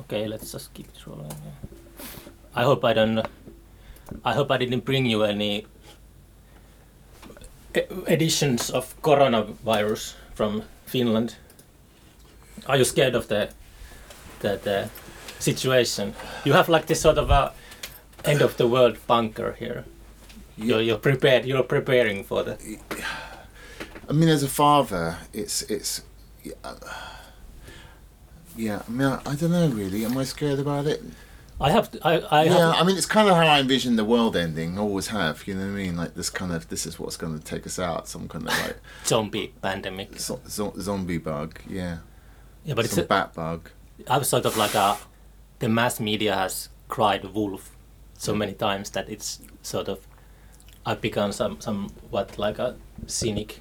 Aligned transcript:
Okay, 0.00 0.26
let's 0.26 0.52
just 0.52 0.72
keep 0.74 0.88
it 0.88 1.06
rolling. 1.06 1.32
I 2.54 2.62
hope 2.64 2.84
I 2.84 2.92
don't. 2.92 3.26
I 4.24 4.34
hope 4.34 4.50
I 4.50 4.56
didn't 4.56 4.84
bring 4.84 5.06
you 5.06 5.22
any 5.22 5.66
editions 8.08 8.70
of 8.70 9.00
coronavirus 9.02 10.14
from 10.34 10.62
Finland. 10.86 11.36
Are 12.66 12.76
you 12.76 12.84
scared 12.84 13.14
of 13.14 13.28
the 13.28 13.50
the, 14.40 14.58
the 14.62 14.90
situation? 15.38 16.14
You 16.44 16.54
have 16.54 16.68
like 16.68 16.86
this 16.86 17.00
sort 17.00 17.18
of 17.18 17.30
a 17.30 17.52
end 18.24 18.42
of 18.42 18.56
the 18.56 18.66
world 18.66 18.96
bunker 19.06 19.52
here. 19.58 19.84
You're, 20.56 20.82
you're 20.82 20.98
prepared. 20.98 21.46
You're 21.46 21.62
preparing 21.62 22.24
for 22.24 22.42
that. 22.42 22.60
I 24.08 24.12
mean, 24.12 24.28
as 24.28 24.42
a 24.42 24.48
father, 24.48 25.18
it's 25.32 25.62
it's. 25.62 26.02
Yeah, 26.42 26.54
yeah 28.56 28.82
I 28.86 28.90
mean, 28.90 29.08
I, 29.08 29.20
I 29.26 29.34
don't 29.34 29.52
know 29.52 29.68
really. 29.68 30.04
Am 30.04 30.16
I 30.16 30.24
scared 30.24 30.58
about 30.58 30.86
it? 30.86 31.02
I 31.60 31.70
have. 31.70 31.94
I. 32.02 32.20
I 32.20 32.44
yeah, 32.44 32.52
have. 32.52 32.74
I 32.76 32.82
mean, 32.84 32.96
it's 32.96 33.04
kind 33.06 33.28
of 33.28 33.36
how 33.36 33.46
I 33.46 33.60
envision 33.60 33.96
the 33.96 34.04
world 34.04 34.34
ending. 34.34 34.78
Always 34.78 35.08
have. 35.08 35.46
You 35.46 35.54
know 35.54 35.60
what 35.60 35.72
I 35.72 35.82
mean? 35.82 35.96
Like 35.96 36.14
this 36.14 36.30
kind 36.30 36.52
of 36.52 36.68
this 36.70 36.86
is 36.86 36.98
what's 36.98 37.18
going 37.18 37.38
to 37.38 37.44
take 37.44 37.66
us 37.66 37.78
out. 37.78 38.08
Some 38.08 38.28
kind 38.28 38.48
of 38.48 38.58
like 38.66 38.76
zombie 39.04 39.52
pandemic. 39.60 40.18
zo- 40.18 40.40
zo- 40.48 40.72
zombie 40.80 41.18
bug. 41.18 41.60
Yeah. 41.68 41.98
Yeah, 42.64 42.74
but 42.74 42.86
Some 42.86 43.00
it's. 43.00 43.04
A, 43.04 43.08
bat 43.08 43.34
bug. 43.34 43.70
I 44.08 44.16
was 44.16 44.28
sort 44.28 44.46
of 44.46 44.56
like 44.56 44.74
a. 44.74 44.96
The 45.58 45.68
mass 45.68 46.00
media 46.00 46.34
has 46.34 46.70
cried 46.88 47.24
wolf 47.34 47.76
so 48.16 48.34
many 48.34 48.54
times 48.54 48.90
that 48.90 49.10
it's 49.10 49.40
sort 49.60 49.88
of. 49.88 50.06
I've 50.86 51.02
become 51.02 51.30
some 51.32 51.60
somewhat 51.60 52.38
like 52.38 52.58
a 52.58 52.76
cynic. 53.06 53.60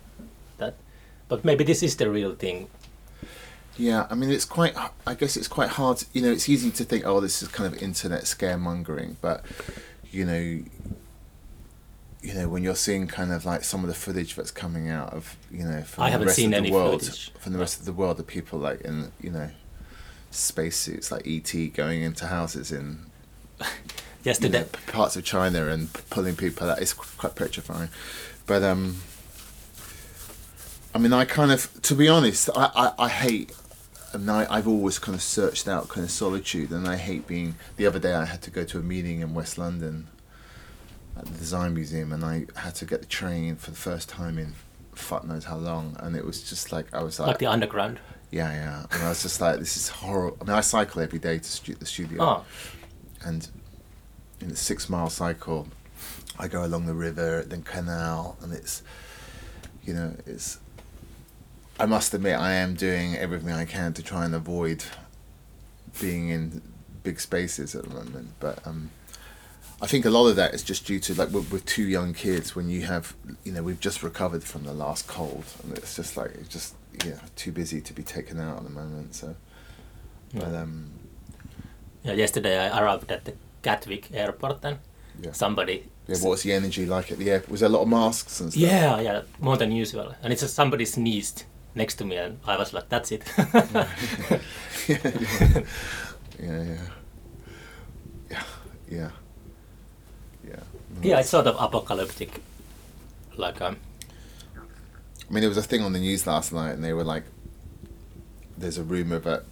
That, 0.57 0.75
but 1.27 1.43
maybe 1.43 1.65
this 1.65 1.83
is 1.83 1.97
the 1.97 2.09
real 2.09 2.33
thing. 2.33 2.69
Yeah, 3.79 4.07
I 4.09 4.15
mean, 4.15 4.29
it's 4.29 4.43
quite. 4.43 4.75
I 5.07 5.13
guess 5.13 5.37
it's 5.37 5.47
quite 5.47 5.69
hard. 5.69 6.03
You 6.11 6.21
know, 6.21 6.31
it's 6.31 6.49
easy 6.49 6.69
to 6.69 6.83
think, 6.83 7.05
oh, 7.07 7.21
this 7.21 7.41
is 7.41 7.47
kind 7.47 7.73
of 7.73 7.81
internet 7.81 8.23
scaremongering, 8.23 9.15
but 9.21 9.45
you 10.11 10.25
know, 10.25 10.61
you 12.21 12.33
know, 12.33 12.49
when 12.49 12.61
you're 12.61 12.75
seeing 12.75 13.07
kind 13.07 13.31
of 13.31 13.45
like 13.45 13.63
some 13.63 13.81
of 13.81 13.87
the 13.87 13.93
footage 13.95 14.35
that's 14.35 14.51
coming 14.51 14.89
out 14.89 15.13
of, 15.13 15.37
you 15.49 15.63
know, 15.63 15.81
from 15.83 16.03
I 16.03 16.07
the 16.07 16.11
haven't 16.11 16.27
rest 16.27 16.35
seen 16.35 16.53
of 16.53 16.61
the 16.61 16.67
any 16.67 16.71
world, 16.71 17.01
footage. 17.03 17.31
from 17.39 17.53
the 17.53 17.59
rest 17.59 17.79
of 17.79 17.85
the 17.85 17.93
world, 17.93 18.17
the 18.17 18.23
people 18.23 18.59
like 18.59 18.81
in, 18.81 19.13
you 19.21 19.29
know, 19.31 19.49
spacesuits 20.31 21.09
like 21.11 21.25
ET 21.25 21.53
going 21.73 22.01
into 22.01 22.27
houses 22.27 22.73
in 22.73 23.05
you 23.61 23.65
Yesterday, 24.25 24.59
know, 24.59 24.67
parts 24.91 25.15
of 25.15 25.23
China 25.23 25.67
and 25.67 25.91
pulling 26.09 26.35
people 26.35 26.69
out. 26.69 26.81
It's 26.81 26.93
quite 26.93 27.35
petrifying, 27.35 27.89
but 28.45 28.61
um. 28.61 28.97
I 30.93 30.97
mean, 30.97 31.13
I 31.13 31.23
kind 31.23 31.51
of, 31.51 31.69
to 31.83 31.93
be 31.93 32.07
honest, 32.07 32.49
I, 32.55 32.71
I, 32.75 33.03
I 33.05 33.09
hate, 33.09 33.51
Mean, 34.17 34.29
I, 34.29 34.47
I've 34.53 34.67
always 34.67 34.97
kind 34.99 35.15
of 35.15 35.21
searched 35.21 35.67
out 35.67 35.87
kind 35.89 36.03
of 36.03 36.11
solitude, 36.11 36.71
and 36.71 36.87
I 36.87 36.95
hate 36.97 37.27
being. 37.27 37.55
The 37.77 37.85
other 37.85 37.99
day, 37.99 38.13
I 38.13 38.25
had 38.25 38.41
to 38.43 38.51
go 38.51 38.63
to 38.65 38.79
a 38.79 38.81
meeting 38.81 39.21
in 39.21 39.33
West 39.33 39.57
London 39.57 40.07
at 41.17 41.25
the 41.25 41.37
Design 41.37 41.73
Museum, 41.75 42.11
and 42.11 42.23
I 42.25 42.45
had 42.55 42.75
to 42.75 42.85
get 42.85 43.01
the 43.01 43.07
train 43.07 43.55
for 43.55 43.71
the 43.71 43.77
first 43.77 44.09
time 44.09 44.37
in 44.39 44.53
fuck 44.93 45.25
knows 45.25 45.45
how 45.45 45.57
long, 45.57 45.95
and 45.99 46.15
it 46.15 46.25
was 46.25 46.47
just 46.49 46.71
like 46.71 46.93
I 46.93 47.01
was 47.03 47.19
like, 47.19 47.27
like 47.27 47.37
the 47.39 47.45
underground. 47.47 47.99
yeah, 48.31 48.51
yeah, 48.51 48.85
and 48.91 49.03
I 49.03 49.09
was 49.09 49.21
just 49.21 49.39
like, 49.39 49.57
this 49.59 49.77
is 49.77 49.87
horrible. 49.89 50.37
I 50.41 50.43
mean, 50.43 50.53
I 50.55 50.61
cycle 50.61 51.01
every 51.01 51.19
day 51.19 51.37
to 51.37 51.43
stu- 51.49 51.75
the 51.75 51.85
studio 51.85 52.21
Oh, 52.21 52.45
and 53.23 53.47
in 54.41 54.51
a 54.51 54.55
six 54.55 54.89
mile 54.89 55.09
cycle 55.09 55.67
I 56.37 56.47
go 56.47 56.63
along 56.65 56.85
the 56.85 56.93
river 56.93 57.43
then 57.43 57.61
canal 57.61 58.37
and 58.41 58.53
it's 58.53 58.83
you 59.83 59.93
know 59.93 60.15
it's 60.25 60.59
I 61.79 61.85
must 61.85 62.13
admit 62.13 62.37
I 62.37 62.53
am 62.53 62.75
doing 62.75 63.15
everything 63.15 63.51
I 63.51 63.65
can 63.65 63.93
to 63.93 64.03
try 64.03 64.25
and 64.25 64.35
avoid 64.35 64.83
being 65.99 66.29
in 66.29 66.61
big 67.03 67.19
spaces 67.19 67.75
at 67.75 67.83
the 67.83 67.93
moment 67.93 68.33
but 68.39 68.65
um 68.67 68.91
I 69.81 69.87
think 69.87 70.03
a 70.05 70.09
lot 70.09 70.27
of 70.27 70.35
that 70.35 70.53
is 70.53 70.61
just 70.61 70.85
due 70.85 70.99
to 70.99 71.13
like 71.13 71.31
with, 71.31 71.51
with 71.51 71.65
two 71.65 71.83
young 71.83 72.13
kids 72.13 72.55
when 72.55 72.69
you 72.69 72.81
have 72.81 73.15
you 73.43 73.51
know 73.51 73.63
we've 73.63 73.79
just 73.79 74.03
recovered 74.03 74.43
from 74.43 74.65
the 74.65 74.73
last 74.73 75.07
cold 75.07 75.45
and 75.63 75.77
it's 75.77 75.95
just 75.95 76.17
like 76.17 76.31
it's 76.31 76.49
just 76.49 76.75
yeah 77.05 77.19
too 77.35 77.51
busy 77.51 77.79
to 77.81 77.93
be 77.93 78.03
taken 78.03 78.39
out 78.39 78.57
at 78.57 78.63
the 78.63 78.69
moment 78.69 79.15
so 79.15 79.35
but 80.33 80.53
um 80.53 80.91
yeah. 82.03 82.13
Yesterday 82.13 82.57
I 82.57 82.81
arrived 82.81 83.11
at 83.11 83.25
the 83.25 83.33
Gatwick 83.61 84.11
airport 84.13 84.63
and 84.63 84.77
yeah 85.21 85.31
somebody. 85.33 85.85
Yeah, 86.07 86.17
what 86.17 86.31
was 86.31 86.43
the 86.43 86.53
energy 86.53 86.85
like 86.85 87.11
at 87.11 87.17
the 87.19 87.29
airport? 87.29 87.51
Was 87.51 87.59
there 87.59 87.69
a 87.69 87.71
lot 87.71 87.83
of 87.83 87.87
masks 87.87 88.39
and 88.39 88.51
stuff? 88.51 88.61
Yeah, 88.61 88.99
yeah, 88.99 89.21
more 89.39 89.57
than 89.57 89.71
usual. 89.71 90.15
And 90.23 90.33
it's 90.33 90.41
just 90.41 90.55
somebody 90.55 90.85
sneezed 90.85 91.43
next 91.75 91.95
to 91.95 92.05
me, 92.05 92.17
and 92.17 92.39
I 92.45 92.57
was 92.57 92.73
like, 92.73 92.89
"That's 92.89 93.11
it." 93.11 93.23
yeah, 94.87 94.97
yeah, 96.39 96.63
yeah, 96.69 96.77
yeah, 98.29 98.43
yeah, 98.89 99.09
yeah. 100.47 100.55
yeah, 101.01 101.19
it's 101.19 101.29
sort 101.29 101.47
of 101.47 101.55
apocalyptic. 101.59 102.41
Like 103.37 103.61
um, 103.61 103.77
I 104.57 105.33
mean, 105.33 105.41
there 105.41 105.49
was 105.49 105.57
a 105.57 105.63
thing 105.63 105.81
on 105.81 105.93
the 105.93 105.99
news 105.99 106.25
last 106.27 106.51
night, 106.53 106.71
and 106.71 106.83
they 106.83 106.93
were 106.93 107.03
like, 107.03 107.23
"There's 108.57 108.77
a 108.77 108.83
rumor 108.83 109.19
that 109.19 109.43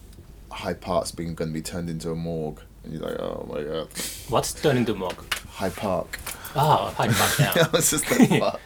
Hyde 0.51 0.81
Park's 0.81 1.11
being 1.11 1.35
going 1.35 1.49
to 1.49 1.53
be 1.53 1.61
turned 1.61 1.89
into 1.89 2.11
a 2.11 2.15
morgue," 2.15 2.61
and 2.83 2.93
you're 2.93 3.01
like, 3.03 3.19
"Oh 3.19 3.45
my 3.49 3.63
god, 3.63 3.87
what's 4.29 4.53
turning 4.53 4.85
to 4.85 4.93
morgue? 4.95 5.23
Hyde 5.49 5.75
Park." 5.75 6.19
Ah, 6.55 6.91
Hyde 6.97 7.11
Park. 7.11 7.39
I 7.39 7.53
Yeah. 7.55 7.67
was 7.71 7.89
just 7.91 8.09
like, 8.11 8.29
"Fuck." 8.39 8.61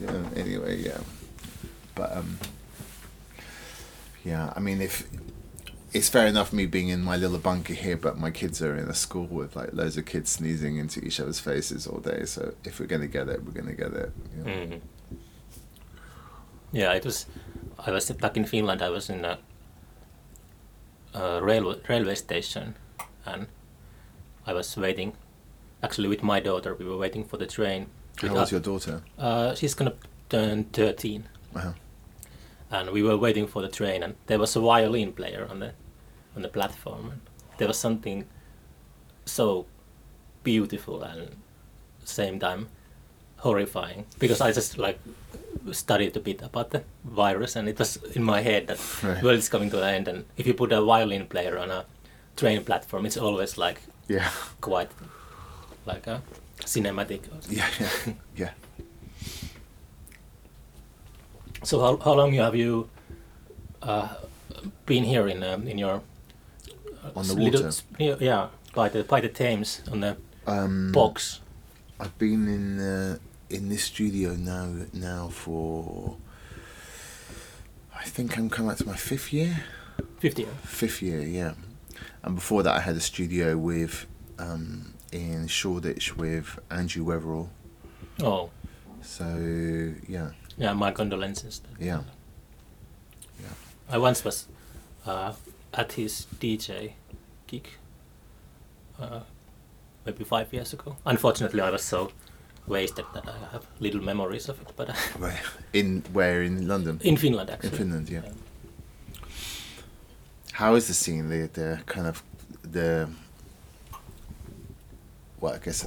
yeah. 0.00 0.22
Anyway, 0.36 0.76
yeah, 0.82 0.98
but 1.96 2.16
um, 2.16 2.38
yeah. 4.24 4.52
I 4.54 4.60
mean, 4.60 4.80
if 4.80 5.08
it's 5.92 6.08
fair 6.08 6.26
enough 6.26 6.52
me 6.52 6.66
being 6.66 6.88
in 6.88 7.02
my 7.02 7.16
little 7.16 7.38
bunker 7.38 7.72
here, 7.74 7.96
but 7.96 8.18
my 8.18 8.30
kids 8.30 8.60
are 8.62 8.76
in 8.76 8.88
a 8.88 8.94
school 8.94 9.26
with 9.26 9.56
like 9.56 9.72
loads 9.72 9.96
of 9.96 10.04
kids 10.04 10.30
sneezing 10.30 10.76
into 10.76 11.00
each 11.04 11.18
other's 11.20 11.40
faces 11.40 11.86
all 11.86 11.98
day. 12.00 12.24
So 12.26 12.54
if 12.64 12.78
we're 12.78 12.86
gonna 12.86 13.06
get 13.08 13.28
it, 13.28 13.42
we're 13.44 13.52
gonna 13.52 13.74
get 13.74 13.92
it. 13.92 14.12
you 14.36 14.44
know. 14.44 14.50
Mhm. 14.50 14.80
Yeah, 16.72 16.92
it 16.92 17.04
was. 17.04 17.26
I 17.86 17.90
was 17.90 18.10
back 18.10 18.36
in 18.36 18.44
Finland. 18.44 18.82
I 18.82 18.90
was 18.90 19.08
in 19.10 19.24
a, 19.24 19.38
a 21.14 21.42
railway 21.42 21.76
railway 21.88 22.14
station, 22.14 22.74
and 23.24 23.46
I 24.46 24.52
was 24.52 24.76
waiting. 24.76 25.12
Actually, 25.82 26.08
with 26.08 26.22
my 26.22 26.40
daughter, 26.40 26.74
we 26.74 26.84
were 26.84 26.96
waiting 26.96 27.24
for 27.24 27.36
the 27.36 27.46
train. 27.46 27.86
How 28.20 28.34
old's 28.36 28.50
your 28.50 28.60
daughter? 28.60 29.02
Uh, 29.18 29.54
she's 29.54 29.74
gonna 29.74 29.94
turn 30.28 30.64
thirteen, 30.64 31.24
Uh-huh. 31.54 31.72
And 32.70 32.90
we 32.90 33.02
were 33.02 33.16
waiting 33.16 33.46
for 33.46 33.62
the 33.62 33.68
train, 33.68 34.02
and 34.02 34.14
there 34.26 34.38
was 34.38 34.56
a 34.56 34.60
violin 34.60 35.12
player 35.12 35.46
on 35.50 35.60
the 35.60 35.72
on 36.34 36.42
the 36.42 36.48
platform. 36.48 37.10
And 37.10 37.20
there 37.58 37.68
was 37.68 37.78
something 37.78 38.26
so 39.24 39.66
beautiful 40.42 41.02
and 41.02 41.36
same 42.04 42.38
time 42.38 42.68
horrifying 43.38 44.04
because 44.18 44.40
I 44.40 44.52
just 44.52 44.78
like 44.78 44.98
studied 45.72 46.16
a 46.16 46.20
bit 46.20 46.42
about 46.42 46.70
the 46.70 46.82
virus, 47.04 47.56
and 47.56 47.68
it 47.68 47.78
was 47.78 47.96
in 48.14 48.22
my 48.22 48.40
head 48.42 48.66
that 48.68 48.78
Right. 49.02 49.22
world 49.22 49.38
is 49.38 49.48
coming 49.48 49.70
to 49.70 49.78
an 49.82 49.94
end, 49.94 50.08
and 50.08 50.24
if 50.36 50.46
you 50.46 50.54
put 50.54 50.72
a 50.72 50.80
violin 50.82 51.26
player 51.26 51.58
on 51.58 51.70
a 51.70 51.84
train 52.36 52.64
platform, 52.64 53.06
it's 53.06 53.16
always 53.16 53.58
like 53.58 53.80
Yeah, 54.08 54.30
quite 54.60 54.90
like 55.86 56.06
a 56.06 56.20
cinematic. 56.64 57.20
yeah, 57.48 57.68
yeah, 57.80 58.12
yeah. 58.36 58.50
So 61.66 61.80
how, 61.80 61.96
how 61.96 62.12
long 62.14 62.32
have 62.34 62.54
you 62.54 62.88
uh, 63.82 64.08
been 64.86 65.02
here 65.02 65.26
in 65.26 65.42
um, 65.42 65.66
in 65.66 65.78
your 65.78 66.00
uh, 67.04 67.10
On 67.18 67.26
the 67.26 67.34
water? 67.34 67.70
yeah, 67.98 68.48
by 68.72 68.88
the 68.88 69.02
by 69.02 69.20
the 69.20 69.28
Thames 69.28 69.82
on 69.90 69.98
the 70.00 70.16
Um, 70.46 70.92
box? 70.92 71.40
I've 71.98 72.16
been 72.18 72.46
in 72.46 72.78
uh, 72.78 73.18
in 73.50 73.68
this 73.68 73.82
studio 73.82 74.36
now 74.36 74.86
now 74.92 75.28
for. 75.28 76.16
I 77.98 78.04
think 78.04 78.38
I'm 78.38 78.48
coming 78.48 78.70
up 78.70 78.78
to 78.78 78.86
my 78.86 78.94
fifth 78.96 79.32
year. 79.32 79.64
Fifty. 80.20 80.42
year. 80.42 80.52
Fifth 80.62 81.02
year, 81.02 81.20
yeah. 81.20 81.54
And 82.22 82.36
before 82.36 82.62
that, 82.62 82.76
I 82.76 82.80
had 82.80 82.94
a 82.94 83.00
studio 83.00 83.56
with 83.58 84.06
um, 84.38 84.94
in 85.10 85.48
Shoreditch 85.48 86.16
with 86.16 86.60
Andrew 86.70 87.04
Weatherall. 87.04 87.48
Oh 88.22 88.50
So 89.02 89.24
yeah, 90.08 90.30
yeah, 90.58 90.72
my 90.72 90.90
condolences. 90.92 91.60
yeah, 91.80 92.02
yeah. 93.40 93.48
I 93.90 93.98
once 93.98 94.24
was 94.24 94.46
uh, 95.06 95.32
at 95.74 95.92
his 95.92 96.26
DJ 96.40 96.92
gig. 97.46 97.68
Uh, 98.98 99.20
maybe 100.06 100.24
five 100.24 100.52
years 100.52 100.72
ago. 100.72 100.96
Unfortunately, 101.04 101.60
I 101.60 101.70
was 101.70 101.82
so 101.82 102.10
wasted 102.66 103.04
that 103.14 103.28
I 103.28 103.52
have 103.52 103.66
little 103.80 104.00
memories 104.02 104.48
of 104.48 104.60
it. 104.60 104.72
But 104.76 104.90
uh, 104.90 104.92
Where, 105.18 105.40
in 105.72 106.02
where 106.12 106.42
in 106.42 106.66
London? 106.66 107.00
in 107.04 107.16
Finland, 107.16 107.50
actually. 107.50 107.70
In. 107.70 107.76
Finland, 107.76 108.08
yeah. 108.08 108.22
How 110.52 110.74
is 110.76 110.86
the 110.86 110.94
scene? 110.94 111.28
The 111.28 111.48
the 111.52 111.80
kind 111.86 112.06
of 112.06 112.22
the. 112.62 113.08
Well, 115.40 115.54
I 115.54 115.58
guess. 115.58 115.86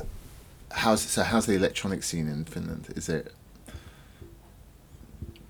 How's 0.71 1.01
so? 1.01 1.23
How's 1.23 1.45
the 1.47 1.55
electronic 1.55 2.03
scene 2.03 2.27
in 2.27 2.45
Finland? 2.45 2.93
Is 2.95 3.09
it 3.09 3.33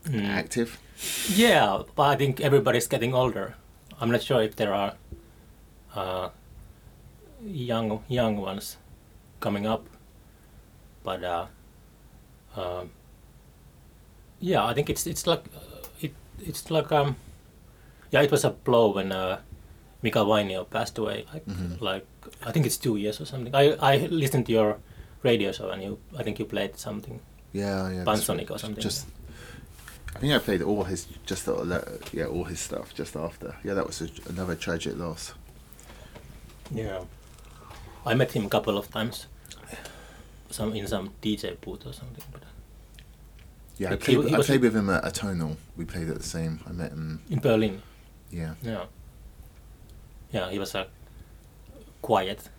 Mm. 0.09 0.25
active? 0.27 0.79
Yeah, 1.29 1.83
but 1.95 2.03
I 2.03 2.15
think 2.15 2.41
everybody's 2.41 2.87
getting 2.87 3.13
older. 3.13 3.55
I'm 4.01 4.11
not 4.11 4.21
sure 4.23 4.41
if 4.41 4.55
there 4.55 4.73
are 4.73 4.93
uh, 5.95 6.29
young 7.45 8.03
young 8.07 8.37
ones 8.37 8.77
coming 9.39 9.65
up, 9.67 9.85
but 11.03 11.23
uh, 11.23 11.45
um, 12.57 12.89
yeah, 14.39 14.65
I 14.65 14.73
think 14.73 14.89
it's 14.89 15.05
it's 15.07 15.27
like 15.27 15.43
uh, 15.55 15.87
it 16.01 16.13
it's 16.39 16.69
like 16.71 16.91
um 16.91 17.15
yeah, 18.11 18.21
it 18.21 18.31
was 18.31 18.43
a 18.43 18.49
blow 18.49 18.91
when 18.93 19.11
uh, 19.11 19.39
Mika 20.01 20.19
Vainio 20.19 20.63
passed 20.69 20.97
away. 20.97 21.25
Like 21.33 21.45
Mhm. 21.45 21.81
like 21.81 22.05
I 22.45 22.51
think 22.51 22.65
it's 22.65 22.77
two 22.77 22.97
years 22.97 23.21
or 23.21 23.25
something. 23.25 23.53
I 23.55 23.75
I 23.93 24.07
listened 24.07 24.45
to 24.47 24.51
your 24.51 24.77
radio 25.23 25.51
show 25.51 25.69
and 25.69 25.83
you 25.83 25.97
I 26.17 26.23
think 26.23 26.39
you 26.39 26.45
played 26.45 26.77
something 26.77 27.19
Yeah, 27.53 27.89
yeah. 27.91 28.03
Pan 28.05 28.17
Sonic 28.17 28.51
or 28.51 28.57
something. 28.59 28.83
Just, 28.83 29.07
I 30.15 30.19
think 30.19 30.33
I 30.33 30.39
played 30.39 30.61
all 30.61 30.83
his 30.83 31.07
just 31.25 31.45
the, 31.45 31.99
yeah 32.11 32.25
all 32.25 32.43
his 32.45 32.59
stuff 32.59 32.93
just 32.93 33.15
after. 33.15 33.55
Yeah, 33.63 33.73
that 33.75 33.85
was 33.87 34.01
a, 34.01 34.09
another 34.27 34.55
tragic 34.55 34.97
loss. 34.97 35.33
Yeah. 36.71 37.03
I 38.05 38.13
met 38.15 38.31
him 38.31 38.45
a 38.45 38.49
couple 38.49 38.77
of 38.77 38.89
times. 38.89 39.27
Some 40.49 40.73
in 40.73 40.87
some 40.87 41.11
DJ 41.21 41.59
booth 41.61 41.85
or 41.85 41.93
something. 41.93 42.23
But 42.31 42.41
Yeah, 43.77 43.91
I 43.93 43.95
played, 43.97 44.17
he 44.17 44.17
with- 44.17 44.33
I 44.33 44.41
played 44.43 44.61
with 44.61 44.75
him 44.75 44.89
at 44.89 45.03
Atonal. 45.03 45.55
We 45.77 45.85
played 45.85 46.09
at 46.09 46.17
the 46.17 46.23
same. 46.23 46.59
I 46.67 46.71
met 46.71 46.91
him. 46.91 47.21
in 47.29 47.39
Berlin, 47.39 47.81
Yeah, 48.31 48.55
yeah. 48.63 48.85
Yeah, 50.31 50.49
he 50.49 50.59
was 50.59 50.75
a 50.75 50.87
quiet 52.01 52.49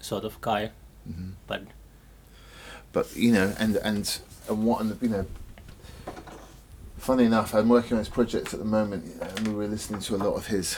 sort 0.00 0.24
of 0.24 0.40
guy, 0.40 0.70
hmm 1.06 1.30
but 1.46 1.62
but 2.92 3.14
you 3.16 3.32
know, 3.32 3.54
and 3.58 3.76
and 3.76 4.18
and 4.48 4.64
what 4.66 4.80
and 4.80 4.98
you 5.02 5.08
know. 5.08 5.26
Funny 7.02 7.24
enough, 7.24 7.52
I'm 7.52 7.68
working 7.68 7.94
on 7.94 7.98
his 7.98 8.08
project 8.08 8.54
at 8.54 8.60
the 8.60 8.64
moment, 8.64 9.04
and 9.20 9.48
we 9.48 9.54
were 9.54 9.66
listening 9.66 10.00
to 10.02 10.14
a 10.14 10.18
lot 10.18 10.34
of 10.34 10.46
his 10.46 10.76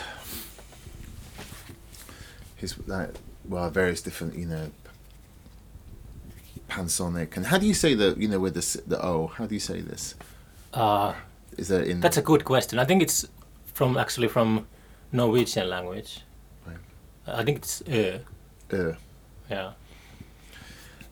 his 2.56 2.79
like 2.88 3.11
well 3.44 3.69
various 3.69 4.00
different 4.00 4.35
you 4.35 4.47
know 4.47 4.71
Pan 6.69 6.88
Sonic 6.88 7.37
and 7.37 7.44
how 7.44 7.59
do 7.59 7.67
you 7.67 7.75
say 7.75 7.93
the 7.94 8.15
you 8.17 8.26
know 8.26 8.41
with 8.41 8.55
the 8.55 8.82
the 8.87 9.05
o 9.05 9.26
how 9.26 9.44
do 9.44 9.55
you 9.55 9.61
say 9.61 9.82
this 9.82 10.15
uh, 10.73 11.12
is 11.59 11.69
that 11.69 11.87
in 11.87 12.00
that's 12.00 12.17
a 12.17 12.23
good 12.23 12.43
question. 12.47 12.79
I 12.79 12.87
think 12.87 13.03
it's 13.03 13.26
from 13.75 13.99
actually 13.99 14.29
from 14.29 14.67
Norwegian 15.12 15.69
language. 15.69 16.23
Right. 16.67 16.79
I 17.26 17.44
think 17.44 17.59
it's 17.59 17.82
ö. 17.82 18.21
uh, 18.73 18.94
Yeah. 19.50 19.73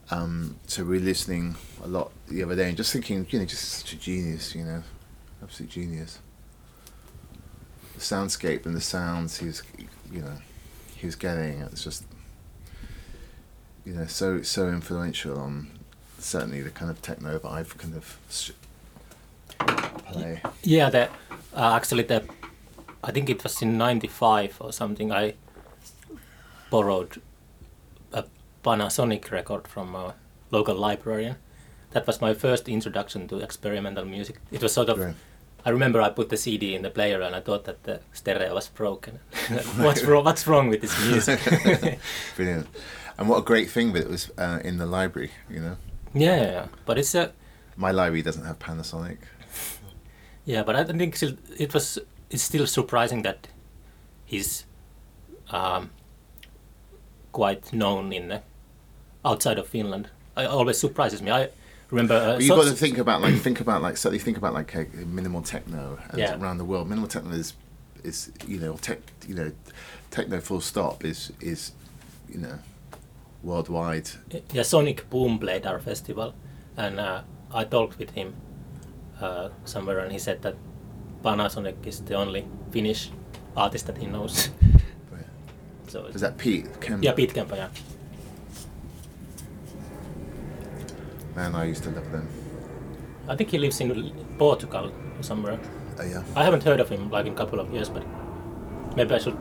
um 0.09 0.55
so 0.65 0.83
we 0.83 0.97
were 0.97 1.05
listening 1.05 1.55
a 1.83 1.87
lot 1.87 2.11
the 2.29 2.41
other 2.43 2.55
day 2.55 2.67
and 2.69 2.75
just 2.77 2.91
thinking 2.91 3.27
you 3.29 3.39
know 3.39 3.45
just 3.45 3.63
such 3.79 3.93
a 3.93 3.95
genius 3.95 4.55
you 4.55 4.63
know 4.65 4.81
absolute 5.43 5.69
genius 5.69 6.19
the 7.93 7.99
soundscape 7.99 8.65
and 8.65 8.75
the 8.75 8.81
sounds 8.81 9.37
he 9.37 9.45
was 9.45 9.61
you 10.11 10.21
know 10.21 10.37
he 10.95 11.05
was 11.05 11.15
getting 11.15 11.59
it's 11.61 11.83
just 11.83 12.05
you 13.85 13.93
know 13.93 14.05
so 14.05 14.41
so 14.41 14.69
influential 14.69 15.37
on 15.37 15.67
certainly 16.23 16.61
the 16.61 16.69
kind 16.69 16.89
of 16.89 17.01
techno 17.01 17.37
that 17.37 17.49
I've 17.49 17.77
kind 17.77 17.95
of 17.95 18.17
play 20.07 20.41
Yeah, 20.63 20.89
that 20.89 21.11
uh, 21.53 21.73
actually 21.75 22.03
the 22.03 22.23
I 23.03 23.11
think 23.11 23.29
it 23.29 23.43
was 23.43 23.61
in 23.61 23.77
'95 23.77 24.57
or 24.61 24.71
something. 24.71 25.11
I 25.11 25.33
borrowed 26.69 27.21
a 28.13 28.23
Panasonic 28.63 29.29
record 29.31 29.67
from 29.67 29.93
a 29.95 30.15
local 30.51 30.75
librarian. 30.75 31.35
That 31.91 32.07
was 32.07 32.21
my 32.21 32.33
first 32.33 32.69
introduction 32.69 33.27
to 33.27 33.39
experimental 33.39 34.05
music. 34.05 34.37
It 34.51 34.61
was 34.61 34.73
sort 34.73 34.89
of. 34.89 34.99
Right. 34.99 35.15
I 35.65 35.69
remember 35.69 36.01
I 36.01 36.09
put 36.09 36.29
the 36.29 36.37
CD 36.37 36.75
in 36.75 36.81
the 36.81 36.89
player 36.89 37.21
and 37.21 37.35
I 37.35 37.39
thought 37.39 37.63
that 37.65 37.83
the 37.83 38.01
stereo 38.11 38.53
was 38.53 38.67
broken. 38.67 39.19
what's 39.77 40.03
wrong? 40.03 40.25
What's 40.25 40.45
wrong 40.47 40.69
with 40.69 40.81
this 40.81 41.07
music? 41.07 41.39
Brilliant. 42.35 42.67
And 43.17 43.29
what 43.29 43.37
a 43.37 43.41
great 43.43 43.69
thing 43.69 43.93
that 43.93 44.03
it 44.03 44.09
was 44.09 44.31
uh, 44.37 44.59
in 44.63 44.77
the 44.77 44.85
library, 44.85 45.31
you 45.49 45.59
know. 45.59 45.77
yeah, 46.13 46.67
but 46.85 46.97
it's 46.97 47.15
a 47.15 47.31
My 47.77 47.91
library 47.91 48.23
doesn't 48.23 48.45
have 48.45 48.59
Panasonic. 48.59 49.19
Yeah, 50.45 50.63
but 50.63 50.75
I 50.75 50.83
think 50.83 51.21
it 51.57 51.73
was. 51.73 51.99
It's 52.29 52.43
still 52.43 52.67
surprising 52.67 53.21
that 53.21 53.47
he's 54.25 54.65
um, 55.51 55.91
quite 57.31 57.71
known 57.71 58.11
in 58.11 58.27
the, 58.29 58.41
outside 59.23 59.59
of 59.59 59.67
Finland. 59.67 60.09
It 60.35 60.47
always 60.47 60.79
surprises 60.79 61.21
me. 61.21 61.31
I 61.31 61.49
remember. 61.93 62.15
Uh, 62.15 62.37
you've 62.39 62.55
got 62.55 62.65
to 62.65 62.75
think 62.75 62.97
about 62.97 63.21
like 63.21 63.35
think 63.35 63.59
about 63.59 63.81
like 63.81 63.97
certainly 63.97 64.19
think 64.19 64.37
about 64.37 64.53
like 64.53 64.75
uh, 64.75 64.83
minimal 65.05 65.41
techno 65.41 65.97
and 66.09 66.19
Yeah. 66.19 66.39
around 66.39 66.57
the 66.57 66.65
world. 66.65 66.87
Minimal 66.89 67.07
techno 67.09 67.31
is 67.31 67.53
is 68.03 68.31
you 68.47 68.59
know 68.59 68.75
tech 68.77 68.99
you 69.27 69.35
know 69.35 69.51
techno 70.11 70.39
full 70.41 70.61
stop 70.61 71.05
is 71.05 71.31
is 71.41 71.71
you 72.29 72.39
know 72.39 72.59
worldwide. 73.43 74.09
yeah, 74.53 74.63
Sonic 74.63 75.09
Boom 75.09 75.37
played 75.39 75.65
our 75.65 75.79
festival, 75.79 76.33
and 76.77 76.99
uh, 76.99 77.21
I 77.53 77.63
talked 77.65 77.97
with 77.99 78.11
him 78.11 78.33
uh, 79.21 79.49
somewhere, 79.65 79.99
and 79.99 80.11
he 80.11 80.19
said 80.19 80.41
that 80.41 80.55
Panasonic 81.23 81.85
is 81.85 81.99
the 82.01 82.15
only 82.15 82.45
Finnish 82.71 83.11
artist 83.55 83.85
that 83.87 83.97
he 83.97 84.05
knows. 84.07 84.49
so 85.87 86.05
Is 86.05 86.21
that 86.21 86.37
Pete? 86.37 86.65
Kember? 86.79 87.03
yeah, 87.03 87.11
Pete 87.13 87.33
Kember, 87.33 87.55
yeah. 87.55 87.69
Man, 91.35 91.55
I 91.55 91.65
used 91.65 91.83
to 91.83 91.89
love 91.89 92.11
them. 92.11 92.27
I 93.27 93.35
think 93.35 93.49
he 93.49 93.57
lives 93.57 93.79
in 93.81 94.11
Portugal 94.37 94.91
or 95.17 95.23
somewhere. 95.23 95.59
Oh 95.99 96.03
yeah. 96.03 96.23
I 96.35 96.43
haven't 96.43 96.63
heard 96.63 96.79
of 96.79 96.89
him 96.89 97.09
like 97.09 97.25
in 97.25 97.33
a 97.33 97.35
couple 97.35 97.59
of 97.59 97.71
years, 97.73 97.89
but 97.89 98.03
maybe 98.95 99.15
I 99.15 99.17
should 99.17 99.37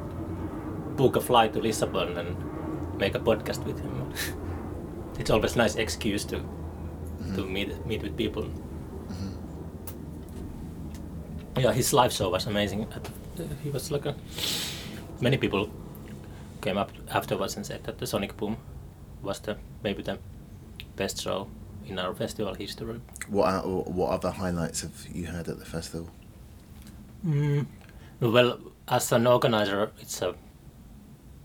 book 0.97 1.17
a 1.17 1.21
flight 1.21 1.53
to 1.55 1.61
Lisbon 1.61 2.17
and 2.17 2.99
make 2.99 3.15
a 3.15 3.19
podcast 3.19 3.65
with 3.65 3.81
him. 3.81 4.13
it's 5.19 5.31
always 5.31 5.57
nice 5.57 5.77
excuse 5.77 6.25
to 6.27 6.43
to 7.35 7.45
meet 7.45 7.87
meet 7.87 8.03
with 8.03 8.17
people. 8.17 8.47
Yeah, 11.59 11.73
his 11.73 11.93
live 11.93 12.13
show 12.13 12.31
was 12.31 12.47
amazing. 12.47 12.87
Uh, 12.87 13.45
he 13.63 13.71
was 13.71 13.91
like 13.91 14.07
a 14.07 14.15
many 15.21 15.37
people 15.37 15.69
came 16.61 16.79
up 16.79 16.93
afterwards 17.11 17.57
and 17.57 17.67
said 17.67 17.85
that 17.85 17.99
the 17.99 18.07
Sonic 18.07 18.37
Boom 18.37 18.57
was 19.23 19.41
the 19.41 19.57
maybe 19.83 20.03
the 20.03 20.19
best 20.97 21.21
show 21.23 21.49
in 21.87 21.99
our 21.99 22.15
festival 22.15 22.55
history. 22.55 23.01
What 23.29 23.49
are, 23.49 23.63
what 23.63 24.11
other 24.11 24.31
highlights 24.31 24.83
have 24.83 25.07
you 25.13 25.27
had 25.27 25.49
at 25.49 25.59
the 25.59 25.65
festival? 25.65 26.11
Mm. 27.27 27.67
Well, 28.21 28.59
as 28.89 29.13
an 29.13 29.27
organizer, 29.27 29.91
it's 30.01 30.23
a 30.23 30.35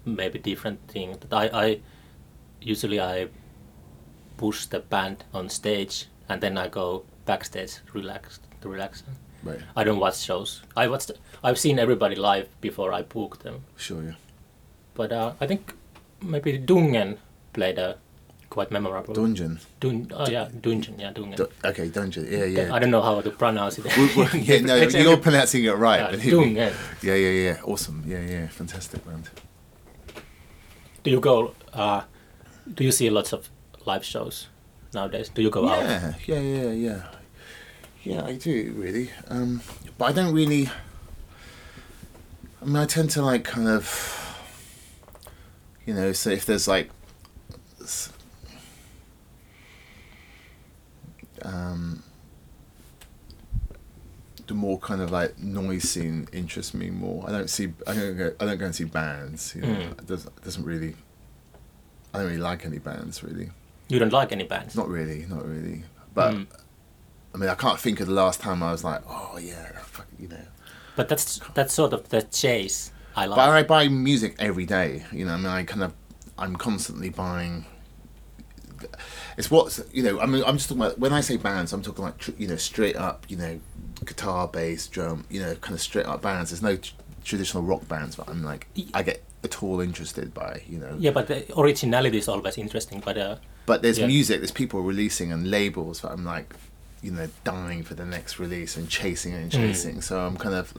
maybe 0.05 0.39
different 0.39 0.87
thing. 0.87 1.17
That 1.19 1.33
I, 1.33 1.65
I 1.65 1.79
usually 2.61 2.99
I 2.99 3.27
push 4.37 4.65
the 4.65 4.79
band 4.79 5.23
on 5.33 5.49
stage 5.49 6.05
and 6.29 6.41
then 6.41 6.57
I 6.57 6.67
go 6.67 7.03
backstage 7.25 7.77
relaxed 7.93 8.41
to 8.61 8.69
relax. 8.69 9.03
Right. 9.43 9.59
I 9.75 9.83
don't 9.83 9.99
watch 9.99 10.19
shows. 10.19 10.61
I 10.75 10.87
watched. 10.87 11.11
I've 11.43 11.59
seen 11.59 11.79
everybody 11.79 12.15
live 12.15 12.49
before 12.61 12.91
I 12.91 13.01
book 13.03 13.43
them. 13.43 13.63
Sure. 13.75 14.03
Yeah. 14.03 14.15
But 14.93 15.11
uh, 15.11 15.33
I 15.39 15.47
think 15.47 15.73
maybe 16.21 16.57
Dungen 16.59 17.17
played 17.53 17.77
a 17.77 17.97
quite 18.49 18.71
memorable. 18.71 19.13
Dungeon. 19.13 19.59
Dun, 19.79 20.11
oh 20.13 20.27
yeah, 20.29 20.47
Dungeon. 20.61 20.99
Yeah, 20.99 21.11
dungeon. 21.11 21.35
Du- 21.35 21.49
okay, 21.69 21.89
Dungeon. 21.89 22.27
Yeah, 22.29 22.45
yeah. 22.45 22.73
I 22.73 22.79
don't 22.79 22.91
know 22.91 23.01
how 23.01 23.21
to 23.21 23.29
pronounce 23.29 23.77
it. 23.77 23.85
Well, 23.85 24.09
well, 24.17 24.35
yeah, 24.35 24.59
no, 24.59 24.75
you're 24.75 25.17
pronouncing 25.17 25.63
it 25.63 25.71
right. 25.75 25.99
Yeah, 25.99 26.11
but 26.11 26.19
Dungen. 26.19 26.73
Yeah, 27.01 27.15
yeah, 27.15 27.29
yeah. 27.29 27.61
Awesome. 27.63 28.03
Yeah, 28.05 28.21
yeah. 28.21 28.47
Fantastic 28.47 29.05
band. 29.05 29.29
Do 31.03 31.11
you 31.11 31.19
go? 31.19 31.53
Uh, 31.73 32.01
do 32.73 32.83
you 32.83 32.91
see 32.91 33.09
lots 33.09 33.33
of 33.33 33.49
live 33.85 34.03
shows 34.03 34.47
nowadays? 34.93 35.29
Do 35.29 35.41
you 35.41 35.49
go 35.49 35.67
out? 35.69 35.83
Yeah, 35.83 36.13
yeah, 36.25 36.39
yeah, 36.39 36.71
yeah. 36.71 37.01
Yeah, 38.03 38.25
I 38.25 38.35
do 38.35 38.73
really. 38.75 39.09
Um, 39.27 39.61
but 39.97 40.05
I 40.05 40.11
don't 40.13 40.33
really. 40.33 40.69
I 42.61 42.65
mean, 42.65 42.75
I 42.77 42.85
tend 42.85 43.09
to 43.11 43.21
like 43.21 43.43
kind 43.43 43.67
of. 43.67 44.23
You 45.85 45.93
know, 45.93 46.11
so 46.13 46.29
if 46.29 46.45
there's 46.45 46.67
like. 46.67 46.89
Um, 51.43 52.03
the 54.47 54.53
more 54.53 54.79
kind 54.79 55.01
of 55.01 55.11
like 55.11 55.37
noise 55.39 55.83
scene 55.89 56.27
interests 56.31 56.73
me 56.73 56.89
more. 56.89 57.25
I 57.27 57.31
don't 57.31 57.49
see. 57.49 57.73
I 57.85 57.93
don't 57.93 58.17
go. 58.17 58.31
I 58.39 58.45
don't 58.45 58.57
go 58.57 58.65
and 58.65 58.75
see 58.75 58.85
bands. 58.85 59.53
You 59.55 59.61
know, 59.63 59.67
Mm. 59.67 59.91
it 59.99 60.07
doesn't 60.07 60.37
it 60.37 60.43
doesn't 60.43 60.63
really. 60.63 60.95
I 62.13 62.19
don't 62.19 62.27
really 62.27 62.37
like 62.41 62.65
any 62.65 62.79
bands 62.79 63.23
really. 63.23 63.49
You 63.89 63.99
don't 63.99 64.13
like 64.13 64.31
any 64.31 64.43
bands? 64.45 64.75
Not 64.75 64.87
really, 64.89 65.25
not 65.27 65.45
really. 65.45 65.83
But 66.13 66.33
Mm. 66.33 66.47
I 67.35 67.37
mean, 67.37 67.49
I 67.49 67.55
can't 67.55 67.79
think 67.79 67.99
of 67.99 68.07
the 68.07 68.13
last 68.13 68.39
time 68.39 68.63
I 68.63 68.71
was 68.71 68.83
like, 68.83 69.01
oh 69.07 69.37
yeah, 69.37 69.71
fuck, 69.83 70.07
you 70.17 70.27
know. 70.29 70.45
But 70.95 71.09
that's 71.09 71.39
that's 71.53 71.73
sort 71.73 71.93
of 71.93 72.07
the 72.09 72.21
chase 72.23 72.91
I 73.15 73.25
like. 73.25 73.35
But 73.35 73.49
I 73.49 73.63
buy 73.63 73.87
music 73.89 74.35
every 74.39 74.65
day. 74.65 75.05
You 75.11 75.25
know, 75.25 75.33
I 75.33 75.37
mean, 75.37 75.45
I 75.47 75.63
kind 75.63 75.83
of, 75.83 75.93
I'm 76.37 76.55
constantly 76.55 77.09
buying. 77.09 77.65
It's 79.37 79.51
what's 79.51 79.79
you 79.93 80.03
know. 80.03 80.19
I 80.19 80.25
mean, 80.25 80.43
I'm 80.45 80.57
just 80.57 80.69
talking 80.69 80.83
about 80.83 80.99
when 80.99 81.13
I 81.13 81.21
say 81.21 81.37
bands. 81.37 81.71
I'm 81.73 81.81
talking 81.83 82.03
like 82.03 82.17
tr- 82.17 82.31
you 82.37 82.47
know, 82.47 82.55
straight 82.55 82.95
up, 82.95 83.25
you 83.29 83.37
know, 83.37 83.59
guitar, 84.03 84.47
bass, 84.47 84.87
drum. 84.87 85.25
You 85.29 85.41
know, 85.41 85.55
kind 85.55 85.75
of 85.75 85.81
straight 85.81 86.07
up 86.07 86.21
bands. 86.23 86.49
There's 86.49 86.61
no 86.63 86.77
traditional 87.23 87.61
rock 87.61 87.85
bands 87.89 88.15
but 88.15 88.29
I'm 88.29 88.41
like 88.43 88.67
I 88.93 89.03
get 89.03 89.21
at 89.43 89.61
all 89.61 89.79
interested 89.81 90.33
by. 90.33 90.63
You 90.67 90.79
know. 90.79 90.95
Yeah, 90.99 91.11
but 91.11 91.27
the 91.27 91.45
originality 91.59 92.17
is 92.17 92.27
always 92.27 92.57
interesting. 92.57 92.99
But 93.05 93.17
uh, 93.17 93.35
But 93.67 93.81
there's 93.83 93.99
Yeah. 93.99 94.07
music, 94.07 94.39
there's 94.39 94.51
people 94.51 94.81
releasing 94.81 95.31
and 95.31 95.51
labels 95.51 96.01
that 96.01 96.11
I'm 96.11 96.25
like, 96.25 96.55
you 97.03 97.11
know, 97.11 97.27
dying 97.43 97.83
for 97.83 97.93
the 97.93 98.05
next 98.05 98.39
release 98.39 98.75
and 98.75 98.89
chasing 98.89 99.33
and 99.35 99.51
Mm. 99.51 99.55
chasing. 99.55 100.01
So 100.01 100.19
I'm 100.25 100.37
kind 100.37 100.55
of, 100.55 100.73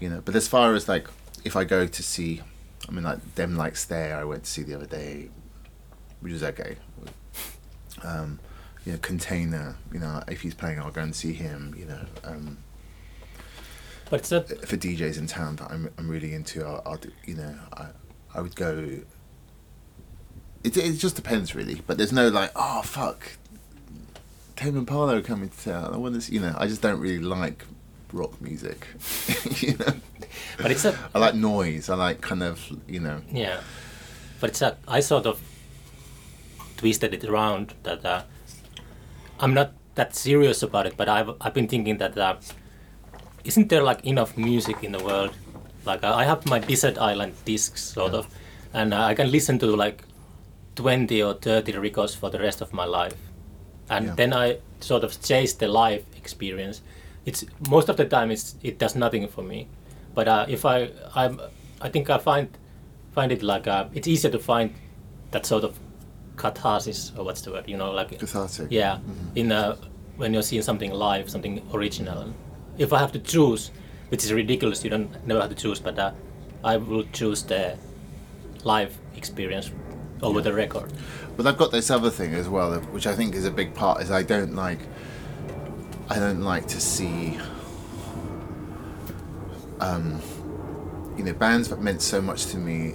you 0.00 0.08
know. 0.10 0.20
But 0.24 0.34
as 0.34 0.48
far 0.48 0.74
as 0.74 0.88
like, 0.88 1.06
if 1.44 1.54
I 1.54 1.62
go 1.62 1.86
to 1.86 2.02
see, 2.02 2.42
I 2.88 2.90
mean, 2.90 3.04
like 3.04 3.20
them 3.36 3.54
like 3.56 3.76
Stay, 3.76 4.10
I 4.12 4.24
went 4.24 4.42
to 4.44 4.50
see 4.50 4.62
the 4.64 4.74
other 4.74 4.86
day, 4.86 5.28
which 6.20 6.32
is 6.32 6.42
okay. 6.42 6.76
Um, 8.02 8.40
you 8.84 8.92
know, 8.92 8.98
Container. 8.98 9.76
You 9.92 10.00
know, 10.00 10.22
if 10.28 10.42
he's 10.42 10.54
playing, 10.54 10.78
I'll 10.78 10.90
go 10.90 11.02
and 11.02 11.14
see 11.14 11.32
him. 11.32 11.74
You 11.78 11.86
know, 11.86 12.00
um, 12.24 12.58
but 14.10 14.20
it's 14.20 14.32
a 14.32 14.42
for 14.42 14.76
DJs 14.76 15.18
in 15.18 15.26
town 15.26 15.56
that 15.56 15.70
I'm 15.70 15.90
I'm 15.98 16.08
really 16.08 16.34
into, 16.34 16.64
I'll, 16.64 16.82
I'll 16.84 16.96
do, 16.96 17.10
you 17.24 17.34
know, 17.34 17.54
I 17.72 17.86
I 18.34 18.40
would 18.40 18.56
go. 18.56 19.00
It 20.62 20.76
it 20.76 20.92
just 20.94 21.16
depends 21.16 21.54
really, 21.54 21.82
but 21.86 21.98
there's 21.98 22.12
no 22.12 22.28
like, 22.28 22.50
oh 22.56 22.82
fuck, 22.82 23.36
Tame 24.56 24.76
Impala 24.76 25.20
coming 25.22 25.48
to 25.48 25.64
town. 25.64 25.92
I 25.92 25.96
want 25.96 26.14
to, 26.14 26.20
see, 26.20 26.34
you 26.34 26.40
know, 26.40 26.54
I 26.56 26.66
just 26.66 26.80
don't 26.80 27.00
really 27.00 27.18
like 27.18 27.64
rock 28.12 28.40
music. 28.40 28.86
you 29.58 29.76
know, 29.76 29.94
but 30.58 30.70
it's 30.70 30.84
a 30.84 30.98
I 31.14 31.18
like 31.18 31.34
noise. 31.34 31.88
I 31.88 31.96
like 31.96 32.20
kind 32.20 32.42
of, 32.42 32.64
you 32.86 33.00
know, 33.00 33.20
Yeah, 33.30 33.60
but 34.40 34.50
it's 34.50 34.62
a, 34.62 34.76
I 34.86 35.00
sort 35.00 35.26
of 35.26 35.40
twisted 36.76 37.14
it 37.14 37.24
around 37.24 37.74
that 37.82 38.04
uh, 38.04 38.22
I'm 39.40 39.54
not 39.54 39.72
that 39.94 40.14
serious 40.14 40.62
about 40.62 40.86
it, 40.86 40.96
but 40.96 41.08
I've 41.08 41.30
I've 41.40 41.54
been 41.54 41.68
thinking 41.68 41.98
that 41.98 42.16
uh, 42.18 42.36
isn't 43.44 43.68
there 43.68 43.82
like 43.82 44.04
enough 44.04 44.36
music 44.36 44.82
in 44.82 44.92
the 44.92 45.00
world? 45.04 45.36
Like 45.84 46.02
uh, 46.02 46.14
I 46.14 46.24
have 46.24 46.46
my 46.46 46.58
desert 46.58 46.98
island 46.98 47.34
discs 47.44 47.82
sort 47.82 48.14
of, 48.14 48.26
and 48.72 48.94
uh, 48.94 49.02
I 49.02 49.14
can 49.14 49.30
listen 49.30 49.58
to 49.60 49.66
like 49.76 50.02
twenty 50.74 51.22
or 51.22 51.34
thirty 51.34 51.76
records 51.76 52.14
for 52.14 52.30
the 52.30 52.38
rest 52.38 52.60
of 52.60 52.72
my 52.72 52.84
life, 52.84 53.16
and 53.90 54.06
Yeah. 54.06 54.14
then 54.14 54.32
I 54.32 54.58
sort 54.80 55.04
of 55.04 55.20
chase 55.22 55.52
the 55.54 55.68
live 55.68 56.04
experience. 56.16 56.80
It's 57.26 57.44
most 57.70 57.88
of 57.88 57.96
the 57.96 58.04
time 58.04 58.30
it's 58.30 58.54
it 58.62 58.78
does 58.78 58.94
nothing 58.96 59.28
for 59.28 59.42
me, 59.42 59.68
but 60.14 60.26
uh, 60.28 60.46
if 60.48 60.64
I 60.64 60.90
I'm 61.14 61.40
I 61.80 61.88
think 61.90 62.08
I 62.10 62.18
find 62.18 62.48
find 63.12 63.30
it 63.32 63.42
like 63.42 63.66
uh, 63.68 63.86
it's 63.94 64.08
easier 64.08 64.30
to 64.30 64.38
find 64.38 64.74
that 65.30 65.46
sort 65.46 65.64
of 65.64 65.78
catharsis 66.36 67.12
or 67.16 67.24
what's 67.24 67.42
the 67.42 67.50
word 67.50 67.68
you 67.68 67.76
know 67.76 67.90
like 67.92 68.18
cathartic. 68.18 68.66
yeah 68.70 68.98
in 69.34 69.52
uh, 69.52 69.76
when 70.16 70.32
you're 70.32 70.42
seeing 70.42 70.62
something 70.62 70.90
live 70.92 71.30
something 71.30 71.62
original 71.72 72.32
if 72.78 72.92
i 72.92 72.98
have 72.98 73.12
to 73.12 73.18
choose 73.18 73.70
which 74.08 74.24
is 74.24 74.32
ridiculous 74.32 74.82
you 74.84 74.90
don't 74.90 75.26
never 75.26 75.40
have 75.40 75.50
to 75.50 75.56
choose 75.56 75.78
but 75.80 75.98
uh, 75.98 76.12
i 76.64 76.76
will 76.76 77.04
choose 77.12 77.42
the 77.44 77.76
live 78.64 78.96
experience 79.16 79.70
over 80.22 80.40
the 80.40 80.52
record 80.52 80.90
But 81.36 81.46
I've 81.46 81.58
got 81.58 81.70
this 81.72 81.90
other 81.90 82.10
thing 82.10 82.34
as 82.34 82.48
well, 82.48 82.78
which 82.92 83.06
I 83.06 83.14
think 83.16 83.34
is 83.34 83.44
a 83.44 83.50
big 83.50 83.74
part. 83.74 84.00
Is 84.00 84.10
I 84.10 84.22
don't 84.22 84.54
like, 84.54 84.78
I 86.08 86.18
don't 86.20 86.42
like 86.42 86.66
to 86.68 86.80
see, 86.80 87.36
um, 89.80 90.20
you 91.16 91.24
know, 91.24 91.32
bands 91.32 91.68
that 91.70 91.80
meant 91.82 92.02
so 92.02 92.22
much 92.22 92.46
to 92.46 92.56
me 92.56 92.94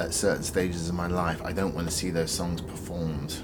at, 0.00 0.14
certain 0.14 0.42
stages 0.42 0.88
of 0.88 0.94
my 0.94 1.06
life. 1.06 1.40
I 1.44 1.52
don't 1.52 1.74
want 1.74 1.88
to 1.88 1.94
see 1.94 2.10
those 2.10 2.30
songs 2.30 2.60
performed, 2.60 3.36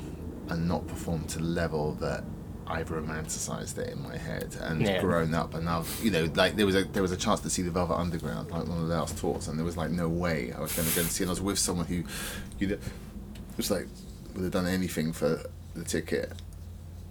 and 0.48 0.66
not 0.68 0.86
performed 0.86 1.28
to 1.30 1.38
the 1.38 1.44
level 1.44 1.92
that 1.94 2.24
I've 2.68 2.88
romanticized 2.88 3.78
it 3.78 3.90
in 3.92 4.02
my 4.02 4.16
head 4.16 4.56
and 4.60 4.82
Yeah. 4.82 5.00
grown 5.00 5.34
up. 5.34 5.54
And 5.54 5.68
I've, 5.68 5.88
you 6.02 6.10
know, 6.10 6.28
like 6.34 6.56
there 6.56 6.66
was 6.66 6.74
a 6.74 6.84
there 6.84 7.02
was 7.02 7.12
a 7.12 7.16
chance 7.16 7.40
to 7.40 7.50
see 7.50 7.62
the 7.62 7.70
Velvet 7.70 7.94
Underground, 7.94 8.50
like 8.50 8.66
one 8.66 8.78
of 8.82 8.88
the 8.88 8.94
last 8.94 9.18
tours, 9.18 9.46
and 9.48 9.56
there 9.58 9.64
was 9.64 9.76
like 9.76 9.90
no 9.90 10.08
way 10.08 10.52
I 10.52 10.60
was 10.60 10.72
going 10.72 10.88
to 10.88 10.94
go 10.94 11.02
and 11.02 11.10
see. 11.10 11.22
it. 11.22 11.26
And 11.26 11.30
I 11.30 11.32
was 11.32 11.40
with 11.40 11.58
someone 11.58 11.86
who, 11.86 12.02
you 12.58 12.66
know, 12.68 12.78
was 13.56 13.70
like 13.70 13.86
would 14.34 14.42
have 14.42 14.52
done 14.52 14.66
anything 14.66 15.12
for 15.12 15.40
the 15.74 15.84
ticket 15.84 16.32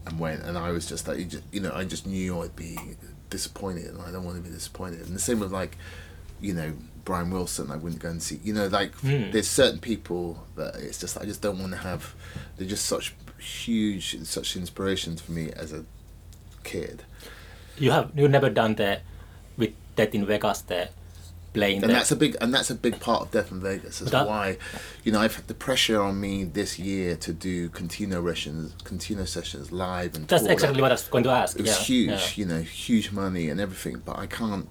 and 0.05 0.19
went 0.19 0.43
and 0.43 0.57
I 0.57 0.71
was 0.71 0.85
just 0.85 1.07
like 1.07 1.17
you, 1.17 1.25
just, 1.25 1.43
you 1.51 1.59
know 1.59 1.71
I 1.73 1.83
just 1.85 2.05
knew 2.05 2.39
I'd 2.41 2.55
be 2.55 2.77
disappointed 3.31 3.85
and 3.85 4.01
I 4.01 4.11
don't 4.11 4.23
want 4.23 4.37
to 4.37 4.43
be 4.43 4.49
disappointed 4.53 5.01
and 5.07 5.15
the 5.15 5.19
same 5.19 5.39
with 5.39 5.51
like 5.51 5.75
you 6.39 6.53
know 6.53 6.73
Brian 7.05 7.29
Wilson 7.31 7.71
I 7.71 7.77
wouldn't 7.77 8.01
go 8.01 8.09
and 8.09 8.21
see 8.21 8.39
you 8.43 8.51
know 8.53 8.67
like 8.67 8.93
Hmm. 8.95 9.31
there's 9.31 9.47
certain 9.47 9.79
people 9.79 10.45
that 10.57 10.75
it's 10.75 10.99
just 10.99 11.17
I 11.21 11.23
just 11.25 11.41
don't 11.41 11.59
want 11.59 11.71
to 11.71 11.77
have 11.79 12.13
they're 12.57 12.67
just 12.67 12.85
such 12.85 13.13
huge 13.39 14.17
such 14.25 14.55
inspirations 14.57 15.21
for 15.21 15.31
me 15.31 15.51
as 15.51 15.71
a 15.71 15.85
kid 16.63 17.03
you 17.77 17.91
have 17.91 18.11
you 18.15 18.27
never 18.27 18.49
done 18.49 18.73
that 18.75 19.03
with 19.57 19.71
Death 19.95 20.15
in 20.15 20.25
Vegas 20.25 20.61
there 20.61 20.89
playing 21.53 21.83
and 21.83 21.91
that's 21.93 22.11
a 22.11 22.15
big 22.15 22.35
and 22.41 22.53
that's 22.53 22.69
a 22.71 22.75
big 22.75 22.99
part 22.99 23.21
of 23.21 23.31
Death 23.31 23.49
in 23.51 23.61
Vegas. 23.61 23.99
That's 23.99 24.11
That- 24.11 24.27
why, 24.27 24.57
you 25.05 25.11
know, 25.13 25.21
I've 25.21 25.37
had 25.37 25.47
the 25.47 25.53
pressure 25.53 26.01
on 26.01 26.19
me 26.19 26.43
this 26.43 26.77
year 26.77 27.15
to 27.17 27.31
do 27.31 27.69
Contino 27.69 28.27
sessions, 28.27 28.73
Contino 28.83 29.25
sessions 29.25 29.71
live 29.71 30.15
and 30.15 30.27
that's 30.27 30.43
tour. 30.43 30.51
exactly 30.51 30.81
what 30.81 30.91
i 30.91 30.95
was 30.95 31.03
going 31.07 31.23
to 31.23 31.29
ask 31.29 31.57
It 31.57 31.61
was 31.61 31.71
yeah, 31.71 31.85
huge, 31.85 32.09
yeah. 32.09 32.29
you 32.35 32.45
know, 32.45 32.61
huge 32.61 33.11
money 33.13 33.47
and 33.49 33.61
everything. 33.61 34.01
But 34.03 34.17
I 34.19 34.27
can't, 34.27 34.67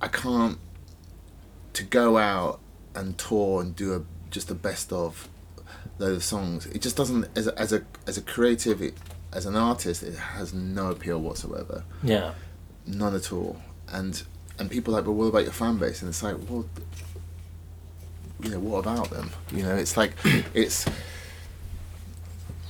I 0.00 0.08
can't, 0.08 0.58
to 1.78 1.84
go 1.84 2.18
out 2.18 2.60
and 2.94 3.16
tour 3.16 3.62
and 3.62 3.74
do 3.74 3.94
a 3.94 4.02
just 4.30 4.48
the 4.48 4.54
best 4.54 4.92
of 4.92 5.28
those 5.98 6.24
songs. 6.24 6.66
It 6.66 6.82
just 6.82 6.96
doesn't 6.96 7.28
as 7.36 7.46
a, 7.46 7.58
as 7.58 7.72
a 7.72 7.82
as 8.06 8.18
a 8.18 8.22
creative, 8.22 8.82
it, 8.82 8.94
as 9.32 9.46
an 9.46 9.56
artist, 9.56 10.02
it 10.02 10.16
has 10.16 10.52
no 10.52 10.90
appeal 10.90 11.20
whatsoever 11.20 11.84
yeah 12.02 12.32
none 12.88 13.14
at 13.14 13.32
all. 13.32 13.58
And 13.88 14.22
and 14.58 14.70
people 14.70 14.94
are 14.94 14.98
like, 14.98 15.04
but 15.04 15.12
what 15.12 15.26
about 15.26 15.44
your 15.44 15.52
fan 15.52 15.78
base? 15.78 16.02
And 16.02 16.08
it's 16.08 16.22
like, 16.22 16.36
well, 16.48 16.66
you 18.42 18.50
know, 18.50 18.58
what 18.58 18.78
about 18.78 19.10
them? 19.10 19.30
You 19.52 19.62
know, 19.62 19.76
it's 19.76 19.96
like, 19.96 20.14
it's. 20.54 20.86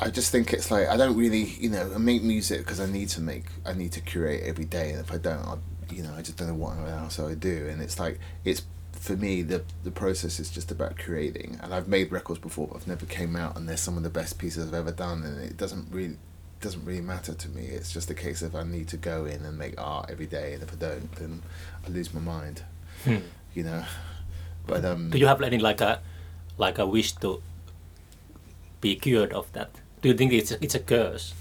I 0.00 0.10
just 0.10 0.30
think 0.30 0.52
it's 0.52 0.70
like 0.70 0.86
I 0.86 0.96
don't 0.96 1.16
really, 1.16 1.44
you 1.44 1.70
know, 1.70 1.90
I 1.92 1.98
make 1.98 2.22
music 2.22 2.58
because 2.58 2.78
I 2.78 2.86
need 2.86 3.08
to 3.10 3.20
make, 3.20 3.46
I 3.66 3.72
need 3.72 3.92
to 3.92 4.00
curate 4.00 4.42
every 4.44 4.64
day, 4.64 4.90
and 4.90 5.00
if 5.00 5.10
I 5.12 5.18
don't, 5.18 5.40
I, 5.40 5.56
you 5.92 6.02
know, 6.02 6.14
I 6.16 6.22
just 6.22 6.36
don't 6.36 6.48
know 6.48 6.54
what 6.54 6.76
else 6.88 7.18
I 7.18 7.24
would 7.24 7.40
do. 7.40 7.66
And 7.68 7.82
it's 7.82 7.98
like, 7.98 8.20
it's 8.44 8.62
for 8.98 9.16
me 9.16 9.42
the 9.42 9.62
the 9.84 9.90
process 9.90 10.40
is 10.40 10.50
just 10.50 10.70
about 10.70 10.98
creating. 10.98 11.58
And 11.62 11.74
I've 11.74 11.88
made 11.88 12.12
records 12.12 12.40
before, 12.40 12.68
but 12.68 12.76
I've 12.76 12.88
never 12.88 13.06
came 13.06 13.36
out, 13.36 13.56
and 13.56 13.68
they're 13.68 13.76
some 13.76 13.96
of 13.96 14.02
the 14.02 14.10
best 14.10 14.38
pieces 14.38 14.68
I've 14.68 14.74
ever 14.74 14.92
done, 14.92 15.22
and 15.22 15.40
it 15.42 15.56
doesn't 15.56 15.88
really 15.90 16.16
doesn't 16.60 16.84
really 16.84 17.00
matter 17.00 17.34
to 17.34 17.48
me. 17.50 17.66
It's 17.66 17.92
just 17.92 18.10
a 18.10 18.14
case 18.14 18.42
of 18.42 18.54
I 18.54 18.64
need 18.64 18.88
to 18.88 18.96
go 18.96 19.24
in 19.24 19.44
and 19.44 19.56
make 19.56 19.74
art 19.80 20.10
every 20.10 20.26
day, 20.26 20.54
and 20.54 20.62
if 20.62 20.72
I 20.72 20.76
don't, 20.76 21.12
then 21.16 21.42
I 21.86 21.90
lose 21.90 22.12
my 22.12 22.20
mind. 22.20 22.62
Hmm. 23.04 23.18
You 23.54 23.64
know. 23.64 23.84
But 24.66 24.84
um, 24.84 25.10
do 25.10 25.18
you 25.18 25.26
have 25.26 25.40
any 25.40 25.58
like 25.58 25.80
a 25.80 26.00
like 26.58 26.78
a 26.78 26.86
wish 26.86 27.12
to 27.16 27.42
be 28.80 28.94
cured 28.96 29.32
of 29.32 29.50
that 29.52 29.70
do 30.02 30.08
you 30.08 30.14
think 30.14 30.32
it's 30.32 30.52
a, 30.52 30.62
it's 30.62 30.74
a 30.74 30.78
curse 30.78 31.34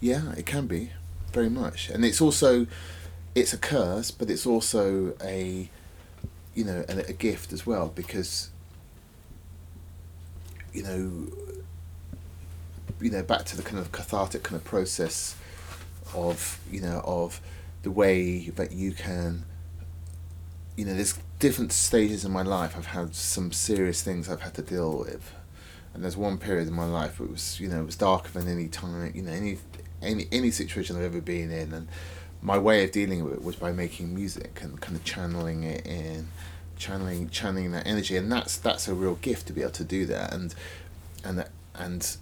yeah, 0.00 0.32
it 0.32 0.46
can 0.46 0.66
be 0.66 0.92
very 1.32 1.50
much, 1.50 1.90
and 1.90 2.04
it's 2.04 2.20
also 2.20 2.66
it's 3.34 3.52
a 3.52 3.58
curse, 3.58 4.10
but 4.10 4.30
it's 4.30 4.46
also 4.46 5.14
a 5.22 5.68
you 6.60 6.66
know 6.66 6.84
a, 6.90 6.98
a 7.08 7.12
gift 7.14 7.54
as 7.54 7.66
well 7.66 7.90
because 7.94 8.50
you 10.74 10.82
know 10.82 11.26
you 13.00 13.10
know 13.10 13.22
back 13.22 13.44
to 13.46 13.56
the 13.56 13.62
kind 13.62 13.78
of 13.78 13.90
cathartic 13.92 14.42
kind 14.42 14.56
of 14.56 14.64
process 14.64 15.36
of 16.14 16.60
you 16.70 16.82
know 16.82 17.00
of 17.02 17.40
the 17.82 17.90
way 17.90 18.50
that 18.50 18.72
you 18.72 18.92
can 18.92 19.42
you 20.76 20.84
know 20.84 20.92
there's 20.92 21.18
different 21.38 21.72
stages 21.72 22.26
in 22.26 22.30
my 22.30 22.42
life 22.42 22.76
i've 22.76 22.92
had 22.98 23.14
some 23.14 23.50
serious 23.52 24.02
things 24.02 24.28
i've 24.28 24.42
had 24.42 24.54
to 24.54 24.62
deal 24.62 24.98
with. 24.98 25.32
And 25.92 26.04
there's 26.04 26.16
one 26.16 26.38
period 26.38 26.68
in 26.68 26.74
my 26.74 26.84
life 26.84 27.20
it 27.20 27.30
was 27.30 27.58
you 27.58 27.68
know 27.68 27.80
it 27.80 27.86
was 27.86 27.96
darker 27.96 28.30
than 28.30 28.46
any 28.46 28.68
time 28.68 29.10
you 29.14 29.22
know 29.22 29.32
any 29.32 29.58
any 30.02 30.28
any 30.30 30.50
situation 30.50 30.96
i've 30.96 31.02
ever 31.02 31.20
been 31.20 31.50
in. 31.50 31.72
And 31.72 31.88
my 32.42 32.58
way 32.58 32.84
of 32.84 32.92
dealing 32.92 33.24
with 33.24 33.34
it 33.34 33.42
was 33.42 33.56
by 33.56 33.72
making 33.72 34.14
music 34.14 34.60
and 34.62 34.80
kind 34.80 34.96
of 34.96 35.04
channeling 35.04 35.64
it 35.64 35.84
in 35.86 36.28
channeling 36.80 37.28
channeling 37.28 37.70
that 37.72 37.86
energy 37.86 38.16
and 38.16 38.32
that's 38.32 38.56
that's 38.56 38.88
a 38.88 38.94
real 38.94 39.14
gift 39.16 39.46
to 39.46 39.52
be 39.52 39.60
able 39.60 39.70
to 39.72 39.84
do 39.84 40.06
that. 40.06 40.32
And 40.34 40.54
and 41.24 41.44
and 41.74 42.16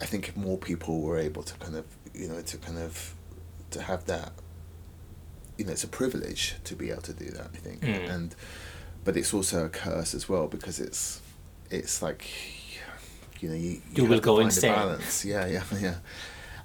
I 0.00 0.06
think 0.06 0.28
if 0.28 0.36
more 0.36 0.56
people 0.56 1.00
were 1.02 1.18
able 1.18 1.42
to 1.42 1.54
kind 1.58 1.76
of 1.76 1.84
you 2.14 2.28
know 2.28 2.40
to 2.40 2.56
kind 2.56 2.78
of 2.78 3.14
to 3.72 3.82
have 3.82 4.06
that 4.06 4.32
you 5.58 5.64
know 5.66 5.72
it's 5.72 5.84
a 5.84 5.88
privilege 5.88 6.54
to 6.64 6.74
be 6.74 6.90
able 6.90 7.02
to 7.02 7.12
do 7.12 7.26
that 7.32 7.48
I 7.52 7.58
think. 7.58 7.82
Mm. 7.82 8.10
and 8.14 8.34
but 9.04 9.16
it's 9.16 9.34
also 9.34 9.66
a 9.66 9.68
curse 9.68 10.14
as 10.14 10.28
well 10.28 10.46
because 10.46 10.80
it's 10.80 11.20
it's 11.70 12.00
like 12.00 12.22
you 13.40 13.48
know 13.50 13.54
you, 13.54 13.82
You 13.94 14.02
have 14.04 14.10
will 14.10 14.20
go 14.20 14.38
insane. 14.38 14.72
balance. 14.72 15.24
Yeah 15.24 15.46
yeah 15.46 15.64
yeah. 15.80 15.96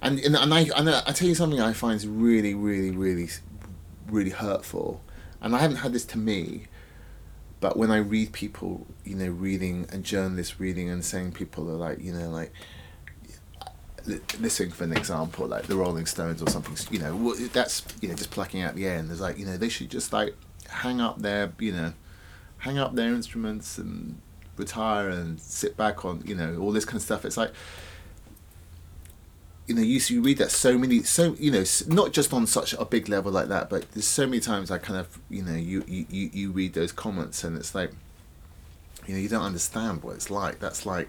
And 0.00 0.18
and, 0.20 0.36
and 0.36 0.54
I 0.54 0.60
and 0.76 0.88
I 0.90 1.02
I 1.06 1.12
tell 1.12 1.28
you 1.28 1.34
something 1.34 1.60
I 1.60 1.72
find 1.72 1.96
is 1.96 2.06
really 2.06 2.54
really 2.54 2.90
really 2.90 3.28
really 4.08 4.30
hurtful. 4.30 5.00
And 5.40 5.56
I 5.56 5.58
haven't 5.58 5.78
had 5.78 5.92
this 5.92 6.04
to 6.06 6.18
me 6.18 6.66
but 7.62 7.78
when 7.78 7.90
I 7.90 7.96
read 7.96 8.32
people, 8.32 8.86
you 9.04 9.14
know, 9.14 9.28
reading 9.28 9.86
and 9.90 10.04
journalists 10.04 10.60
reading 10.60 10.90
and 10.90 11.02
saying 11.02 11.32
people 11.32 11.70
are 11.70 11.76
like, 11.76 12.00
you 12.00 12.12
know, 12.12 12.28
like, 12.28 12.52
li- 14.04 14.20
listening 14.38 14.72
for 14.72 14.84
an 14.84 14.92
example, 14.92 15.46
like 15.46 15.68
the 15.68 15.76
Rolling 15.76 16.04
Stones 16.04 16.42
or 16.42 16.50
something, 16.50 16.76
you 16.90 16.98
know, 16.98 17.34
that's, 17.54 17.82
you 18.02 18.08
know, 18.10 18.14
just 18.14 18.30
plucking 18.30 18.60
out 18.60 18.74
the 18.74 18.86
air 18.86 18.98
and 18.98 19.08
there's 19.08 19.22
like, 19.22 19.38
you 19.38 19.46
know, 19.46 19.56
they 19.56 19.70
should 19.70 19.90
just 19.90 20.12
like 20.12 20.34
hang 20.72 21.00
up 21.00 21.20
their 21.20 21.52
you 21.58 21.72
know 21.72 21.92
hang 22.58 22.78
up 22.78 22.94
their 22.94 23.08
instruments 23.08 23.78
and 23.78 24.20
retire 24.56 25.08
and 25.08 25.40
sit 25.40 25.76
back 25.76 26.04
on 26.04 26.22
you 26.24 26.34
know 26.34 26.58
all 26.58 26.72
this 26.72 26.84
kind 26.84 26.96
of 26.96 27.02
stuff. 27.02 27.24
It's 27.24 27.36
like 27.36 27.52
you 29.72 29.78
know 29.78 29.84
you, 29.84 29.98
you 30.08 30.20
read 30.20 30.36
that 30.36 30.50
so 30.50 30.76
many 30.76 31.02
so 31.02 31.34
you 31.38 31.50
know 31.50 31.64
not 31.86 32.12
just 32.12 32.30
on 32.34 32.46
such 32.46 32.74
a 32.74 32.84
big 32.84 33.08
level 33.08 33.32
like 33.32 33.48
that 33.48 33.70
but 33.70 33.90
there's 33.92 34.06
so 34.06 34.26
many 34.26 34.38
times 34.38 34.70
i 34.70 34.76
kind 34.76 35.00
of 35.00 35.18
you 35.30 35.42
know 35.42 35.54
you 35.54 35.82
you, 35.86 36.04
you, 36.10 36.52
read 36.52 36.74
those 36.74 36.92
comments 36.92 37.42
and 37.42 37.56
it's 37.56 37.74
like 37.74 37.90
you 39.06 39.14
know 39.14 39.20
you 39.20 39.30
don't 39.30 39.44
understand 39.44 40.02
what 40.02 40.14
it's 40.14 40.30
like. 40.30 40.60
That's 40.60 40.84
like 40.84 41.08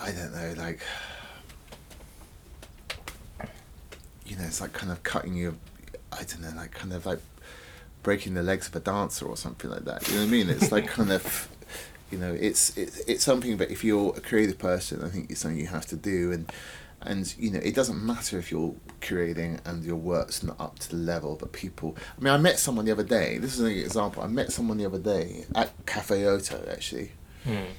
i 0.00 0.12
don't 0.12 0.32
know 0.32 0.54
like 0.56 0.82
you 4.24 4.36
know 4.36 4.44
it's 4.44 4.60
like 4.60 4.72
kind 4.72 4.92
of 4.92 5.02
cutting 5.02 5.34
you, 5.34 5.58
i 6.12 6.18
don't 6.18 6.42
know 6.42 6.52
like 6.54 6.70
kind 6.70 6.92
of 6.92 7.06
like 7.06 7.18
breaking 8.04 8.34
the 8.34 8.42
legs 8.42 8.68
of 8.68 8.76
a 8.76 8.80
dancer 8.80 9.26
or 9.26 9.36
something 9.36 9.68
like 9.68 9.84
that. 9.84 10.06
You 10.06 10.14
know 10.14 10.20
what 10.20 10.28
i 10.28 10.30
mean? 10.30 10.48
It's 10.48 10.70
like 10.70 10.86
kind 10.86 11.10
of 11.10 11.48
you 12.10 12.18
know 12.18 12.32
it's 12.32 12.76
it, 12.76 13.00
it's 13.06 13.24
something 13.24 13.56
that 13.56 13.70
if 13.70 13.82
you're 13.84 14.14
a 14.16 14.20
creative 14.20 14.58
person 14.58 15.02
i 15.04 15.08
think 15.08 15.30
it's 15.30 15.40
something 15.40 15.58
you 15.58 15.66
have 15.66 15.86
to 15.86 15.96
do 15.96 16.32
and 16.32 16.52
and 17.02 17.34
you 17.38 17.50
know 17.50 17.58
it 17.62 17.74
doesn't 17.74 18.04
matter 18.04 18.38
if 18.38 18.50
you're 18.50 18.74
creating 19.00 19.60
and 19.64 19.84
your 19.84 19.96
work's 19.96 20.42
not 20.42 20.58
up 20.60 20.78
to 20.78 20.88
the 20.90 20.96
level 20.96 21.36
but 21.38 21.52
people 21.52 21.96
i 22.16 22.20
mean 22.22 22.32
i 22.32 22.36
met 22.36 22.58
someone 22.58 22.84
the 22.84 22.92
other 22.92 23.02
day 23.04 23.38
this 23.38 23.54
is 23.54 23.60
an 23.60 23.66
example 23.66 24.22
i 24.22 24.26
met 24.26 24.50
someone 24.52 24.76
the 24.78 24.86
other 24.86 24.98
day 24.98 25.44
at 25.54 25.70
cafe 25.86 26.24
oto 26.26 26.64
actually 26.70 27.12
Hmm. 27.44 27.70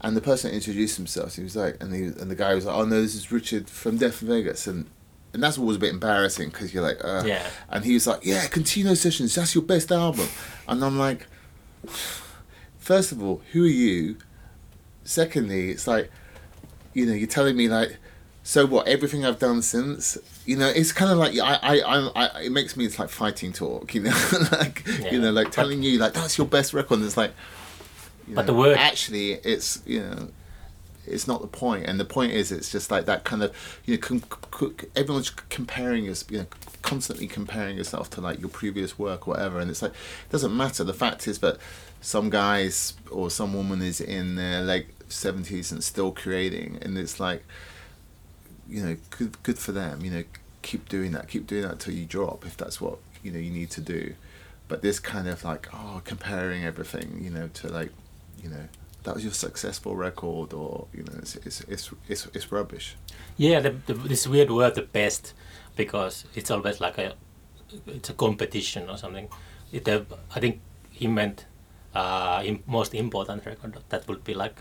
and 0.00 0.16
the 0.16 0.20
person 0.22 0.50
introduced 0.52 0.96
himself. 0.96 1.36
He 1.36 1.42
was 1.42 1.54
like, 1.54 1.76
and 1.82 1.94
he 1.94 2.04
and 2.04 2.30
the 2.30 2.34
guy 2.34 2.54
was 2.54 2.64
like, 2.64 2.74
"Oh 2.74 2.84
no, 2.86 3.02
this 3.02 3.14
is 3.14 3.30
Richard 3.30 3.68
from 3.68 3.98
Death 3.98 4.22
in 4.22 4.28
Vegas," 4.28 4.66
and 4.66 4.86
and 5.34 5.42
that's 5.42 5.58
always 5.58 5.76
a 5.76 5.80
bit 5.80 5.90
embarrassing 5.92 6.48
because 6.48 6.72
you're 6.72 6.82
like, 6.82 7.04
uh, 7.04 7.22
Yeah. 7.26 7.46
And 7.68 7.84
he 7.84 7.92
was 7.92 8.06
like, 8.06 8.24
"Yeah, 8.24 8.46
Contino 8.46 8.96
Sessions, 8.96 9.34
that's 9.34 9.54
your 9.54 9.64
best 9.64 9.92
album," 9.92 10.28
and 10.66 10.82
I'm 10.82 10.98
like, 10.98 11.26
first 12.86 13.10
of 13.10 13.20
all, 13.22 13.42
who 13.52 13.64
are 13.64 13.68
you? 13.84 14.16
Secondly, 15.04 15.70
it's 15.70 15.86
like, 15.86 16.10
you 16.94 17.04
know, 17.06 17.12
you're 17.12 17.26
telling 17.28 17.56
me 17.56 17.68
like, 17.68 17.96
so 18.42 18.64
what? 18.64 18.86
Everything 18.86 19.24
I've 19.24 19.40
done 19.40 19.60
since, 19.60 20.16
you 20.44 20.56
know, 20.56 20.68
it's 20.68 20.92
kind 20.92 21.10
of 21.10 21.18
like 21.18 21.36
I, 21.38 21.54
I, 21.62 21.74
I, 21.80 22.10
I 22.36 22.40
it 22.42 22.52
makes 22.52 22.76
me 22.76 22.84
it's 22.86 22.98
like 22.98 23.08
fighting 23.08 23.52
talk, 23.52 23.92
you 23.94 24.02
know, 24.02 24.16
like 24.52 24.84
Yeah. 25.00 25.10
you 25.12 25.20
know, 25.20 25.32
like 25.32 25.50
telling 25.50 25.82
you 25.82 25.98
like 25.98 26.12
that's 26.12 26.38
your 26.38 26.46
best 26.46 26.72
record. 26.72 26.98
And 26.98 27.06
it's 27.06 27.16
like, 27.16 27.32
But 28.28 28.42
know, 28.42 28.46
the 28.46 28.54
word- 28.54 28.76
actually, 28.78 29.32
it's 29.32 29.82
you 29.84 30.00
know, 30.00 30.28
it's 31.06 31.26
not 31.28 31.40
the 31.40 31.46
point. 31.48 31.80
point, 31.82 31.90
and 31.90 31.98
the 32.00 32.04
point 32.04 32.32
is, 32.32 32.50
it's 32.52 32.70
just 32.70 32.90
like 32.90 33.06
that 33.06 33.24
kind 33.24 33.42
of 33.42 33.52
you 33.84 33.94
know, 33.94 34.00
com- 34.00 34.20
com- 34.20 34.76
everyone's 34.94 35.30
comparing 35.30 36.08
us, 36.08 36.24
you 36.30 36.38
know, 36.38 36.46
constantly 36.82 37.26
comparing 37.26 37.76
yourself 37.76 38.10
to 38.10 38.20
like 38.20 38.38
your 38.40 38.48
previous 38.48 38.96
work, 38.98 39.26
or 39.26 39.32
whatever, 39.34 39.58
and 39.60 39.70
it's 39.70 39.82
like 39.82 39.92
it 39.92 40.30
doesn't 40.30 40.56
matter. 40.56 40.82
The 40.84 40.94
fact 40.94 41.26
is 41.28 41.38
that 41.40 41.58
some 42.00 42.30
guys 42.30 42.94
or 43.10 43.30
some 43.30 43.54
woman 43.54 43.82
is 43.82 44.00
in 44.00 44.36
their 44.36 44.62
like 44.62 44.88
seventies 45.08 45.72
and 45.72 45.82
still 45.82 46.12
creating, 46.12 46.78
and 46.82 46.96
it's 46.98 47.18
like, 47.20 47.44
you 48.68 48.82
know, 48.82 48.96
good 49.10 49.42
good 49.42 49.58
for 49.58 49.72
them. 49.72 50.04
You 50.04 50.10
know, 50.10 50.24
keep 50.62 50.88
doing 50.88 51.12
that, 51.12 51.28
keep 51.28 51.46
doing 51.46 51.62
that 51.62 51.80
till 51.80 51.94
you 51.94 52.04
drop, 52.04 52.44
if 52.46 52.56
that's 52.56 52.80
what 52.80 52.98
you 53.22 53.30
know 53.30 53.38
you 53.38 53.50
need 53.50 53.70
to 53.70 53.80
do. 53.80 54.14
But 54.68 54.82
this 54.82 54.98
kind 54.98 55.28
of 55.28 55.44
like 55.44 55.68
oh, 55.72 56.02
comparing 56.04 56.64
everything, 56.64 57.20
you 57.22 57.30
know, 57.30 57.48
to 57.54 57.68
like, 57.68 57.92
you 58.42 58.50
know, 58.50 58.68
that 59.04 59.14
was 59.14 59.22
your 59.22 59.32
successful 59.32 59.94
record, 59.94 60.52
or 60.52 60.86
you 60.92 61.04
know, 61.04 61.14
it's 61.18 61.36
it's 61.36 61.60
it's 61.62 61.90
it's, 62.08 62.26
it's 62.34 62.50
rubbish. 62.50 62.96
Yeah, 63.36 63.60
the, 63.60 63.76
the, 63.86 63.94
this 63.94 64.26
weird 64.26 64.50
word, 64.50 64.74
the 64.74 64.82
best, 64.82 65.34
because 65.76 66.24
it's 66.34 66.50
always 66.50 66.80
like 66.80 66.98
a, 66.98 67.14
it's 67.86 68.10
a 68.10 68.14
competition 68.14 68.90
or 68.90 68.96
something. 68.96 69.28
It, 69.70 69.88
uh, 69.88 70.02
I 70.34 70.40
think 70.40 70.60
he 70.90 71.06
meant 71.06 71.46
uh, 71.96 72.42
most 72.66 72.94
important 72.94 73.46
record. 73.46 73.72
That 73.88 74.06
would 74.08 74.22
be 74.24 74.34
like, 74.34 74.56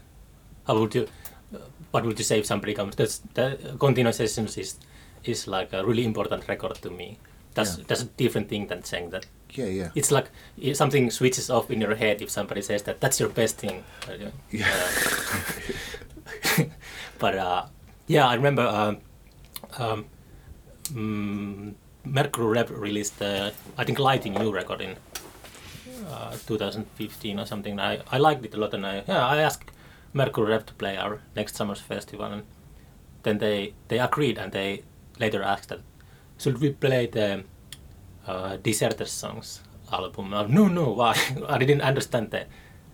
how 0.67 0.79
would 0.79 0.95
you, 0.95 1.07
uh, 1.53 1.59
what 1.91 2.03
would 2.05 2.17
you 2.19 2.25
say 2.25 2.39
if 2.39 2.45
somebody 2.45 2.73
comes? 2.73 2.95
That's 2.95 3.17
the 3.33 3.45
Contino 3.77 4.13
sessions 4.13 4.57
is 4.57 4.75
is 5.23 5.47
like 5.47 5.73
a 5.73 5.83
really 5.89 6.05
important 6.05 6.47
record 6.47 6.75
to 6.81 6.89
me. 6.89 7.07
That's 7.55 7.77
Yeah. 7.77 7.85
that's 7.87 8.01
a 8.03 8.09
different 8.23 8.47
thing 8.49 8.67
than 8.67 8.83
saying 8.83 9.09
that. 9.11 9.25
Yeah, 9.57 9.69
yeah. 9.79 9.89
It's 9.95 10.11
like 10.11 10.27
something 10.73 11.11
switches 11.11 11.49
off 11.49 11.71
in 11.71 11.81
your 11.81 11.95
head 11.95 12.21
if 12.21 12.29
somebody 12.29 12.61
says 12.61 12.81
that 12.83 12.99
that's 13.01 13.19
your 13.19 13.29
best 13.41 13.57
thing. 13.57 13.83
Uh, 14.09 14.13
yeah. 14.23 14.31
Yeah. 16.57 16.65
but 17.19 17.35
uh, 17.35 17.65
yeah, 18.07 18.27
I 18.27 18.35
remember 18.35 18.67
um, 18.67 18.97
um, 19.77 20.05
mm, 20.93 21.73
Mercury 22.03 22.47
Rev 22.47 22.71
released, 22.71 23.21
uh, 23.21 23.51
I 23.77 23.83
think, 23.83 23.99
Lighting 23.99 24.33
new 24.33 24.51
record 24.53 24.81
in 24.81 24.95
uh, 26.07 26.31
2015 26.47 27.39
or 27.39 27.45
something. 27.45 27.79
I, 27.79 28.01
I 28.11 28.17
liked 28.17 28.45
it 28.45 28.53
a 28.53 28.57
lot, 28.57 28.73
and 28.73 28.85
I 28.85 29.03
yeah 29.07 29.25
I 29.25 29.37
asked 29.37 29.71
Mercury 30.13 30.49
Rev 30.49 30.65
to 30.65 30.73
play 30.73 30.97
our 30.97 31.21
next 31.35 31.55
summer's 31.55 31.81
festival, 31.81 32.25
and 32.25 32.43
then 33.23 33.37
they 33.39 33.73
they 33.87 33.99
agreed, 33.99 34.37
and 34.37 34.51
they 34.51 34.83
later 35.19 35.43
asked 35.43 35.69
that 35.69 35.79
should 36.37 36.59
we 36.59 36.71
play 36.71 37.07
the 37.07 37.43
uh, 38.27 38.57
Deserters 38.57 39.11
songs 39.11 39.61
album? 39.91 40.33
Uh, 40.33 40.43
no, 40.47 40.67
no, 40.67 40.89
why? 40.99 41.15
I 41.47 41.57
didn't 41.57 41.81
understand 41.81 42.31
that. 42.31 42.47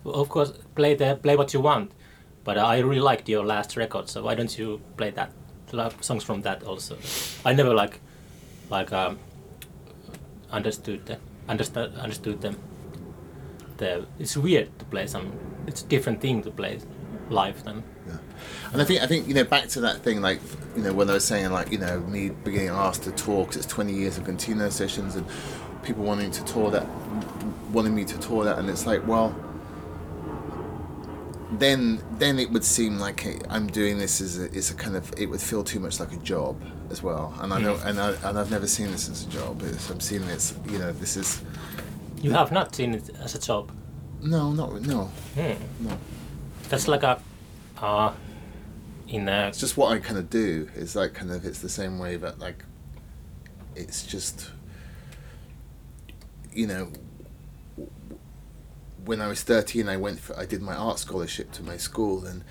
Of 0.04 0.28
course, 0.28 0.52
play 0.74 0.94
the 0.94 1.16
play 1.22 1.36
what 1.36 1.54
you 1.54 1.60
want, 1.60 1.92
but 2.44 2.58
I 2.58 2.78
really 2.78 3.00
liked 3.00 3.28
your 3.28 3.44
last 3.44 3.76
record, 3.76 4.08
so 4.08 4.22
why 4.24 4.34
don't 4.34 4.56
you 4.58 4.80
play 4.96 5.10
that 5.10 5.30
songs 6.00 6.22
from 6.24 6.42
that 6.42 6.62
also? 6.64 6.96
I 7.44 7.54
never 7.54 7.74
like 7.74 8.00
like 8.68 8.92
um, 8.92 9.18
understood 10.50 11.06
the 11.06 11.18
understood 11.48 11.94
understood 11.96 12.40
them. 12.40 12.56
It's 14.18 14.36
weird 14.36 14.78
to 14.78 14.84
play 14.86 15.06
some. 15.06 15.32
It's 15.66 15.82
a 15.82 15.86
different 15.86 16.20
thing 16.20 16.42
to 16.42 16.50
play 16.50 16.78
live 17.28 17.64
than 17.64 17.82
Yeah. 18.06 18.18
And 18.72 18.82
I 18.82 18.84
think 18.84 19.02
I 19.02 19.06
think 19.06 19.28
you 19.28 19.34
know 19.34 19.44
back 19.44 19.68
to 19.68 19.80
that 19.80 20.02
thing 20.02 20.20
like 20.20 20.40
you 20.76 20.82
know 20.82 20.92
when 20.92 21.08
I 21.08 21.14
was 21.14 21.24
saying 21.24 21.50
like 21.50 21.70
you 21.72 21.78
know 21.78 22.00
me 22.00 22.30
being 22.30 22.68
asked 22.68 23.04
to 23.04 23.12
tour 23.12 23.44
'cause 23.46 23.56
it's 23.56 23.66
20 23.66 23.92
years 23.92 24.18
of 24.18 24.24
Contino 24.24 24.70
sessions 24.70 25.14
and 25.14 25.26
people 25.82 26.04
wanting 26.04 26.30
to 26.30 26.44
tour 26.44 26.70
that 26.70 26.86
wanting 27.72 27.94
me 27.94 28.04
to 28.04 28.18
tour 28.18 28.44
that 28.44 28.58
and 28.58 28.68
it's 28.68 28.86
like 28.86 29.06
well 29.06 29.34
then 31.58 32.02
then 32.18 32.38
it 32.38 32.50
would 32.50 32.64
seem 32.64 32.98
like 32.98 33.26
I'm 33.50 33.66
doing 33.66 33.98
this 33.98 34.20
as 34.20 34.38
a, 34.38 34.50
as 34.54 34.70
a 34.70 34.74
kind 34.74 34.96
of 34.96 35.12
it 35.18 35.26
would 35.26 35.40
feel 35.40 35.62
too 35.62 35.80
much 35.80 36.00
like 36.00 36.12
a 36.12 36.16
job 36.18 36.60
as 36.90 37.02
well 37.02 37.34
and 37.40 37.52
I 37.52 37.58
mm. 37.58 37.62
know 37.62 37.80
and 37.84 38.00
I 38.00 38.12
and 38.24 38.38
I've 38.38 38.50
never 38.50 38.66
seen 38.66 38.90
this 38.90 39.08
as 39.08 39.26
a 39.26 39.30
job 39.30 39.62
it's, 39.62 39.90
I'm 39.90 40.00
seeing 40.00 40.26
this 40.26 40.54
you 40.68 40.78
know 40.78 40.92
this 40.92 41.16
is 41.16 41.42
you 42.22 42.32
have 42.32 42.50
not 42.52 42.74
seen 42.74 42.94
it 42.94 43.10
as 43.20 43.34
a 43.34 43.38
job. 43.40 43.70
no 44.22 44.52
not 44.52 44.80
no 44.82 45.10
Hmm. 45.34 45.54
no 45.80 45.98
That's 46.68 46.88
like 46.88 47.02
a 47.02 47.20
uh, 47.78 48.12
in 49.08 49.28
a 49.28 49.48
it's 49.48 49.58
just 49.60 49.76
what 49.76 49.92
I 49.92 49.98
kind 49.98 50.18
of 50.18 50.30
do. 50.30 50.68
It's 50.76 50.94
like 50.94 51.12
kind 51.14 51.30
of 51.32 51.44
it's 51.44 51.58
the 51.58 51.68
same 51.68 51.98
way 51.98 52.16
that 52.16 52.38
like 52.38 52.64
it's 53.74 54.06
just 54.06 54.50
you 56.52 56.66
know 56.66 56.92
when 59.04 59.20
I 59.20 59.26
was 59.26 59.42
13 59.42 59.88
I 59.88 59.96
went 59.96 60.20
for 60.20 60.38
I 60.38 60.46
did 60.46 60.62
my 60.62 60.74
art 60.74 60.98
scholarship 60.98 61.50
to 61.52 61.62
my 61.62 61.76
school 61.76 62.24
and 62.24 62.44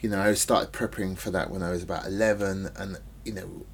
you 0.00 0.08
know 0.10 0.20
I 0.20 0.34
started 0.34 0.72
preparing 0.72 1.14
for 1.14 1.30
that 1.30 1.50
when 1.50 1.62
I 1.62 1.70
was 1.70 1.82
about 1.84 2.06
11 2.06 2.70
and 2.76 2.98
you 3.24 3.32
know 3.32 3.66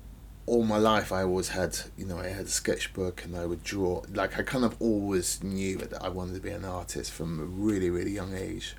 all 0.48 0.64
my 0.64 0.78
life 0.78 1.12
I 1.12 1.22
always 1.22 1.48
had 1.48 1.78
you 1.96 2.06
know 2.06 2.18
I 2.18 2.28
had 2.28 2.46
a 2.46 2.48
sketchbook 2.48 3.24
and 3.24 3.36
I 3.36 3.46
would 3.46 3.62
draw 3.62 4.02
like 4.12 4.38
I 4.38 4.42
kind 4.42 4.64
of 4.64 4.76
always 4.80 5.42
knew 5.42 5.76
that 5.78 6.02
I 6.02 6.08
wanted 6.08 6.34
to 6.34 6.40
be 6.40 6.50
an 6.50 6.64
artist 6.64 7.12
from 7.12 7.40
a 7.40 7.44
really 7.44 7.90
really 7.90 8.12
young 8.12 8.34
age 8.34 8.74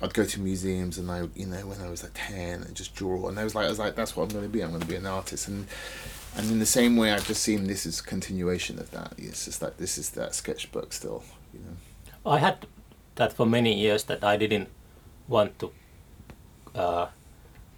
I'd 0.00 0.14
go 0.14 0.24
to 0.24 0.40
museums 0.40 0.98
and 0.98 1.10
I, 1.10 1.28
you 1.34 1.46
know, 1.46 1.66
when 1.66 1.80
I 1.80 1.90
was 1.90 2.04
like 2.04 2.12
ten, 2.14 2.62
and 2.62 2.74
just 2.74 2.94
draw. 2.94 3.28
And 3.28 3.38
I 3.38 3.44
was 3.44 3.54
like, 3.54 3.66
I 3.66 3.68
was 3.68 3.80
like, 3.80 3.96
that's 3.96 4.14
what 4.14 4.24
I'm 4.24 4.28
going 4.28 4.44
to 4.44 4.48
be. 4.48 4.62
I'm 4.62 4.70
going 4.70 4.80
to 4.80 4.86
be 4.86 4.94
an 4.94 5.06
artist. 5.06 5.48
And 5.48 5.66
and 6.36 6.50
in 6.50 6.58
the 6.60 6.66
same 6.66 6.96
way, 6.96 7.12
I've 7.12 7.26
just 7.26 7.42
seen 7.42 7.66
this 7.66 7.84
is 7.84 8.00
continuation 8.00 8.78
of 8.78 8.90
that. 8.92 9.14
It's 9.18 9.46
just 9.46 9.60
like 9.60 9.76
this 9.76 9.98
is 9.98 10.10
that 10.10 10.34
sketchbook 10.34 10.92
still, 10.92 11.24
you 11.52 11.60
know. 11.60 12.30
I 12.30 12.38
had 12.38 12.66
that 13.16 13.32
for 13.32 13.44
many 13.44 13.74
years 13.74 14.04
that 14.04 14.22
I 14.22 14.36
didn't 14.36 14.68
want 15.26 15.58
to 15.58 15.72
uh, 16.74 17.08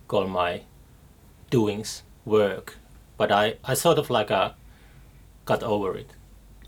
call 0.06 0.26
my 0.26 0.62
doings 1.48 2.02
work, 2.26 2.76
but 3.20 3.30
I, 3.30 3.44
I 3.72 3.74
sort 3.74 3.98
of 3.98 4.08
like 4.10 4.30
uh, 4.30 4.50
got 5.44 5.62
over 5.62 5.90
it 5.98 6.10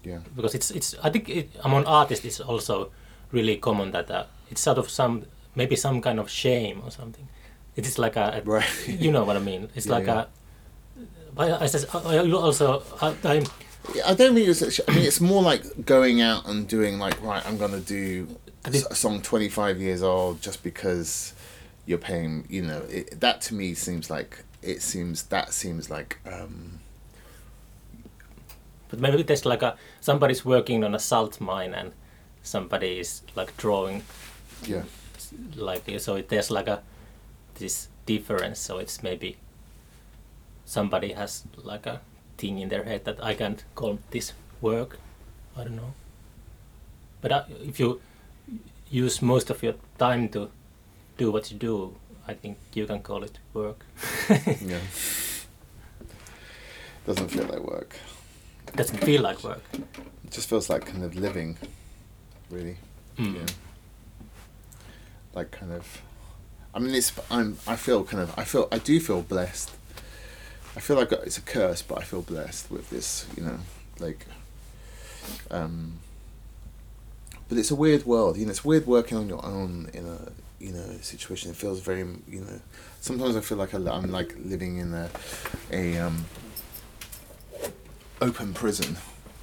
Yeah. 0.05 0.21
because 0.37 0.55
it's 0.59 0.71
it's 0.71 0.95
I 1.07 1.11
think 1.13 1.29
it, 1.29 1.47
among 1.65 1.85
artists 1.87 2.25
it's 2.27 2.41
also 2.41 2.91
really 3.33 3.57
common 3.57 3.93
that 3.93 4.11
uh, 4.11 4.25
it's 4.51 4.61
sort 4.61 4.79
of 4.79 4.87
some 4.91 5.25
maybe 5.55 5.77
some 5.77 6.01
kind 6.03 6.19
of 6.21 6.29
shame 6.29 6.83
or 6.85 6.91
something. 6.91 7.27
It 7.77 7.87
is 7.87 7.99
like 7.99 8.17
a, 8.17 8.27
a 8.39 8.41
Right. 8.45 8.89
you 9.05 9.11
know 9.11 9.25
what 9.25 9.37
I 9.37 9.41
mean. 9.41 9.63
It's 9.75 9.87
Yeah, 9.87 9.99
like 9.99 10.07
yeah. 10.07 10.23
a. 10.23 10.27
But 11.35 11.63
I 11.63 11.67
says 11.69 11.87
I 11.95 12.17
I 12.19 12.31
also 12.33 12.83
I, 13.01 13.07
I'm 13.25 13.45
Yeah, 13.95 14.11
I 14.11 14.15
don't 14.15 14.35
think 14.35 14.49
it's. 14.49 14.81
I 14.89 14.93
mean, 14.95 15.07
it's 15.07 15.21
more 15.21 15.43
like 15.53 15.63
going 15.87 16.21
out 16.21 16.47
and 16.49 16.69
doing 16.69 16.99
like, 17.05 17.17
right, 17.23 17.43
I'm 17.49 17.57
going 17.59 17.73
to 17.73 17.81
do 17.93 18.29
a 18.91 18.95
song 18.95 19.23
25 19.23 19.81
years 19.81 20.03
old 20.03 20.43
just 20.43 20.63
because 20.63 21.33
you're 21.87 22.05
paying. 22.11 22.45
You 22.51 22.63
know, 22.69 22.81
it, 22.91 23.21
that 23.21 23.41
to 23.49 23.55
me 23.55 23.75
seems 23.75 24.11
like 24.11 24.45
it 24.63 24.83
seems 24.83 25.25
that 25.25 25.53
seems 25.53 25.91
like. 25.91 26.19
um 26.27 26.81
But 28.89 29.01
maybe 29.01 29.23
there's 29.23 29.45
like 29.47 29.63
a 29.63 29.77
somebody's 30.01 30.45
working 30.45 30.85
on 30.85 30.95
a 30.95 30.99
salt 30.99 31.41
mine 31.41 31.75
and 31.75 31.93
somebody 32.43 32.99
is 33.01 33.23
like 33.35 33.57
drawing 33.57 34.03
Yeah. 34.67 34.83
like 35.57 35.85
so 35.99 36.17
it, 36.17 36.29
there's 36.29 36.51
like 36.51 36.69
a 36.69 36.83
this 37.55 37.89
difference 38.07 38.59
so 38.61 38.79
it's 38.79 39.03
maybe 39.03 39.37
somebody 40.67 41.13
has 41.13 41.45
like 41.65 41.87
a 41.87 42.01
thing 42.37 42.59
in 42.59 42.69
their 42.69 42.85
head 42.85 43.05
that 43.05 43.23
I 43.25 43.35
can't 43.35 43.65
call 43.75 43.99
this 44.11 44.33
work 44.61 44.99
I 45.57 45.65
don't 45.65 45.77
know 45.77 45.95
but 47.21 47.33
uh, 47.33 47.45
if 47.65 47.79
you 47.81 48.01
use 48.91 49.23
most 49.23 49.51
of 49.51 49.63
your 49.63 49.75
time 49.99 50.29
to 50.31 50.51
do 51.17 51.31
what 51.31 51.51
you 51.53 51.59
do 51.59 51.95
I 52.29 52.35
think 52.35 52.59
you 52.75 52.87
can 52.87 53.03
call 53.03 53.25
it 53.25 53.39
work 53.53 53.85
Yeah. 54.61 54.79
Doesn't 57.07 57.29
feel 57.29 57.45
like 57.45 57.61
work. 57.61 57.97
doesn't 58.77 58.99
feel 58.99 59.23
like 59.23 59.43
work 59.43 59.63
It 59.75 60.31
just 60.31 60.49
feels 60.49 60.71
like 60.71 60.87
kind 60.87 61.03
of 61.05 61.15
living, 61.17 61.57
really. 62.51 62.77
Mm. 63.19 63.35
Yeah. 63.35 63.47
Like 65.35 65.51
kind 65.51 65.73
of, 65.73 66.03
I 66.75 66.79
mean, 66.79 66.95
it's 66.95 67.13
I'm 67.31 67.59
I 67.67 67.77
feel 67.77 68.05
kind 68.05 68.23
of 68.23 68.39
I 68.39 68.45
feel 68.45 68.69
I 68.71 68.79
do 68.79 69.01
feel 69.01 69.23
blessed. 69.23 69.71
I 70.77 70.81
feel 70.81 70.97
like 70.97 71.11
it's 71.13 71.39
a 71.39 71.43
curse, 71.43 71.83
but 71.83 71.99
I 71.99 72.03
feel 72.05 72.23
blessed 72.23 72.71
with 72.71 72.89
this. 72.91 73.27
You 73.37 73.45
know, 73.45 73.59
like, 73.99 74.27
um. 75.51 75.99
But 77.49 77.59
it's 77.59 77.71
a 77.71 77.75
weird 77.75 78.07
world, 78.07 78.37
you 78.39 78.47
know. 78.47 78.51
It's 78.51 78.65
weird 78.65 78.87
working 78.87 79.19
on 79.19 79.29
your 79.29 79.45
own 79.45 79.91
in 79.93 80.07
a 80.07 80.33
you 80.63 80.73
know 80.73 80.87
situation. 81.01 81.51
It 81.51 81.57
feels 81.57 81.81
very 81.81 82.01
you 82.29 82.41
know. 82.41 82.61
Sometimes 83.01 83.37
I 83.37 83.41
feel 83.41 83.59
like 83.59 83.75
I'm 83.75 84.11
like 84.11 84.35
living 84.45 84.79
in 84.79 84.95
a 84.95 85.11
a 85.71 85.99
um. 85.99 86.25
Open 88.21 88.55
prison, 88.55 88.97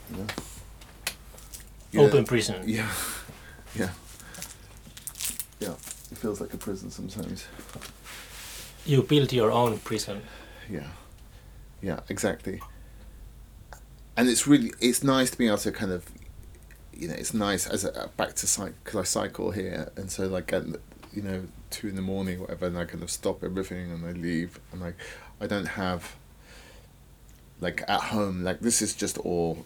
you 0.10 0.18
know. 0.18 2.06
Open 2.06 2.24
prison 2.24 2.64
yeah, 2.66 2.90
yeah, 3.76 3.90
yeah. 5.60 5.74
It 6.12 6.18
feels 6.18 6.40
like 6.40 6.54
a 6.54 6.58
prison 6.58 6.90
sometimes. 6.90 7.46
you 8.86 9.04
build 9.04 9.34
your 9.34 9.52
own 9.52 9.80
prison 9.80 10.22
Yeah, 10.70 10.88
yeah, 11.82 12.00
exactly. 12.08 12.62
And 14.16 14.30
it's 14.30 14.48
really 14.48 14.72
it's 14.80 15.04
nice 15.04 15.30
to 15.32 15.38
be 15.38 15.48
able 15.48 15.58
to 15.58 15.72
kind 15.74 15.92
of, 15.92 16.06
you 16.94 17.10
know, 17.10 17.16
it's 17.16 17.34
nice 17.34 17.68
as 17.68 17.84
a, 17.84 18.10
back 18.16 18.36
to 18.36 18.48
cycle 18.48 18.76
because 18.84 19.00
I 19.02 19.04
cycle 19.04 19.52
here, 19.52 19.92
and 19.98 20.10
so 20.10 20.28
like 20.28 20.54
you 21.14 21.22
know 21.22 21.44
two 21.70 21.88
in 21.88 21.96
the 21.96 22.02
morning 22.02 22.40
whatever, 22.40 22.68
and 22.68 22.78
I 22.78 22.86
kind 22.86 23.04
of 23.04 23.12
stop 23.12 23.44
everything 23.44 23.92
and 23.92 24.06
I 24.06 24.12
leave, 24.12 24.60
and 24.72 24.82
like 24.82 24.96
I 25.40 25.48
don't 25.48 25.66
have. 25.66 26.16
Like 27.62 27.84
at 27.90 28.00
home, 28.00 28.44
like 28.44 28.62
this 28.62 28.82
is 28.82 28.96
just 28.96 29.18
all, 29.18 29.66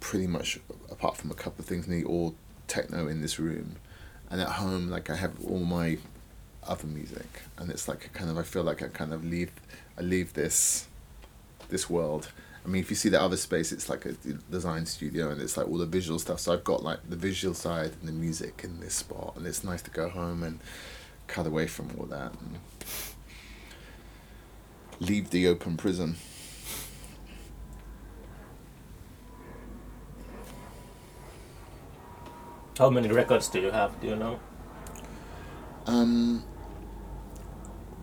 pretty 0.00 0.26
much 0.26 0.58
apart 0.90 1.16
from 1.16 1.30
a 1.30 1.34
couple 1.34 1.62
of 1.62 1.66
things, 1.66 1.86
nearly 1.86 2.04
all 2.04 2.34
techno 2.66 3.06
in 3.06 3.22
this 3.22 3.38
room, 3.38 3.76
and 4.28 4.40
at 4.40 4.48
home, 4.48 4.90
like 4.90 5.08
I 5.08 5.14
have 5.14 5.32
all 5.44 5.60
my 5.60 5.98
other 6.66 6.86
music, 6.86 7.42
and 7.56 7.70
it's 7.70 7.86
like 7.86 8.06
a 8.06 8.08
kind 8.08 8.28
of 8.28 8.38
I 8.38 8.42
feel 8.42 8.64
like 8.64 8.82
I 8.82 8.88
kind 8.88 9.12
of 9.12 9.24
leave 9.24 9.52
I 9.96 10.02
leave 10.02 10.32
this 10.32 10.88
this 11.68 11.88
world. 11.88 12.32
I 12.64 12.68
mean, 12.68 12.80
if 12.80 12.90
you 12.90 12.96
see 12.96 13.08
the 13.08 13.20
other 13.20 13.36
space, 13.36 13.72
it's 13.72 13.88
like 13.88 14.06
a 14.06 14.12
design 14.12 14.86
studio, 14.86 15.30
and 15.30 15.40
it's 15.40 15.56
like 15.56 15.66
all 15.66 15.78
the 15.78 15.86
visual 15.86 16.18
stuff. 16.18 16.40
So 16.40 16.52
I've 16.52 16.64
got 16.64 16.82
like 16.82 16.98
the 17.08 17.16
visual 17.16 17.54
side 17.54 17.92
and 18.00 18.08
the 18.08 18.12
music 18.12 18.60
in 18.62 18.80
this 18.80 18.94
spot, 18.94 19.34
and 19.36 19.46
it's 19.46 19.64
nice 19.64 19.82
to 19.82 19.90
go 19.90 20.08
home 20.08 20.42
and 20.42 20.60
cut 21.26 21.46
away 21.46 21.66
from 21.66 21.90
all 21.98 22.06
that 22.06 22.32
and 22.32 22.58
leave 25.00 25.30
the 25.30 25.48
open 25.48 25.76
prison. 25.76 26.16
how 32.78 32.90
many 32.90 33.08
records 33.08 33.48
do 33.48 33.60
you 33.60 33.70
have 33.70 34.00
do 34.00 34.08
you 34.08 34.16
know 34.16 34.40
Um, 35.86 36.42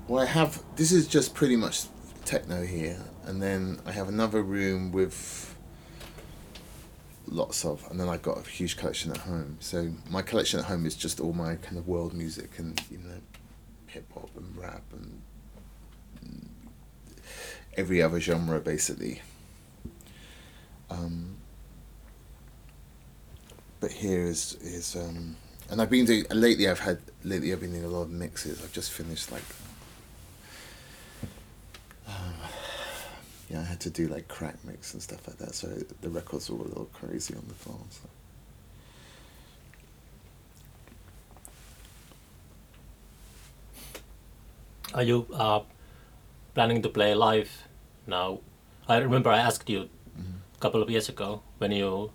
well, 0.08 0.22
I 0.22 0.26
have. 0.26 0.62
This 0.76 0.92
is 0.92 1.08
just 1.08 1.34
pretty 1.34 1.56
much 1.56 1.86
techno 2.30 2.64
here, 2.64 3.02
and 3.26 3.42
then 3.42 3.80
I 3.88 3.92
have 3.92 4.08
another 4.08 4.44
room 4.44 4.92
with 4.92 5.56
lots 7.26 7.66
of, 7.66 7.86
and 7.90 8.00
then 8.00 8.08
I've 8.08 8.22
got 8.22 8.38
a 8.38 8.48
huge 8.48 8.78
collection 8.78 9.10
at 9.10 9.18
home. 9.18 9.58
So 9.60 9.92
my 10.12 10.22
collection 10.22 10.60
at 10.60 10.66
home 10.66 10.86
is 10.86 10.96
just 10.96 11.20
all 11.20 11.34
my 11.34 11.56
kind 11.56 11.78
of 11.80 11.88
world 11.88 12.14
music 12.14 12.60
and 12.60 12.80
you 12.92 13.00
know, 13.00 13.20
hip 13.88 14.06
hop 14.14 14.30
and 14.38 14.56
rap 14.56 14.84
and 14.92 15.22
every 17.76 18.00
other 18.02 18.20
genre 18.20 18.60
basically. 18.60 19.22
Um, 20.92 21.36
but 23.80 23.92
here 23.92 24.26
is 24.26 24.56
is 24.62 24.96
um, 24.96 25.36
and 25.72 25.82
I've 25.82 25.90
been 25.90 26.06
doing 26.06 26.26
lately. 26.30 26.70
I've 26.70 26.80
had 26.80 27.00
lately. 27.24 27.52
I've 27.54 27.62
been 27.62 27.72
doing 27.72 27.86
a 27.86 27.88
lot 27.88 28.04
of 28.04 28.12
mixes. 28.12 28.64
I've 28.64 28.74
just 28.74 28.92
finished 28.92 29.32
like. 29.32 29.44
Yeah, 33.50 33.62
I 33.62 33.64
had 33.64 33.80
to 33.82 33.90
do 33.90 34.08
like 34.08 34.28
crack 34.28 34.56
mix 34.64 34.94
and 34.94 35.02
stuff 35.02 35.28
like 35.28 35.38
that. 35.38 35.56
So 35.56 35.68
the 36.02 36.10
records 36.10 36.50
were 36.50 36.58
a 36.58 36.68
little 36.68 36.90
crazy 36.94 37.34
on 37.34 37.44
the 37.48 37.56
phone. 37.56 37.86
So. 37.90 38.02
Are 44.94 45.04
you 45.04 45.26
uh, 45.34 45.62
planning 46.54 46.82
to 46.84 46.90
play 46.90 47.16
live 47.16 47.68
now? 48.06 48.40
I 48.88 48.98
remember 48.98 49.30
I 49.30 49.40
asked 49.40 49.70
you 49.70 49.90
a 50.18 50.60
couple 50.60 50.82
of 50.82 50.90
years 50.90 51.10
ago 51.10 51.42
when 51.58 51.72
you, 51.72 52.12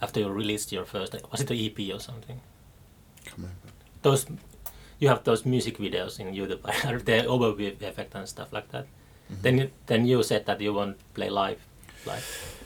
after 0.00 0.20
you 0.20 0.28
released 0.28 0.72
your 0.72 0.84
first, 0.84 1.14
was 1.30 1.40
it 1.40 1.50
an 1.50 1.56
EP 1.56 1.94
or 1.94 2.00
something? 2.00 2.40
Come 3.26 3.44
on. 3.44 3.50
Those, 4.02 4.26
you 4.98 5.08
have 5.08 5.24
those 5.24 5.44
music 5.44 5.78
videos 5.78 6.18
in 6.20 6.34
YouTube, 6.34 6.62
the 7.04 7.22
overview 7.28 7.80
effect 7.80 8.14
and 8.14 8.28
stuff 8.28 8.52
like 8.52 8.70
that. 8.70 8.86
Then, 9.30 9.58
you, 9.58 9.70
then 9.86 10.06
you 10.06 10.22
said 10.22 10.46
that 10.46 10.60
you 10.60 10.72
won't 10.72 10.96
play 11.14 11.28
live, 11.30 11.60
live. 12.06 12.64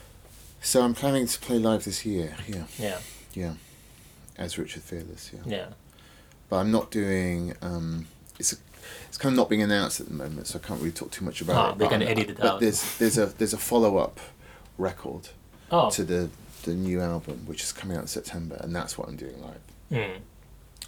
So 0.61 0.81
I'm 0.81 0.93
planning 0.93 1.27
to 1.27 1.39
play 1.39 1.59
live 1.59 1.83
this 1.83 2.05
year. 2.05 2.35
Yeah, 2.47 2.63
Yeah, 2.79 2.97
yeah, 3.33 3.53
as 4.37 4.57
Richard 4.57 4.81
Fearless. 4.83 5.31
Yeah, 5.33 5.41
yeah. 5.45 5.65
but 6.49 6.57
I'm 6.57 6.71
not 6.71 6.89
doing. 6.89 7.53
Um, 7.61 8.07
it's 8.39 8.55
it's 9.07 9.17
kind 9.17 9.33
of 9.33 9.37
not 9.37 9.49
being 9.49 9.61
announced 9.61 9.99
at 9.99 10.07
the 10.07 10.13
moment, 10.13 10.47
so 10.47 10.59
I 10.63 10.65
can't 10.65 10.79
really 10.79 10.91
talk 10.93 11.11
too 11.11 11.25
much 11.25 11.41
about 11.41 11.55
Ah, 11.55 11.69
it. 11.71 11.73
we 11.77 11.79
but 11.85 11.89
can 11.91 12.01
I'm- 12.01 12.11
edit 12.11 12.29
it 12.29 12.39
out. 12.39 12.43
but. 12.55 12.59
There's 12.61 12.97
there's 12.97 13.17
a 13.17 13.25
there's 13.37 13.53
a 13.53 13.57
follow 13.57 13.97
up 13.97 14.19
record 14.77 15.29
Oh, 15.69 15.89
to 15.91 16.03
the 16.05 16.29
the 16.63 16.73
new 16.73 17.01
album, 17.01 17.43
which 17.45 17.61
is 17.61 17.73
coming 17.73 17.97
out 17.97 18.03
in 18.03 18.07
September, 18.07 18.55
and 18.61 18.73
that's 18.73 18.97
what 18.97 19.09
I'm 19.09 19.17
doing 19.17 19.41
live. 19.41 19.61
mm, 19.91 20.17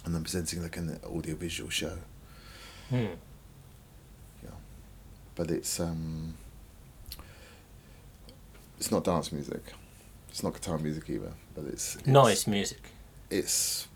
And 0.06 0.16
I'm 0.16 0.22
presenting 0.22 0.62
like 0.62 0.78
an 0.78 0.98
audio 1.14 1.34
visual 1.34 1.68
show, 1.68 1.98
mm. 2.90 3.10
But 5.36 5.50
it's 5.50 5.78
um. 5.80 6.34
It's 8.78 8.90
not 8.90 9.04
dance 9.04 9.32
music. 9.32 9.62
It's 10.28 10.42
not 10.42 10.52
guitar 10.52 10.76
music 10.76 11.08
either, 11.08 11.32
but 11.54 11.64
it's, 11.64 11.96
it's 11.96 12.06
noise 12.06 12.46
music. 12.46 12.82
It's 13.30 13.88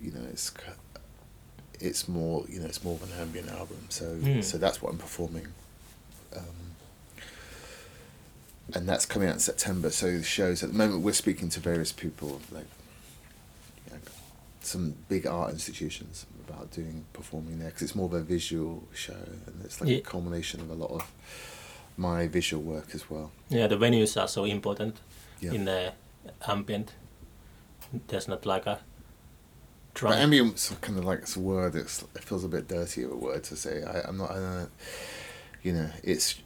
you 0.00 0.12
know 0.12 0.20
it's 0.30 0.52
it's 1.80 2.06
more 2.08 2.44
you 2.48 2.60
know 2.60 2.66
it's 2.66 2.84
more 2.84 2.94
of 2.94 3.02
an 3.02 3.18
ambient 3.20 3.48
album. 3.50 3.78
So 3.88 4.04
Mm. 4.04 4.44
so 4.44 4.56
that's 4.58 4.80
what 4.80 4.92
I'm 4.92 4.98
performing. 4.98 5.48
Um, 6.36 6.44
and 8.74 8.88
that's 8.88 9.04
coming 9.04 9.26
out 9.28 9.34
in 9.34 9.40
September. 9.40 9.90
So 9.90 10.18
the 10.18 10.22
shows 10.22 10.62
at 10.62 10.70
the 10.70 10.78
moment 10.78 11.02
we're 11.02 11.12
speaking 11.12 11.48
to 11.50 11.60
various 11.60 11.90
people 11.92 12.40
like 12.52 12.66
you 13.88 13.94
know, 13.94 13.98
some 14.60 14.94
big 15.08 15.26
art 15.26 15.50
institutions 15.50 16.24
about 16.48 16.70
doing 16.70 17.04
performing 17.12 17.58
there 17.58 17.68
because 17.68 17.82
it's 17.82 17.94
more 17.94 18.06
of 18.06 18.14
a 18.14 18.20
visual 18.22 18.82
show 18.94 19.14
and 19.46 19.62
it's 19.64 19.80
like 19.80 19.90
Yeah. 19.90 19.96
a 19.98 20.00
culmination 20.00 20.60
of 20.60 20.70
a 20.70 20.74
lot 20.74 20.90
of 20.90 21.02
my 21.96 22.26
visual 22.28 22.62
work 22.62 22.94
as 22.94 23.08
well. 23.10 23.30
Yeah, 23.48 23.66
the 23.66 23.76
venues 23.76 24.20
are 24.20 24.28
so 24.28 24.44
important 24.44 24.96
Yeah. 25.40 25.52
in 25.52 25.64
the 25.64 25.92
ambient. 26.48 26.92
There's 28.08 28.28
not 28.28 28.46
like 28.46 28.66
a 28.66 28.78
But 29.92 29.94
drum. 29.94 30.12
ambient's 30.14 30.70
kind 30.80 30.98
of 30.98 31.04
like 31.04 31.18
it's 31.20 31.36
a 31.36 31.40
word. 31.40 31.74
It's, 31.74 32.02
it 32.14 32.24
feels 32.24 32.44
a 32.44 32.48
bit 32.48 32.68
dirty 32.68 33.02
of 33.02 33.12
a 33.12 33.16
word 33.16 33.44
to 33.44 33.56
say. 33.56 33.82
I, 33.84 34.00
I'm 34.08 34.16
not. 34.16 34.30
I 34.30 34.34
don't, 34.36 34.70
you 35.62 35.72
know, 35.74 35.90
it's 36.02 36.36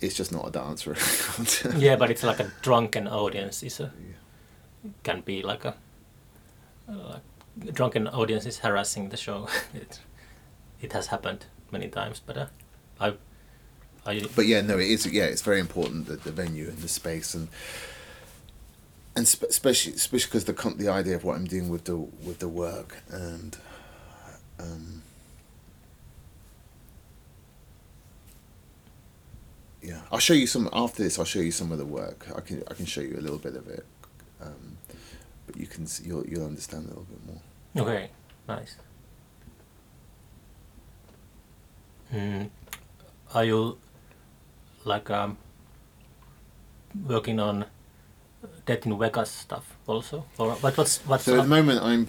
it's 0.00 0.14
just 0.16 0.32
not 0.32 0.48
a 0.48 0.50
dance 0.50 0.86
record. 0.86 1.76
yeah, 1.78 1.96
but 1.96 2.10
it's 2.10 2.22
like 2.24 2.40
a 2.40 2.50
drunken 2.62 3.06
audience. 3.08 3.62
Is 3.62 3.80
a 3.80 3.92
Yeah. 4.00 4.90
can 5.04 5.20
be 5.20 5.42
like 5.42 5.64
a 5.64 5.74
like 6.88 6.98
a 6.98 7.20
drunken 7.72 8.08
audience 8.08 8.46
is 8.46 8.58
harassing 8.58 9.08
the 9.10 9.16
show. 9.16 9.48
it 9.74 10.00
it 10.80 10.92
has 10.92 11.08
happened 11.08 11.46
many 11.70 11.88
times, 11.88 12.20
but 12.24 12.36
uh, 12.36 12.46
I 13.00 13.14
I 14.06 14.22
But 14.34 14.46
yeah, 14.46 14.60
no, 14.60 14.78
it 14.78 14.88
is. 14.88 15.06
Yeah, 15.06 15.24
it's 15.24 15.42
very 15.42 15.60
important 15.60 16.06
that 16.06 16.24
the 16.24 16.32
venue 16.32 16.68
and 16.68 16.78
the 16.78 16.88
space 16.88 17.34
and 17.34 17.48
and 19.16 19.26
spe- 19.26 19.44
especially 19.44 19.94
especially 19.94 20.28
because 20.28 20.44
the 20.44 20.74
the 20.76 20.88
idea 20.88 21.16
of 21.16 21.24
what 21.24 21.36
I'm 21.36 21.46
doing 21.46 21.68
with 21.68 21.84
the 21.84 21.96
with 21.96 22.38
the 22.38 22.48
work 22.48 23.02
and 23.10 23.56
um, 24.60 25.02
yeah, 29.82 30.00
I'll 30.10 30.18
show 30.18 30.34
you 30.34 30.46
some 30.46 30.68
after 30.72 31.02
this. 31.02 31.18
I'll 31.18 31.24
show 31.24 31.40
you 31.40 31.52
some 31.52 31.72
of 31.72 31.78
the 31.78 31.84
work. 31.84 32.26
I 32.36 32.40
can 32.40 32.62
I 32.70 32.74
can 32.74 32.86
show 32.86 33.00
you 33.00 33.16
a 33.18 33.20
little 33.22 33.38
bit 33.38 33.56
of 33.56 33.68
it, 33.68 33.86
um, 34.40 34.76
but 35.46 35.56
you 35.56 35.66
can 35.66 35.86
you'll 36.02 36.26
you'll 36.26 36.46
understand 36.46 36.84
a 36.86 36.88
little 36.88 37.04
bit 37.04 37.26
more. 37.26 37.42
Okay, 37.76 38.10
nice. 38.48 38.76
Mm. 42.12 42.50
Are 43.34 43.44
you 43.44 43.78
like 44.84 45.10
um, 45.10 45.36
working 47.06 47.38
on 47.38 47.66
in 48.66 48.98
Vegas 48.98 49.30
stuff 49.30 49.76
also, 49.86 50.24
or 50.38 50.54
what? 50.56 50.76
What's 50.76 50.98
what's? 51.06 51.24
So 51.24 51.38
at 51.38 51.42
the 51.42 51.48
moment, 51.48 51.82
I'm 51.82 52.08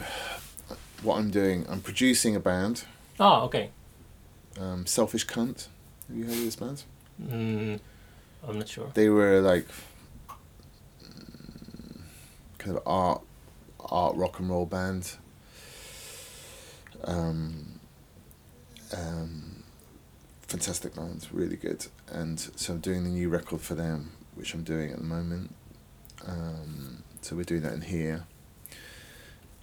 what 1.04 1.18
I'm 1.18 1.30
doing. 1.30 1.66
I'm 1.70 1.82
producing 1.82 2.36
a 2.36 2.40
band, 2.40 2.86
oh, 3.20 3.42
okay. 3.44 3.72
um, 4.60 4.86
Selfish 4.86 5.28
Cunt. 5.28 5.68
Have 6.08 6.18
you 6.18 6.24
heard 6.26 6.34
of 6.34 6.44
this 6.46 6.56
band? 6.56 6.84
Mm, 7.22 7.80
I'm 8.48 8.58
not 8.60 8.68
sure. 8.70 8.92
They 8.94 9.10
were 9.10 9.42
like 9.42 9.68
kind 12.58 12.78
of 12.78 12.84
art 12.86 13.22
art 13.80 14.16
rock 14.16 14.40
and 14.40 14.50
roll 14.50 14.66
band. 14.66 15.18
Um, 17.04 17.80
um, 18.96 19.64
fantastic 20.48 20.96
band, 20.96 21.28
really 21.32 21.56
good. 21.56 21.86
And 22.12 22.40
so 22.40 22.74
I'm 22.74 22.80
doing 22.80 23.04
the 23.04 23.10
new 23.10 23.30
record 23.30 23.62
for 23.62 23.76
them, 23.76 24.12
which 24.36 24.54
I'm 24.54 24.64
doing 24.64 24.92
at 24.92 24.98
the 24.98 25.04
moment. 25.04 25.54
Um, 26.28 27.04
so 27.22 27.36
we're 27.36 27.44
doing 27.44 27.62
that 27.62 27.74
in 27.74 27.82
here. 27.82 28.26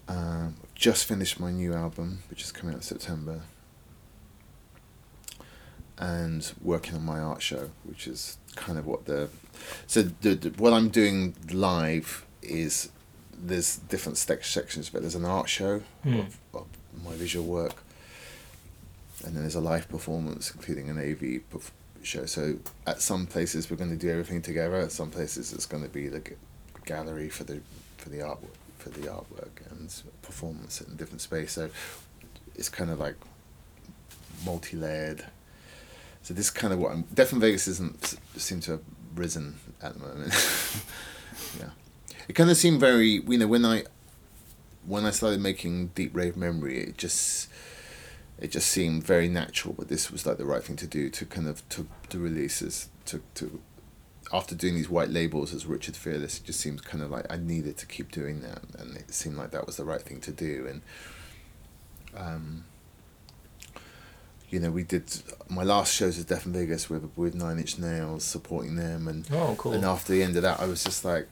Um, 0.08 0.56
just 0.74 1.04
finished 1.04 1.40
my 1.40 1.50
new 1.50 1.74
album, 1.74 2.22
which 2.30 2.42
is 2.42 2.52
coming 2.52 2.74
out 2.74 2.78
in 2.78 2.82
September. 2.82 3.40
And 5.98 6.52
working 6.60 6.94
on 6.94 7.04
my 7.04 7.18
art 7.20 7.40
show, 7.42 7.70
which 7.84 8.06
is 8.06 8.36
kind 8.54 8.78
of 8.78 8.86
what 8.86 9.06
the 9.06 9.30
so 9.86 10.02
the, 10.02 10.34
the 10.34 10.50
what 10.50 10.74
I'm 10.74 10.90
doing 10.90 11.34
live 11.50 12.26
is 12.42 12.90
there's 13.32 13.76
different 13.78 14.18
sec- 14.18 14.44
sections, 14.44 14.90
but 14.90 15.00
there's 15.00 15.14
an 15.14 15.24
art 15.24 15.48
show 15.48 15.80
Hmm. 16.02 16.20
of, 16.20 16.36
of 16.52 16.66
my 17.04 17.14
visual 17.14 17.46
work, 17.46 17.74
and 19.24 19.34
then 19.34 19.42
there's 19.42 19.54
a 19.54 19.60
live 19.60 19.88
performance, 19.88 20.50
including 20.50 20.88
an 20.88 20.98
AV 20.98 21.40
perf- 21.50 21.70
show. 22.02 22.26
So 22.26 22.56
at 22.86 23.02
some 23.02 23.26
places 23.26 23.70
we're 23.70 23.76
going 23.76 23.90
to 23.90 23.96
do 23.96 24.10
everything 24.10 24.42
together. 24.42 24.76
At 24.76 24.92
some 24.92 25.10
places 25.10 25.52
it's 25.52 25.66
going 25.66 25.82
to 25.82 25.88
be 25.88 26.08
the 26.08 26.20
g- 26.20 26.34
gallery 26.84 27.28
for 27.28 27.44
the 27.44 27.60
for 27.98 28.08
the 28.08 28.22
art 28.22 28.38
for 28.78 28.90
the 28.90 29.08
artwork 29.08 29.70
and 29.70 29.92
performance 30.22 30.80
in 30.80 30.92
a 30.92 30.96
different 30.96 31.20
space. 31.20 31.52
So 31.52 31.70
it's 32.54 32.68
kind 32.68 32.90
of 32.90 33.00
like 33.00 33.16
multi-layered. 34.44 35.24
So 36.22 36.34
this 36.34 36.46
is 36.46 36.50
kind 36.50 36.72
of 36.72 36.78
what 36.78 36.92
I'm. 36.92 37.02
Death 37.12 37.32
in 37.32 37.40
Vegas 37.40 37.68
isn't 37.68 38.16
seem 38.36 38.60
to 38.60 38.72
have 38.72 38.82
risen 39.14 39.58
at 39.82 39.94
the 39.94 40.00
moment. 40.00 40.32
yeah, 41.58 41.70
it 42.28 42.34
kind 42.34 42.50
of 42.50 42.56
seemed 42.56 42.80
very. 42.80 43.22
You 43.26 43.38
know, 43.38 43.46
when 43.46 43.64
I 43.64 43.84
when 44.86 45.04
I 45.04 45.10
started 45.10 45.40
making 45.40 45.88
Deep 45.88 46.14
Rave 46.14 46.36
Memory, 46.36 46.78
it 46.80 46.96
just 46.98 47.48
it 48.38 48.50
just 48.50 48.68
seemed 48.68 49.02
very 49.04 49.28
natural. 49.28 49.74
But 49.74 49.88
this 49.88 50.10
was 50.10 50.26
like 50.26 50.36
the 50.38 50.44
right 50.46 50.62
thing 50.62 50.76
to 50.76 50.86
do 50.86 51.10
to 51.10 51.24
kind 51.26 51.48
of 51.48 51.66
to 51.70 51.86
to 52.10 52.18
releases 52.18 52.88
to 53.06 53.20
to 53.34 53.60
after 54.32 54.54
doing 54.56 54.74
these 54.74 54.88
white 54.88 55.08
labels 55.10 55.54
as 55.54 55.66
Richard 55.66 55.94
Fearless, 55.96 56.38
it 56.38 56.44
just 56.44 56.58
seemed 56.60 56.84
kind 56.84 57.02
of 57.02 57.10
like 57.10 57.26
I 57.30 57.36
needed 57.36 57.76
to 57.78 57.86
keep 57.86 58.10
doing 58.10 58.40
that, 58.42 58.62
and 58.78 58.96
it 58.96 59.12
seemed 59.14 59.36
like 59.36 59.52
that 59.52 59.66
was 59.66 59.76
the 59.76 59.84
right 59.84 60.02
thing 60.02 60.20
to 60.22 60.32
do. 60.32 60.66
And 60.68 60.82
um, 62.16 62.64
you 64.50 64.60
know, 64.60 64.70
we 64.70 64.82
did 64.84 65.04
my 65.48 65.62
last 65.64 65.92
shows 65.94 66.18
at 66.20 66.26
Death 66.26 66.46
in 66.46 66.52
Vegas 66.52 66.88
with 66.90 67.08
with 67.16 67.34
Nine 67.34 67.58
Inch 67.58 67.78
Nails, 67.78 68.24
supporting 68.24 68.76
them, 68.76 69.08
and 69.08 69.28
Oh, 69.32 69.54
cool. 69.58 69.72
and 69.72 69.84
after 69.84 70.12
the 70.12 70.22
end 70.22 70.36
of 70.36 70.42
that, 70.42 70.60
I 70.60 70.66
was 70.66 70.82
just 70.84 71.04
like, 71.04 71.28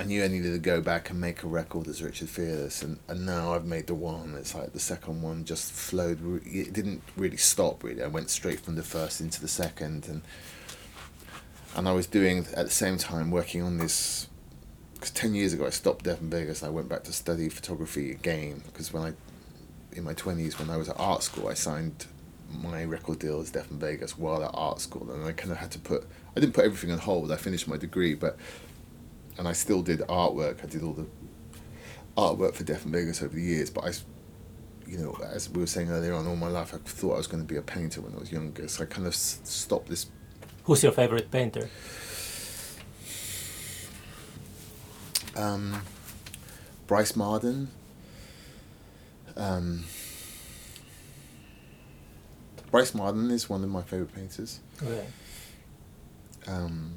I 0.00 0.04
knew 0.04 0.24
I 0.24 0.28
needed 0.28 0.52
to 0.52 0.58
go 0.58 0.80
back 0.80 1.10
and 1.10 1.20
make 1.20 1.42
a 1.42 1.46
record 1.46 1.86
as 1.86 2.02
Richard 2.02 2.30
Fearless, 2.30 2.80
and, 2.80 2.98
and 3.06 3.26
now 3.26 3.52
I've 3.52 3.66
made 3.66 3.86
the 3.86 3.94
one. 3.94 4.34
It's 4.34 4.54
like 4.54 4.72
the 4.72 4.80
second 4.80 5.20
one 5.20 5.44
just 5.44 5.70
flowed. 5.72 6.40
It 6.46 6.72
didn't 6.72 7.02
really 7.18 7.36
stop. 7.36 7.84
Really, 7.84 8.02
I 8.02 8.06
went 8.06 8.30
straight 8.30 8.60
from 8.60 8.76
the 8.76 8.82
first 8.82 9.20
into 9.20 9.42
the 9.42 9.46
second, 9.46 10.08
and 10.08 10.22
and 11.76 11.86
I 11.86 11.92
was 11.92 12.06
doing 12.06 12.46
at 12.56 12.64
the 12.64 12.70
same 12.70 12.96
time 12.96 13.30
working 13.30 13.60
on 13.60 13.76
this. 13.76 14.28
Because 14.94 15.10
ten 15.10 15.34
years 15.34 15.52
ago, 15.52 15.66
I 15.66 15.70
stopped 15.70 16.06
in 16.06 16.30
Vegas. 16.30 16.62
And 16.62 16.70
I 16.70 16.72
went 16.72 16.88
back 16.88 17.04
to 17.04 17.12
study 17.12 17.50
photography 17.50 18.10
again. 18.10 18.62
Because 18.64 18.94
when 18.94 19.02
I, 19.02 19.12
in 19.92 20.04
my 20.04 20.14
twenties, 20.14 20.58
when 20.58 20.70
I 20.70 20.78
was 20.78 20.88
at 20.88 20.98
art 20.98 21.22
school, 21.22 21.48
I 21.48 21.54
signed 21.54 22.06
my 22.50 22.84
record 22.84 23.18
deal 23.18 23.40
as 23.40 23.50
Death 23.50 23.70
in 23.70 23.78
Vegas 23.78 24.16
while 24.16 24.42
at 24.42 24.50
art 24.54 24.80
school, 24.80 25.10
and 25.12 25.26
I 25.26 25.32
kind 25.32 25.52
of 25.52 25.58
had 25.58 25.70
to 25.72 25.78
put. 25.78 26.08
I 26.34 26.40
didn't 26.40 26.54
put 26.54 26.64
everything 26.64 26.90
on 26.90 27.00
hold. 27.00 27.30
I 27.30 27.36
finished 27.36 27.68
my 27.68 27.76
degree, 27.76 28.14
but 28.14 28.38
and 29.40 29.48
I 29.48 29.52
still 29.54 29.80
did 29.80 30.00
artwork. 30.00 30.62
I 30.62 30.66
did 30.66 30.82
all 30.82 30.92
the 30.92 31.06
artwork 32.14 32.54
for 32.54 32.62
Death 32.62 32.84
in 32.84 32.92
Vegas 32.92 33.22
over 33.22 33.34
the 33.34 33.40
years. 33.40 33.70
But 33.70 33.84
I, 33.86 33.92
you 34.86 34.98
know, 34.98 35.18
as 35.32 35.48
we 35.48 35.60
were 35.60 35.66
saying 35.66 35.90
earlier 35.90 36.12
on, 36.12 36.26
all 36.26 36.36
my 36.36 36.48
life 36.48 36.74
I 36.74 36.76
thought 36.76 37.14
I 37.14 37.16
was 37.16 37.26
going 37.26 37.42
to 37.42 37.48
be 37.48 37.56
a 37.56 37.62
painter 37.62 38.02
when 38.02 38.14
I 38.14 38.18
was 38.18 38.30
younger. 38.30 38.68
So 38.68 38.82
I 38.82 38.86
kind 38.86 39.06
of 39.06 39.14
s- 39.14 39.40
stopped 39.44 39.88
this. 39.88 40.06
Who's 40.64 40.82
your 40.82 40.92
favorite 40.92 41.30
painter? 41.30 41.70
Um, 45.34 45.80
Brice 46.86 47.16
Marden. 47.16 47.68
Um, 49.36 49.84
Brice 52.70 52.94
Marden 52.94 53.30
is 53.30 53.48
one 53.48 53.64
of 53.64 53.70
my 53.70 53.80
favorite 53.82 54.14
painters. 54.14 54.60
Okay. 54.82 55.06
um, 56.46 56.92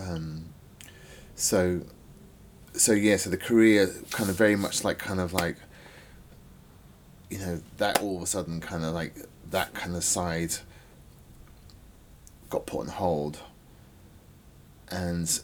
um, 0.00 0.44
so 1.34 1.82
so 2.72 2.92
yeah 2.92 3.16
so 3.16 3.30
the 3.30 3.36
career 3.36 3.90
kind 4.10 4.30
of 4.30 4.36
very 4.36 4.56
much 4.56 4.84
like 4.84 4.98
kind 4.98 5.20
of 5.20 5.32
like 5.32 5.56
you 7.28 7.38
know 7.38 7.60
that 7.78 8.00
all 8.00 8.16
of 8.16 8.22
a 8.22 8.26
sudden 8.26 8.60
kind 8.60 8.84
of 8.84 8.94
like 8.94 9.14
that 9.50 9.74
kind 9.74 9.96
of 9.96 10.04
side 10.04 10.54
got 12.48 12.66
put 12.66 12.80
on 12.80 12.86
hold 12.88 13.40
and 14.90 15.40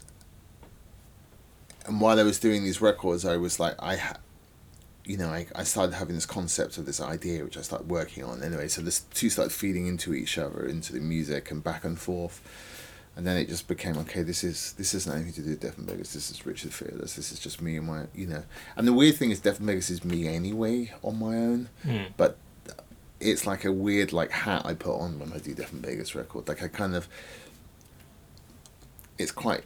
and 1.87 2.01
while 2.01 2.19
I 2.19 2.23
was 2.23 2.39
doing 2.39 2.65
these 2.65 2.81
records 2.81 3.25
I 3.25 3.37
was 3.37 3.59
like 3.59 3.75
I 3.79 3.97
ha- 3.97 4.19
you 5.07 5.17
know, 5.17 5.29
I, 5.29 5.47
I 5.55 5.63
started 5.63 5.95
having 5.95 6.17
this 6.17 6.27
concept 6.27 6.79
of 6.79 6.85
this 6.85 7.01
idea, 7.01 7.45
which 7.45 7.57
I 7.57 7.61
started 7.61 7.89
working 7.89 8.25
on 8.25 8.43
anyway. 8.43 8.67
So 8.67 8.83
this 8.83 9.01
two 9.15 9.31
started 9.31 9.53
feeding 9.53 9.87
into 9.87 10.15
each 10.15 10.37
other, 10.37 10.67
into 10.67 10.93
the 10.93 11.01
music 11.01 11.51
and 11.53 11.63
back 11.63 11.85
and 11.85 11.97
forth, 11.97 12.43
and 13.17 13.27
then 13.27 13.37
it 13.39 13.49
just 13.49 13.67
became 13.67 13.97
okay. 13.99 14.23
This 14.23 14.45
is 14.45 14.75
this 14.75 14.93
isn't 14.95 15.13
anything 15.15 15.33
to 15.35 15.43
do 15.43 15.67
with 15.67 15.75
Vegas. 15.77 16.13
This 16.13 16.31
is 16.31 16.45
Richard 16.45 16.73
Fearless. 16.75 17.15
This 17.15 17.33
is 17.33 17.39
just 17.41 17.63
me 17.63 17.77
and 17.79 17.87
my, 17.87 18.05
you 18.15 18.27
know. 18.27 18.45
And 18.77 18.87
the 18.87 18.93
weird 18.93 19.17
thing 19.17 19.31
is, 19.31 19.41
Vegas 19.41 19.89
is 19.91 20.05
me 20.05 20.29
anyway 20.29 20.93
on 21.03 21.19
my 21.19 21.37
own, 21.37 21.69
Mm. 21.85 22.09
but 22.17 22.37
it's 23.19 23.47
like 23.47 23.65
a 23.65 23.73
weird 23.73 24.13
like 24.13 24.31
hat 24.31 24.67
I 24.67 24.75
put 24.75 24.99
on 25.01 25.19
when 25.19 25.33
I 25.33 25.39
do 25.39 25.55
Vegas 25.55 26.15
record. 26.15 26.47
Like 26.49 26.63
I 26.63 26.69
kind 26.69 26.95
of, 26.95 27.09
it's 29.19 29.33
quite 29.33 29.65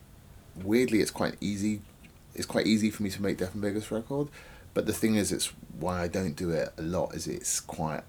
weirdly, 0.62 1.00
it's 1.00 1.10
quite 1.10 1.36
easy. 1.40 1.82
It's 2.34 2.46
quite 2.46 2.66
easy 2.66 2.90
for 2.90 3.02
me 3.02 3.10
to 3.10 3.20
make 3.20 3.40
Vegas 3.40 3.90
record, 3.90 4.28
but 4.72 4.86
the 4.86 4.92
thing 4.92 5.16
is, 5.16 5.32
it's 5.32 5.52
why 5.80 6.00
I 6.00 6.06
don't 6.06 6.36
do 6.36 6.50
it 6.50 6.72
a 6.78 6.82
lot. 6.82 7.14
Is 7.14 7.26
it's 7.26 7.58
quite, 7.58 8.02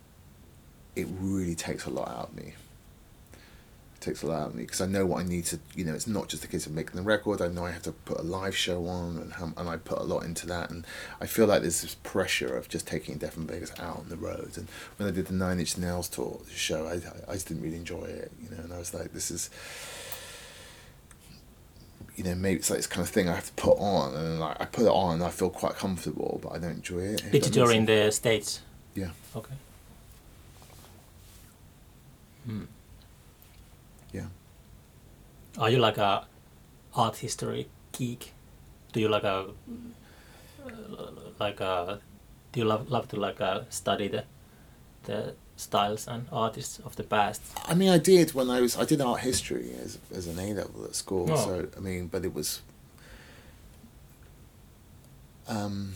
it 0.96 1.08
really 1.10 1.56
takes 1.56 1.86
a 1.86 1.90
lot 1.90 2.08
out 2.08 2.30
of 2.30 2.36
me. 2.36 2.54
Takes 4.02 4.24
a 4.24 4.28
lot 4.28 4.42
out 4.42 4.48
of 4.48 4.56
me 4.56 4.64
because 4.64 4.82
I 4.82 4.88
know 4.88 5.06
what 5.06 5.22
I 5.22 5.28
need 5.28 5.46
to. 5.46 5.60
You 5.76 5.86
know, 5.86 5.94
it's 5.94 6.08
not 6.08 6.28
just 6.28 6.44
a 6.44 6.48
case 6.48 6.66
of 6.66 6.74
making 6.74 6.96
the 6.96 7.04
record. 7.04 7.42
I 7.42 7.48
know 7.48 7.66
I 7.66 7.72
have 7.72 7.84
to 7.84 7.92
put 7.92 8.20
a 8.20 8.24
live 8.24 8.58
show 8.58 8.88
on, 8.88 9.18
and 9.18 9.34
how, 9.34 9.54
and 9.56 9.70
I 9.70 9.78
put 9.78 10.00
a 10.00 10.04
lot 10.04 10.24
into 10.24 10.48
that. 10.48 10.72
And 10.72 10.86
I 11.22 11.28
feel 11.28 11.46
like 11.46 11.62
there's 11.62 11.82
this 11.84 11.96
pressure 11.96 12.58
of 12.58 12.68
just 12.68 12.88
taking 12.88 13.18
Death 13.18 13.38
in 13.38 13.46
Vegas 13.46 13.72
out 13.80 14.00
on 14.00 14.10
the 14.10 14.18
road. 14.18 14.58
And 14.58 14.68
when 14.98 15.08
I 15.08 15.12
did 15.12 15.28
the 15.28 15.34
Nine 15.34 15.60
Inch 15.60 15.78
Nails 15.78 16.10
tour 16.10 16.42
show, 16.52 16.88
I 16.88 16.94
I 17.30 17.34
just 17.34 17.48
didn't 17.48 17.64
really 17.64 17.78
enjoy 17.78 18.06
it. 18.06 18.32
You 18.42 18.50
know, 18.50 18.64
and 18.64 18.74
I 18.74 18.80
was 18.80 18.94
like, 18.94 19.14
this 19.14 19.30
is 19.30 19.50
you 22.16 22.24
know, 22.24 22.36
maybe 22.36 22.60
it's 22.60 22.70
like 22.70 22.78
this 22.78 22.88
kind 22.88 23.06
of 23.06 23.10
thing 23.10 23.30
I 23.30 23.36
have 23.36 23.46
to 23.46 23.54
put 23.54 23.78
on, 23.78 24.14
and 24.16 24.40
like 24.40 24.60
I 24.60 24.66
put 24.66 24.86
it 24.86 24.90
on, 24.90 25.16
and 25.16 25.24
I 25.24 25.30
feel 25.30 25.50
quite 25.50 25.76
comfortable, 25.76 26.40
but 26.44 26.54
I 26.54 26.60
don't 26.60 26.72
enjoy 26.72 27.00
it. 27.00 27.32
Did 27.32 27.46
you 27.46 27.52
tour 27.52 27.68
makes 27.68 27.78
in 27.78 27.86
the 27.86 28.12
States? 28.12 28.62
Yeah. 28.96 29.10
Okay. 29.36 29.54
Hmm. 32.46 32.64
Are 35.58 35.70
you 35.70 35.80
like 35.80 35.98
a 35.98 36.26
art 36.96 37.18
history 37.18 37.68
geek? 37.92 38.34
Do 38.94 39.00
you 39.00 39.10
like 39.10 39.24
a 39.24 39.48
like 41.40 41.60
a 41.60 42.00
do 42.52 42.60
you 42.60 42.66
love 42.66 42.90
love 42.90 43.08
to 43.10 43.18
like 43.18 43.42
uh, 43.42 43.62
study 43.70 44.08
the 44.08 44.24
the 45.04 45.34
styles 45.56 46.08
and 46.08 46.28
artists 46.32 46.80
of 46.80 46.96
the 46.96 47.04
past? 47.04 47.42
I 47.66 47.74
mean, 47.74 47.90
I 47.90 47.98
did 47.98 48.34
when 48.34 48.50
I 48.50 48.62
was 48.62 48.78
I 48.78 48.86
did 48.86 49.02
art 49.02 49.22
history 49.22 49.72
as 49.84 49.98
as 50.14 50.28
an 50.28 50.40
A 50.40 50.54
level 50.54 50.86
at 50.86 50.96
school. 50.96 51.32
Oh. 51.32 51.36
So 51.36 51.68
I 51.78 51.80
mean, 51.80 52.08
but 52.08 52.26
it 52.26 52.34
was. 52.34 52.62
Um, 55.48 55.96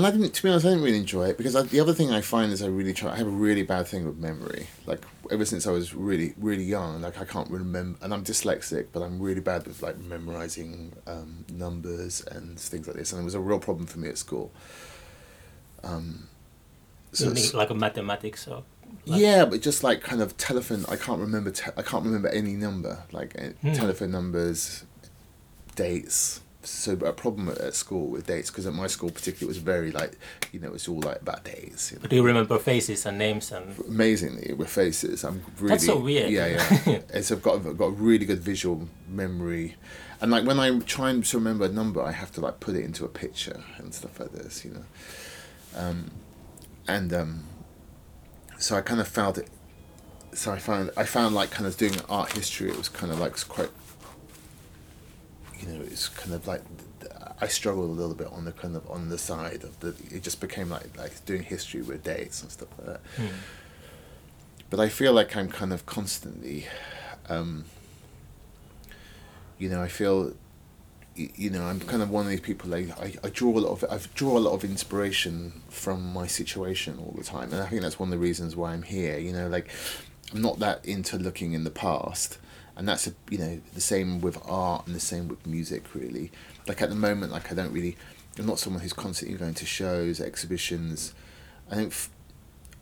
and 0.00 0.06
I 0.06 0.10
didn't. 0.10 0.32
To 0.32 0.42
be 0.42 0.48
honest, 0.48 0.64
I 0.64 0.70
didn't 0.70 0.84
really 0.84 0.96
enjoy 0.96 1.28
it 1.28 1.36
because 1.36 1.54
I, 1.54 1.62
the 1.62 1.78
other 1.78 1.92
thing 1.92 2.10
I 2.10 2.22
find 2.22 2.50
is 2.52 2.62
I 2.62 2.68
really 2.68 2.94
try. 2.94 3.12
I 3.12 3.16
have 3.16 3.26
a 3.26 3.30
really 3.30 3.62
bad 3.62 3.86
thing 3.86 4.06
with 4.06 4.16
memory. 4.16 4.66
Like 4.86 5.04
ever 5.30 5.44
since 5.44 5.66
I 5.66 5.72
was 5.72 5.94
really 5.94 6.32
really 6.38 6.64
young, 6.64 7.02
like 7.02 7.20
I 7.20 7.26
can't 7.26 7.50
remember, 7.50 7.98
and 8.02 8.14
I'm 8.14 8.24
dyslexic, 8.24 8.86
but 8.92 9.02
I'm 9.02 9.20
really 9.20 9.42
bad 9.42 9.66
with 9.66 9.82
like 9.82 9.98
memorizing 9.98 10.94
um, 11.06 11.44
numbers 11.52 12.24
and 12.24 12.58
things 12.58 12.86
like 12.86 12.96
this, 12.96 13.12
and 13.12 13.20
it 13.20 13.24
was 13.24 13.34
a 13.34 13.40
real 13.40 13.58
problem 13.58 13.86
for 13.86 13.98
me 13.98 14.08
at 14.08 14.16
school. 14.16 14.50
Um, 15.84 16.28
so 17.12 17.30
mean 17.30 17.50
like 17.52 17.70
a 17.70 17.74
mathematics 17.74 18.48
or? 18.48 18.64
Like 19.04 19.20
yeah, 19.20 19.44
but 19.44 19.60
just 19.60 19.84
like 19.84 20.00
kind 20.00 20.22
of 20.22 20.36
telephone. 20.38 20.86
I 20.88 20.96
can't 20.96 21.20
remember. 21.20 21.50
Te- 21.50 21.72
I 21.76 21.82
can't 21.82 22.04
remember 22.04 22.28
any 22.28 22.54
number, 22.54 23.04
like 23.12 23.38
hmm. 23.60 23.72
telephone 23.74 24.12
numbers, 24.12 24.84
dates 25.76 26.40
so 26.62 26.92
a 26.92 27.12
problem 27.12 27.48
at 27.48 27.74
school 27.74 28.08
with 28.08 28.26
dates 28.26 28.50
because 28.50 28.66
at 28.66 28.74
my 28.74 28.86
school 28.86 29.10
particularly 29.10 29.46
it 29.46 29.48
was 29.48 29.56
very 29.56 29.90
like 29.92 30.18
you 30.52 30.60
know 30.60 30.72
it's 30.74 30.88
all 30.88 31.00
like 31.00 31.22
about 31.22 31.44
dates. 31.44 31.90
You 31.90 31.98
know? 31.98 32.08
Do 32.08 32.16
you 32.16 32.22
remember 32.22 32.58
faces 32.58 33.06
and 33.06 33.18
names 33.18 33.50
and? 33.50 33.78
Amazingly, 33.78 34.52
with 34.52 34.68
faces, 34.68 35.24
I'm 35.24 35.42
really. 35.58 35.70
That's 35.70 35.86
so 35.86 35.98
weird. 35.98 36.30
Yeah, 36.30 36.46
yeah. 36.46 37.00
it's 37.14 37.32
I've 37.32 37.42
got 37.42 37.66
I've 37.66 37.78
got 37.78 37.86
a 37.86 37.90
really 37.90 38.26
good 38.26 38.40
visual 38.40 38.88
memory, 39.08 39.76
and 40.20 40.30
like 40.30 40.44
when 40.44 40.60
I'm 40.60 40.82
trying 40.82 41.22
to 41.22 41.38
remember 41.38 41.64
a 41.64 41.68
number, 41.68 42.02
I 42.02 42.12
have 42.12 42.32
to 42.32 42.40
like 42.40 42.60
put 42.60 42.74
it 42.74 42.84
into 42.84 43.04
a 43.04 43.08
picture 43.08 43.62
and 43.78 43.94
stuff 43.94 44.20
like 44.20 44.32
this, 44.32 44.64
you 44.64 44.72
know, 44.72 44.84
um, 45.76 46.10
and 46.86 47.12
um, 47.12 47.44
so 48.58 48.76
I 48.76 48.82
kind 48.82 49.00
of 49.00 49.08
found 49.08 49.38
it. 49.38 49.48
So 50.34 50.52
I 50.52 50.58
found 50.58 50.90
I 50.96 51.04
found 51.04 51.34
like 51.34 51.50
kind 51.50 51.66
of 51.66 51.76
doing 51.76 51.94
art 52.08 52.32
history. 52.32 52.68
It 52.70 52.76
was 52.76 52.88
kind 52.88 53.12
of 53.12 53.18
like 53.18 53.36
quite 53.48 53.70
you 55.60 55.68
know, 55.68 55.80
it's 55.82 56.08
kind 56.08 56.34
of 56.34 56.46
like 56.46 56.62
I 57.40 57.48
struggled 57.48 57.88
a 57.90 57.92
little 57.92 58.14
bit 58.14 58.28
on 58.28 58.44
the 58.44 58.52
kind 58.52 58.76
of 58.76 58.88
on 58.90 59.08
the 59.08 59.18
side 59.18 59.64
of 59.64 59.78
the. 59.80 59.88
It 60.14 60.22
just 60.22 60.40
became 60.40 60.68
like 60.68 60.96
like 60.96 61.24
doing 61.24 61.42
history 61.42 61.82
with 61.82 62.04
dates 62.04 62.42
and 62.42 62.50
stuff 62.50 62.68
like 62.78 62.86
that. 62.86 63.00
Mm. 63.16 63.30
But 64.68 64.80
I 64.80 64.88
feel 64.88 65.12
like 65.12 65.36
I'm 65.36 65.48
kind 65.48 65.72
of 65.72 65.84
constantly, 65.86 66.66
um, 67.28 67.64
you 69.58 69.68
know, 69.68 69.82
I 69.82 69.88
feel, 69.88 70.34
you 71.16 71.50
know, 71.50 71.64
I'm 71.64 71.80
kind 71.80 72.02
of 72.02 72.10
one 72.10 72.24
of 72.24 72.30
these 72.30 72.40
people. 72.40 72.70
Like 72.70 72.90
I, 73.00 73.14
I 73.24 73.30
draw 73.30 73.50
a 73.50 73.60
lot 73.60 73.82
of 73.82 73.84
I 73.90 73.98
draw 74.14 74.36
a 74.36 74.40
lot 74.40 74.52
of 74.52 74.64
inspiration 74.64 75.62
from 75.68 76.12
my 76.12 76.26
situation 76.26 76.98
all 76.98 77.14
the 77.16 77.24
time, 77.24 77.52
and 77.52 77.62
I 77.62 77.66
think 77.66 77.82
that's 77.82 77.98
one 77.98 78.08
of 78.08 78.12
the 78.12 78.18
reasons 78.18 78.54
why 78.54 78.72
I'm 78.72 78.82
here. 78.82 79.18
You 79.18 79.32
know, 79.32 79.48
like 79.48 79.70
I'm 80.32 80.42
not 80.42 80.58
that 80.58 80.84
into 80.84 81.16
looking 81.16 81.54
in 81.54 81.64
the 81.64 81.70
past 81.70 82.38
and 82.80 82.88
that's 82.88 83.06
a, 83.06 83.12
you 83.28 83.36
know 83.36 83.60
the 83.74 83.80
same 83.80 84.22
with 84.22 84.38
art 84.48 84.86
and 84.86 84.96
the 84.96 85.00
same 85.00 85.28
with 85.28 85.46
music 85.46 85.94
really. 85.94 86.32
Like 86.66 86.80
at 86.80 86.88
the 86.88 86.94
moment 86.94 87.30
like 87.30 87.52
i 87.52 87.54
don't 87.54 87.74
really 87.74 87.94
i'm 88.38 88.46
not 88.46 88.58
someone 88.58 88.80
who's 88.80 88.94
constantly 88.94 89.36
going 89.36 89.52
to 89.52 89.66
shows 89.66 90.18
exhibitions. 90.18 91.12
I 91.70 91.74
don't 91.74 91.88
f- 91.88 92.08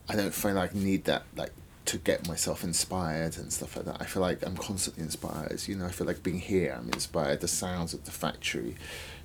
i 0.09 0.15
don't 0.15 0.33
find 0.33 0.55
like 0.55 0.75
I 0.75 0.79
need 0.79 1.05
that 1.07 1.25
like 1.35 1.51
to 1.87 1.99
get 1.99 2.29
myself 2.29 2.63
inspired 2.63 3.37
and 3.39 3.53
stuff 3.53 3.75
like 3.75 3.87
that. 3.87 3.97
I 3.99 4.05
feel 4.05 4.23
like 4.23 4.47
i'm 4.47 4.57
constantly 4.57 5.03
inspired 5.03 5.67
you 5.67 5.75
know? 5.75 5.87
I 5.87 5.91
feel 5.91 6.07
like 6.07 6.23
being 6.23 6.39
here 6.39 6.79
i'm 6.79 6.91
inspired. 6.91 7.41
The 7.41 7.49
sounds 7.49 7.93
of 7.93 8.05
the 8.05 8.13
factory 8.13 8.77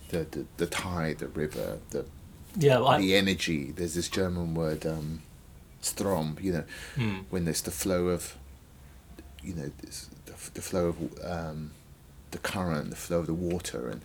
the 0.10 0.26
the, 0.32 0.46
the 0.58 0.66
tide 0.66 1.20
the 1.20 1.28
river 1.28 1.78
the 1.92 2.04
yeah 2.58 2.80
well, 2.80 2.98
the 2.98 3.16
energy. 3.16 3.72
There's 3.78 3.94
this 3.94 4.10
german 4.10 4.56
word 4.56 4.88
um 4.88 5.22
strom 5.82 6.36
you 6.42 6.52
know? 6.52 6.64
Mm. 6.96 7.26
when 7.30 7.46
there's 7.46 7.62
the 7.62 7.70
flow 7.70 8.08
of 8.08 8.36
you 9.44 9.54
know 9.54 9.70
this 9.84 10.10
the 10.54 10.62
flow 10.62 10.88
of 10.88 10.98
um, 11.24 11.72
the 12.32 12.38
current, 12.38 12.90
the 12.90 12.96
flow 12.96 13.20
of 13.20 13.28
the 13.28 13.34
water, 13.34 13.90
and 13.90 14.02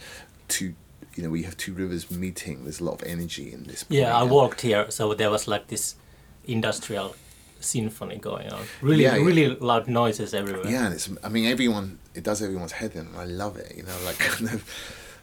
two. 0.49 0.75
You 1.15 1.25
know, 1.25 1.31
we 1.31 1.43
have 1.43 1.57
two 1.57 1.73
rivers 1.73 2.11
meeting. 2.11 2.63
There's 2.63 2.81
a 2.81 2.85
lot 2.85 3.03
of 3.03 3.09
energy 3.09 3.53
in 3.53 3.65
this. 3.65 3.85
Yeah, 3.89 4.17
I 4.17 4.23
walked 4.23 4.61
here, 4.61 4.89
so 4.91 5.15
there 5.15 5.31
was 5.31 5.49
like 5.49 5.67
this 5.67 5.97
industrial 6.45 7.17
symphony 7.61 8.17
going 8.17 8.51
on. 8.51 8.65
Really, 8.81 9.03
yeah, 9.03 9.17
really 9.17 9.47
yeah. 9.47 9.55
loud 9.61 9.89
noises 9.89 10.35
everywhere. 10.35 10.71
Yeah, 10.71 10.87
and 10.87 10.95
it's. 10.95 11.11
I 11.25 11.29
mean, 11.29 11.47
everyone. 11.47 11.99
It 12.15 12.25
does 12.25 12.43
everyone's 12.43 12.73
head 12.73 12.95
in. 12.95 13.09
I 13.17 13.25
love 13.25 13.57
it. 13.57 13.77
You 13.77 13.83
know, 13.83 13.97
like 14.05 14.19
kind 14.19 14.51
of. 14.55 14.65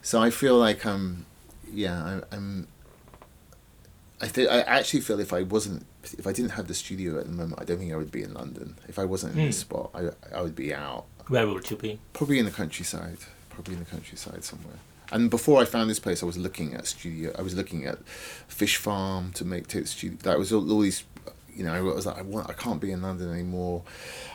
So 0.02 0.22
I 0.22 0.30
feel 0.30 0.58
like 0.58 0.86
I'm. 0.86 1.26
Yeah, 1.72 2.22
I, 2.32 2.36
I'm. 2.36 2.68
I 4.22 4.28
think 4.28 4.50
I 4.50 4.62
actually 4.62 5.02
feel 5.02 5.20
if 5.20 5.34
I 5.34 5.44
wasn't 5.44 5.86
if 6.04 6.26
I 6.26 6.32
didn't 6.32 6.52
have 6.52 6.68
the 6.68 6.74
studio 6.74 7.20
at 7.20 7.26
the 7.26 7.32
moment, 7.32 7.62
I 7.62 7.66
don't 7.66 7.78
think 7.78 7.92
I 7.92 7.98
would 7.98 8.12
be 8.12 8.24
in 8.24 8.34
London. 8.34 8.78
If 8.88 8.98
I 8.98 9.06
wasn't 9.06 9.36
in 9.36 9.42
mm. 9.42 9.48
this 9.48 9.62
hmm. 9.62 9.70
spot, 9.70 9.92
I 9.94 10.38
I 10.38 10.42
would 10.42 10.56
be 10.56 10.74
out. 10.74 11.06
Where 11.28 11.48
would 11.48 11.70
you 11.70 11.78
be? 11.78 12.00
Probably 12.14 12.40
in 12.40 12.46
the 12.46 12.52
countryside. 12.52 13.18
Probably 13.50 13.74
in 13.74 13.80
the 13.80 13.86
countryside 13.86 14.44
somewhere. 14.44 14.80
And 15.12 15.30
before 15.30 15.62
I 15.62 15.66
found 15.66 15.90
this 15.90 16.00
place, 16.00 16.24
I 16.24 16.26
was 16.26 16.38
looking 16.38 16.74
at 16.74 16.88
studio. 16.88 17.32
I 17.38 17.42
was 17.42 17.56
looking 17.56 17.86
at 17.86 18.06
fish 18.48 18.78
farm 18.78 19.32
to 19.34 19.46
make 19.46 19.68
take 19.68 19.84
the 19.84 19.88
studio. 19.88 20.18
That 20.24 20.40
was 20.40 20.52
all, 20.52 20.70
all 20.72 20.80
these 20.80 21.04
you 21.56 21.64
know, 21.64 21.74
I 21.74 21.80
was 21.80 22.06
like, 22.06 22.18
I 22.18 22.22
want, 22.22 22.50
I 22.50 22.54
can't 22.54 22.82
be 22.82 22.92
in 22.92 23.02
London 23.02 23.32
anymore. 23.32 23.84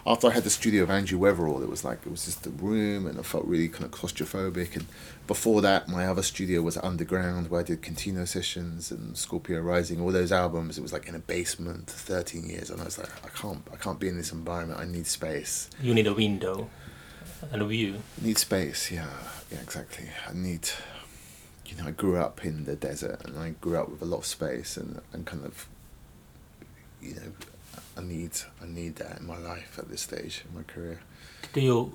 After 0.06 0.28
I 0.28 0.30
had 0.30 0.44
the 0.44 0.50
studio 0.50 0.82
of 0.84 0.90
Andrew 0.90 1.18
Weatherall, 1.18 1.62
it 1.62 1.68
was 1.68 1.84
like 1.84 1.98
it 2.06 2.10
was 2.10 2.24
just 2.24 2.44
the 2.44 2.50
room, 2.50 3.06
and 3.06 3.18
I 3.18 3.22
felt 3.22 3.44
really 3.44 3.68
kind 3.68 3.84
of 3.84 3.90
claustrophobic. 3.90 4.74
And 4.74 4.86
before 5.26 5.60
that, 5.60 5.88
my 5.88 6.06
other 6.06 6.22
studio 6.22 6.62
was 6.62 6.78
underground, 6.78 7.50
where 7.50 7.60
I 7.60 7.64
did 7.64 7.82
Contino 7.82 8.26
sessions 8.26 8.90
and 8.90 9.16
Scorpio 9.16 9.60
Rising, 9.60 10.00
all 10.00 10.12
those 10.12 10.32
albums. 10.32 10.78
It 10.78 10.82
was 10.82 10.92
like 10.92 11.08
in 11.08 11.14
a 11.14 11.18
basement, 11.18 11.90
for 11.90 11.98
thirteen 11.98 12.48
years, 12.48 12.70
and 12.70 12.80
I 12.80 12.84
was 12.84 12.98
like, 12.98 13.10
I 13.24 13.28
can't, 13.28 13.62
I 13.72 13.76
can't 13.76 14.00
be 14.00 14.08
in 14.08 14.16
this 14.16 14.32
environment. 14.32 14.80
I 14.80 14.86
need 14.86 15.06
space. 15.06 15.68
You 15.82 15.92
need 15.92 16.06
a 16.06 16.14
window, 16.14 16.70
and 17.52 17.60
a 17.60 17.66
view. 17.66 17.96
I 18.20 18.26
need 18.26 18.38
space, 18.38 18.90
yeah, 18.90 19.08
yeah, 19.52 19.60
exactly. 19.60 20.08
I 20.28 20.32
need. 20.32 20.68
You 21.66 21.76
know, 21.76 21.86
I 21.86 21.92
grew 21.92 22.16
up 22.16 22.44
in 22.44 22.64
the 22.64 22.74
desert, 22.74 23.24
and 23.24 23.38
I 23.38 23.50
grew 23.60 23.76
up 23.76 23.88
with 23.90 24.02
a 24.02 24.04
lot 24.04 24.18
of 24.18 24.26
space, 24.26 24.76
and 24.76 25.00
and 25.12 25.26
kind 25.26 25.44
of 25.44 25.68
you 27.02 27.14
know, 27.14 27.32
I 27.96 28.02
need 28.02 28.32
I 28.62 28.66
need 28.66 28.96
that 28.96 29.20
in 29.20 29.26
my 29.26 29.38
life 29.38 29.78
at 29.78 29.88
this 29.88 30.02
stage 30.02 30.44
in 30.48 30.54
my 30.54 30.62
career. 30.62 31.00
Do 31.52 31.60
you 31.60 31.92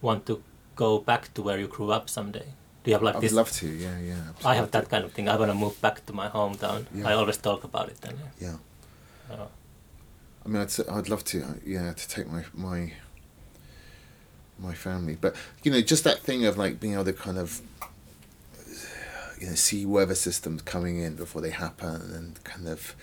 want 0.00 0.26
to 0.26 0.42
go 0.76 0.98
back 0.98 1.32
to 1.34 1.42
where 1.42 1.58
you 1.58 1.68
grew 1.68 1.90
up 1.90 2.08
someday? 2.08 2.46
Do 2.82 2.90
you 2.90 2.94
have 2.94 3.02
like 3.02 3.16
I 3.16 3.20
this? 3.20 3.32
I'd 3.32 3.36
love 3.36 3.52
to. 3.52 3.66
Yeah, 3.68 3.98
yeah. 3.98 4.12
Absolutely. 4.28 4.44
I 4.50 4.54
have 4.56 4.70
that 4.72 4.88
kind 4.90 5.04
of 5.04 5.12
thing. 5.12 5.28
I 5.28 5.36
want 5.36 5.50
to 5.50 5.54
move 5.54 5.80
back 5.80 6.04
to 6.06 6.12
my 6.12 6.28
hometown. 6.28 6.86
Yeah. 6.94 7.08
I 7.08 7.12
always 7.14 7.38
talk 7.38 7.64
about 7.64 7.88
it. 7.88 8.00
Then. 8.00 8.18
Yeah. 8.38 8.56
Uh, 9.30 9.46
I 10.44 10.48
mean, 10.48 10.60
I'd 10.62 10.88
I'd 10.88 11.08
love 11.08 11.24
to. 11.24 11.44
Yeah, 11.64 11.92
to 11.92 12.08
take 12.08 12.30
my 12.30 12.44
my 12.52 12.92
my 14.58 14.74
family, 14.74 15.16
but 15.20 15.34
you 15.62 15.70
know, 15.70 15.80
just 15.80 16.04
that 16.04 16.20
thing 16.20 16.44
of 16.44 16.56
like 16.56 16.78
being 16.78 16.94
able 16.94 17.04
to 17.04 17.12
kind 17.12 17.38
of 17.38 17.60
you 19.40 19.48
know 19.48 19.54
see 19.54 19.84
weather 19.84 20.14
systems 20.14 20.62
coming 20.62 20.98
in 20.98 21.16
before 21.16 21.40
they 21.42 21.50
happen 21.50 22.12
and 22.14 22.42
kind 22.44 22.68
of 22.68 22.94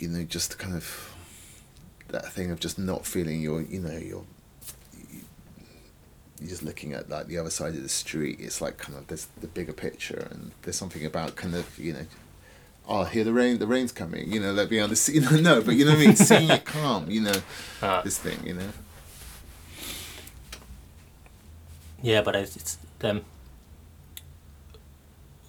you 0.00 0.08
know, 0.08 0.24
just 0.24 0.58
kind 0.58 0.74
of 0.74 1.14
that 2.08 2.32
thing 2.32 2.50
of 2.50 2.58
just 2.58 2.78
not 2.78 3.06
feeling 3.06 3.40
your, 3.40 3.62
you 3.62 3.80
know, 3.80 3.96
your 3.96 4.24
you're 6.40 6.48
just 6.48 6.62
looking 6.62 6.94
at 6.94 7.10
like 7.10 7.26
the 7.26 7.36
other 7.36 7.50
side 7.50 7.74
of 7.74 7.82
the 7.82 7.88
street. 7.88 8.38
It's 8.40 8.60
like 8.60 8.78
kind 8.78 8.96
of 8.96 9.06
there's 9.08 9.26
the 9.40 9.46
bigger 9.46 9.74
picture, 9.74 10.28
and 10.30 10.52
there's 10.62 10.76
something 10.76 11.04
about 11.04 11.36
kind 11.36 11.54
of 11.54 11.78
you 11.78 11.92
know, 11.92 12.06
oh, 12.88 13.04
here 13.04 13.24
the 13.24 13.32
rain, 13.32 13.58
the 13.58 13.66
rain's 13.66 13.92
coming. 13.92 14.32
You 14.32 14.40
know, 14.40 14.52
let 14.52 14.70
me 14.70 14.80
on 14.80 14.88
the 14.88 14.96
see. 14.96 15.14
You 15.14 15.20
know, 15.20 15.36
no, 15.36 15.62
but 15.62 15.76
you 15.76 15.84
know 15.84 15.92
what 15.92 16.00
I 16.00 16.06
mean. 16.06 16.16
Seeing 16.16 16.50
it 16.50 16.64
calm. 16.64 17.10
You 17.10 17.20
know, 17.22 17.34
uh, 17.82 18.02
this 18.02 18.18
thing. 18.18 18.46
You 18.46 18.54
know. 18.54 18.68
Yeah, 22.02 22.22
but 22.22 22.34
it's, 22.34 22.56
it's 22.56 22.78
um, 23.02 23.20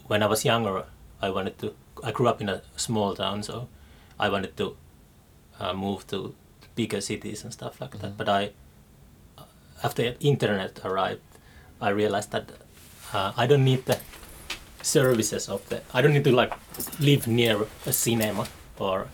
when 0.08 0.22
I 0.22 0.26
was 0.26 0.44
younger, 0.44 0.84
I 1.22 1.30
wanted 1.30 1.58
to. 1.60 1.74
I 2.04 2.12
grew 2.12 2.28
up 2.28 2.42
in 2.42 2.50
a 2.50 2.62
small 2.76 3.16
town, 3.16 3.44
so 3.44 3.70
I 4.22 4.30
wanted 4.30 4.56
to 4.58 4.78
uh, 5.60 5.74
move 5.74 6.06
to 6.08 6.36
bigger 6.76 7.02
cities 7.02 7.44
and 7.44 7.52
stuff 7.52 7.82
like 7.82 7.92
mm-hmm. 7.92 8.02
that. 8.02 8.18
But 8.18 8.30
I, 8.30 8.52
after 9.84 10.04
the 10.04 10.20
internet 10.20 10.80
arrived, 10.86 11.22
I 11.82 11.90
realized 11.90 12.32
that 12.32 12.52
uh, 13.14 13.34
I 13.36 13.48
don't 13.48 13.66
need 13.66 13.86
the 13.86 14.00
services 14.84 15.50
of 15.50 15.68
the. 15.70 15.82
I 15.94 16.02
don't 16.02 16.14
need 16.14 16.24
to 16.26 16.32
like 16.32 16.54
live 17.00 17.28
near 17.28 17.66
a 17.86 17.94
cinema 17.94 18.48
or 18.78 19.08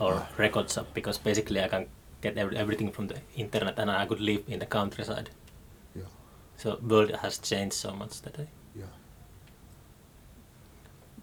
or 0.00 0.26
record 0.38 0.70
shop 0.70 0.86
because 0.94 1.18
basically 1.18 1.60
I 1.62 1.68
can 1.68 1.86
get 2.22 2.38
every, 2.38 2.56
everything 2.56 2.90
from 2.90 3.08
the 3.08 3.18
internet 3.36 3.78
and 3.78 3.90
I 3.90 4.06
could 4.06 4.20
live 4.20 4.42
in 4.48 4.58
the 4.58 4.66
countryside. 4.66 5.30
Yeah. 5.94 6.08
So 6.56 6.78
world 6.82 7.10
has 7.10 7.38
changed 7.38 7.74
so 7.74 7.92
much 7.92 8.20
today. 8.20 8.48
Yeah. 8.74 8.92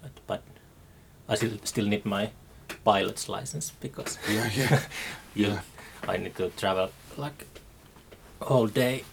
But, 0.02 0.12
but 0.28 0.44
I 1.28 1.36
still 1.36 1.58
still 1.64 1.88
need 1.88 2.06
my 2.06 2.30
pilot's 2.88 3.28
license 3.28 3.74
because 3.82 4.18
yeah, 4.32 4.50
yeah, 4.56 4.80
yeah. 5.36 5.60
I 6.08 6.16
need 6.18 6.36
to 6.38 6.50
travel 6.52 6.90
like 7.18 7.46
all 8.40 8.68
day 8.68 9.04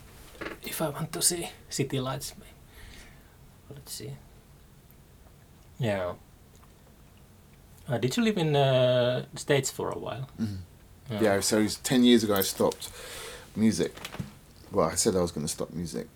if 0.62 0.80
I 0.80 0.90
want 0.90 1.12
to 1.12 1.20
see 1.22 1.48
city 1.68 1.98
lights. 1.98 2.34
Let's 3.68 3.92
see. 3.92 4.12
Yeah. 5.78 6.12
Uh, 7.88 7.98
did 7.98 8.16
you 8.16 8.22
live 8.22 8.38
in 8.38 8.54
uh, 8.54 9.24
the 9.32 9.40
States 9.40 9.70
for 9.70 9.90
a 9.90 9.98
while? 9.98 10.28
Mm-hmm. 10.40 10.54
Yeah. 11.10 11.22
yeah, 11.22 11.40
so 11.40 11.66
ten 11.82 12.04
years 12.04 12.22
ago 12.24 12.34
I 12.34 12.42
stopped 12.42 12.90
music. 13.56 13.92
Well, 14.70 14.88
I 14.88 14.94
said 14.94 15.16
I 15.16 15.20
was 15.20 15.32
going 15.32 15.46
to 15.46 15.52
stop 15.52 15.70
music, 15.72 16.06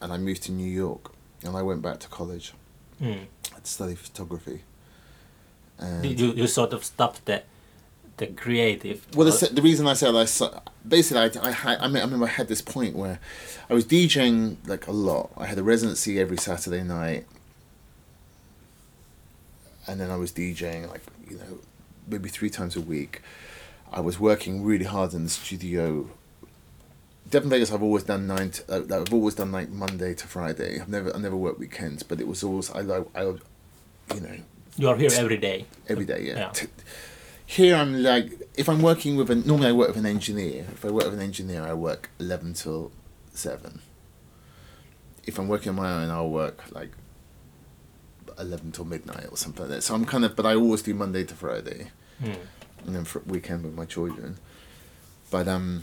and 0.00 0.12
I 0.12 0.18
moved 0.18 0.42
to 0.44 0.52
New 0.52 0.70
York, 0.84 1.12
and 1.44 1.56
I 1.56 1.62
went 1.62 1.82
back 1.82 1.98
to 2.00 2.08
college. 2.08 2.54
Mm. 3.00 3.26
to 3.42 3.68
study 3.68 3.96
photography. 3.96 4.60
You, 6.02 6.32
you 6.32 6.46
sort 6.46 6.72
of 6.72 6.84
stopped 6.84 7.26
the 7.26 7.42
the 8.16 8.26
creative. 8.28 9.06
Well, 9.14 9.30
the, 9.30 9.50
the 9.52 9.62
reason 9.62 9.86
I 9.86 9.94
said 9.94 10.14
I 10.14 10.26
basically 10.86 11.40
I 11.40 11.48
I, 11.48 11.50
had, 11.50 11.78
I, 11.80 11.88
mean, 11.88 11.96
I 11.96 12.00
remember 12.00 12.26
I 12.26 12.30
had 12.30 12.48
this 12.48 12.62
point 12.62 12.94
where 12.94 13.18
I 13.68 13.74
was 13.74 13.84
DJing 13.84 14.56
like 14.66 14.86
a 14.86 14.92
lot. 14.92 15.30
I 15.36 15.46
had 15.46 15.58
a 15.58 15.62
residency 15.62 16.20
every 16.20 16.36
Saturday 16.36 16.82
night, 16.82 17.26
and 19.86 20.00
then 20.00 20.10
I 20.10 20.16
was 20.16 20.32
DJing 20.32 20.88
like 20.88 21.02
you 21.28 21.38
know 21.38 21.58
maybe 22.06 22.28
three 22.28 22.50
times 22.50 22.76
a 22.76 22.80
week. 22.80 23.22
I 23.92 24.00
was 24.00 24.18
working 24.18 24.64
really 24.64 24.86
hard 24.86 25.12
in 25.14 25.24
the 25.24 25.30
studio. 25.30 26.08
Death 27.28 27.44
in 27.44 27.50
Vegas, 27.50 27.72
I've 27.72 27.82
always 27.82 28.02
done 28.02 28.26
nine. 28.26 28.50
To, 28.50 28.72
uh, 28.72 29.00
I've 29.00 29.12
always 29.12 29.34
done 29.34 29.52
like 29.52 29.70
Monday 29.70 30.14
to 30.14 30.26
Friday. 30.26 30.80
I've 30.80 30.88
never 30.88 31.14
I 31.14 31.18
never 31.18 31.36
worked 31.36 31.58
weekends, 31.58 32.02
but 32.02 32.20
it 32.20 32.26
was 32.26 32.42
always 32.44 32.70
I 32.70 32.80
like 32.80 33.06
I, 33.14 33.22
you 33.22 34.20
know, 34.20 34.36
you 34.76 34.88
are 34.88 34.96
here 34.96 35.10
every 35.14 35.36
day. 35.36 35.66
every 35.88 36.04
day. 36.04 36.22
Yeah. 36.22 36.52
Yeah. 36.54 36.66
Here 37.46 37.76
I'm 37.76 38.02
like, 38.02 38.32
if 38.56 38.68
I'm 38.68 38.80
working 38.82 39.16
with 39.16 39.30
a 39.30 39.34
normally 39.34 39.68
I 39.68 39.72
work 39.72 39.88
with 39.88 39.98
an 39.98 40.06
engineer. 40.06 40.66
If 40.72 40.84
I 40.84 40.90
work 40.90 41.04
with 41.04 41.14
an 41.14 41.20
engineer, 41.20 41.62
I 41.62 41.74
work 41.74 42.10
eleven 42.18 42.54
till 42.54 42.92
seven. 43.34 43.82
If 45.24 45.38
I'm 45.38 45.48
working 45.48 45.70
on 45.70 45.76
my 45.76 45.90
own, 46.02 46.10
I'll 46.10 46.30
work 46.30 46.64
like 46.72 46.90
eleven 48.38 48.72
till 48.72 48.84
midnight 48.86 49.26
or 49.30 49.36
something 49.36 49.62
like 49.64 49.70
that. 49.70 49.82
So 49.82 49.94
I'm 49.94 50.04
kind 50.04 50.24
of, 50.24 50.34
but 50.34 50.46
I 50.46 50.54
always 50.54 50.82
do 50.82 50.94
Monday 50.94 51.24
to 51.24 51.34
Friday, 51.34 51.90
Mm. 52.22 52.36
and 52.86 52.94
then 52.96 53.04
for 53.04 53.20
weekend 53.26 53.64
with 53.64 53.74
my 53.74 53.84
children. 53.84 54.38
But 55.30 55.48
um, 55.48 55.82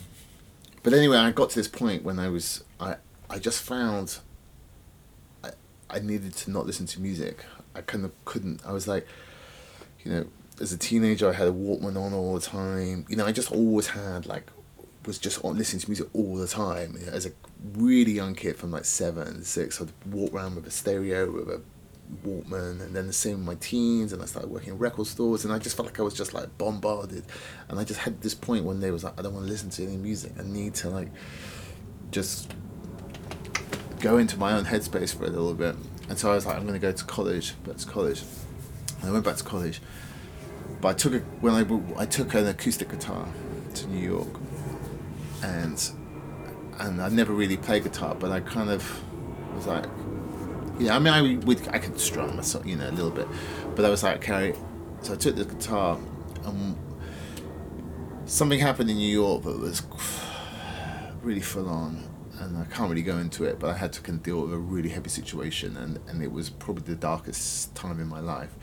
but 0.84 0.94
anyway, 0.94 1.18
I 1.18 1.32
got 1.32 1.50
to 1.52 1.56
this 1.56 1.68
point 1.68 2.04
when 2.04 2.18
I 2.20 2.30
was 2.30 2.64
I 2.80 2.96
I 3.30 3.38
just 3.40 3.62
found. 3.62 4.20
I 5.44 5.52
I 5.90 6.00
needed 6.00 6.34
to 6.38 6.52
not 6.52 6.66
listen 6.66 6.86
to 6.88 7.00
music. 7.02 7.46
I 7.76 7.82
kind 7.82 8.06
of 8.06 8.12
couldn't. 8.26 8.62
I 8.66 8.72
was 8.72 8.88
like, 8.88 9.08
you 10.04 10.12
know, 10.12 10.26
as 10.62 10.74
a 10.74 10.78
teenager, 10.78 11.30
I 11.30 11.34
had 11.34 11.48
a 11.48 11.52
Walkman 11.52 11.96
on 11.96 12.14
all 12.14 12.34
the 12.34 12.42
time. 12.42 13.06
You 13.10 13.16
know, 13.16 13.26
I 13.26 13.32
just 13.32 13.52
always 13.52 13.88
had 13.88 14.26
like, 14.26 14.50
was 15.06 15.18
just 15.18 15.44
on 15.46 15.58
listening 15.58 15.82
to 15.82 15.90
music 15.90 16.08
all 16.14 16.36
the 16.36 16.48
time. 16.48 16.96
You 17.00 17.06
know, 17.06 17.14
as 17.14 17.26
a 17.26 17.32
really 17.74 18.12
young 18.12 18.36
kid 18.36 18.58
from 18.58 18.72
like 18.72 18.86
seven, 18.86 19.44
six, 19.44 19.82
I'd 19.82 19.92
walk 20.12 20.34
around 20.34 20.56
with 20.56 20.68
a 20.68 20.72
stereo, 20.72 21.32
with 21.32 21.50
a 21.50 21.62
Walkman, 22.26 22.82
and 22.82 22.96
then 22.96 23.08
the 23.08 23.14
same 23.14 23.38
with 23.38 23.46
my 23.46 23.56
teens, 23.56 24.14
and 24.14 24.22
I 24.22 24.26
started 24.26 24.50
working 24.50 24.70
in 24.70 24.80
record 24.80 25.08
stores, 25.08 25.46
and 25.46 25.54
I 25.54 25.60
just 25.60 25.76
felt 25.76 25.86
like 25.86 26.00
I 26.00 26.04
was 26.04 26.14
just 26.14 26.34
like 26.34 26.58
bombarded, 26.58 27.24
and 27.68 27.80
I 27.80 27.84
just 27.84 28.00
had 28.00 28.22
this 28.22 28.34
point 28.34 28.66
one 28.66 28.80
day 28.80 28.92
was 28.92 29.04
like, 29.04 29.18
I 29.18 29.22
don't 29.22 29.34
want 29.34 29.46
to 29.46 29.52
listen 29.52 29.70
to 29.72 29.84
any 29.84 29.98
music. 29.98 30.34
I 30.40 30.44
need 30.44 30.74
to 30.76 30.90
like, 30.90 31.10
just 32.12 32.52
go 34.00 34.18
into 34.18 34.38
my 34.38 34.54
own 34.54 34.66
headspace 34.66 35.16
for 35.16 35.26
a 35.26 35.30
little 35.30 35.54
bit. 35.54 35.76
And 36.10 36.18
so 36.18 36.32
I 36.32 36.36
was 36.36 36.46
like, 36.46 36.58
I'm 36.58 36.64
going 36.64 36.74
to 36.74 36.80
go 36.80 36.92
to 36.92 37.06
college, 37.06 37.54
back 37.64 37.78
to 37.78 37.88
college. 37.88 38.24
And 39.00 39.10
I 39.10 39.14
went 39.14 39.24
back 39.24 39.38
to 39.38 39.44
college, 39.44 39.80
but 40.82 40.90
I 40.90 40.94
took 40.94 41.14
a, 41.14 41.20
when 41.40 41.54
I 41.54 42.02
I 42.02 42.06
took 42.06 42.34
an 42.34 42.48
acoustic 42.48 42.90
guitar 42.90 43.28
to 43.76 43.88
New 43.88 44.04
York, 44.04 44.40
and 45.44 45.92
and 46.80 47.02
I 47.02 47.10
never 47.10 47.32
really 47.32 47.58
played 47.58 47.84
guitar, 47.84 48.16
but 48.16 48.32
I 48.32 48.40
kind 48.40 48.70
of 48.70 49.04
was 49.56 49.68
like, 49.68 49.86
yeah, 50.80 50.96
I 50.96 51.00
mean, 51.00 51.14
I 51.14 51.46
would 51.46 51.68
I 51.70 51.78
could 51.78 52.00
strum 52.00 52.36
myself, 52.36 52.66
you 52.66 52.76
know, 52.76 52.90
a 52.90 52.92
little 52.92 53.12
bit, 53.12 53.28
but 53.76 53.86
I 53.86 53.90
was 53.90 54.04
like, 54.04 54.18
okay, 54.18 54.58
so 55.02 55.14
I 55.14 55.16
took 55.16 55.36
the 55.36 55.46
guitar, 55.46 56.00
and 56.44 56.76
something 58.26 58.60
happened 58.60 58.90
in 58.90 58.98
New 58.98 59.12
York 59.12 59.44
that 59.44 59.60
was 59.60 59.84
really 61.22 61.42
full 61.42 61.70
on 61.70 62.09
and 62.40 62.58
I 62.58 62.64
can't 62.66 62.90
really 62.90 63.02
go 63.02 63.18
into 63.18 63.44
it, 63.44 63.60
but 63.60 63.70
I 63.70 63.78
had 63.78 63.94
to 63.94 64.02
kind 64.02 64.18
of 64.18 64.24
deal 64.24 64.42
with 64.42 64.54
a 64.54 64.58
really 64.58 64.90
heavy 64.90 65.10
situation, 65.10 65.78
and, 65.78 66.00
and 66.08 66.24
it 66.24 66.32
was 66.32 66.50
probably 66.50 66.84
the 66.84 66.96
darkest 66.96 67.76
time 67.76 68.00
in 68.00 68.08
my 68.08 68.20
life. 68.20 68.56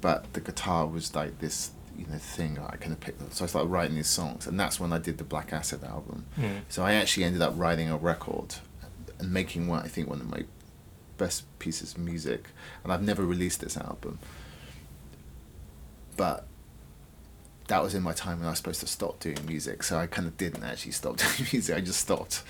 But 0.00 0.32
the 0.32 0.40
guitar 0.40 0.86
was 0.86 1.14
like 1.14 1.38
this, 1.38 1.72
you 1.96 2.06
know, 2.06 2.18
thing 2.18 2.58
I 2.58 2.76
kind 2.76 2.92
of 2.92 3.00
picked 3.00 3.20
up. 3.22 3.32
So 3.32 3.44
I 3.44 3.48
started 3.48 3.68
writing 3.68 3.96
these 3.96 4.08
songs, 4.08 4.46
and 4.46 4.58
that's 4.58 4.78
when 4.78 4.92
I 4.92 4.98
did 4.98 5.18
the 5.18 5.24
Black 5.24 5.52
Acid 5.52 5.84
album. 5.84 6.26
Mm. 6.38 6.62
So 6.68 6.84
I 6.84 6.94
actually 6.94 7.24
ended 7.24 7.42
up 7.42 7.54
writing 7.56 7.90
a 7.90 7.96
record 7.96 8.56
and 9.18 9.32
making 9.32 9.66
what 9.66 9.84
I 9.84 9.88
think 9.88 10.08
one 10.08 10.20
of 10.20 10.30
my 10.30 10.44
best 11.18 11.44
pieces 11.58 11.92
of 11.92 11.98
music, 11.98 12.48
and 12.84 12.92
I've 12.92 13.02
never 13.02 13.24
released 13.24 13.60
this 13.60 13.76
album. 13.76 14.18
But 16.16 16.46
that 17.68 17.82
was 17.82 17.94
in 17.94 18.02
my 18.02 18.12
time 18.12 18.38
when 18.38 18.46
I 18.46 18.50
was 18.50 18.58
supposed 18.58 18.80
to 18.80 18.86
stop 18.86 19.20
doing 19.20 19.38
music, 19.46 19.82
so 19.82 19.98
I 19.98 20.06
kind 20.06 20.26
of 20.28 20.36
didn't 20.36 20.64
actually 20.64 20.92
stop 20.92 21.16
doing 21.18 21.48
music. 21.52 21.76
I 21.76 21.80
just 21.80 22.00
stopped 22.00 22.42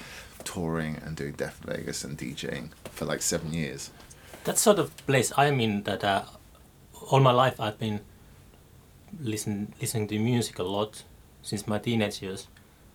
touring 0.43 0.97
and 1.05 1.17
doing 1.17 1.33
Death 1.33 1.61
Vegas 1.65 2.05
and 2.05 2.19
DJing 2.19 2.71
for 2.91 3.05
like 3.05 3.23
seven 3.23 3.53
years. 3.53 3.91
That 4.45 4.59
sort 4.59 4.79
of 4.79 4.97
place 5.07 5.33
I'm 5.37 5.61
in. 5.61 5.83
That 5.85 6.05
uh, 6.05 6.25
all 7.11 7.21
my 7.21 7.33
life 7.33 7.61
I've 7.61 7.79
been 7.79 8.01
listen 9.21 9.75
listening 9.81 10.09
to 10.09 10.19
music 10.19 10.59
a 10.59 10.63
lot 10.63 11.05
since 11.43 11.67
my 11.67 11.79
teenage 11.79 12.23
years, 12.23 12.49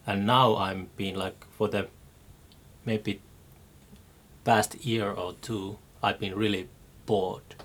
and 0.05 0.25
now 0.25 0.55
I'm 0.57 0.89
being 0.95 1.15
like 1.15 1.45
for 1.57 1.67
the 1.67 1.87
maybe 2.85 3.21
past 4.43 4.75
year 4.85 5.11
or 5.11 5.33
two 5.41 5.77
I've 6.01 6.19
been 6.19 6.35
really 6.35 6.69
bored. 7.05 7.55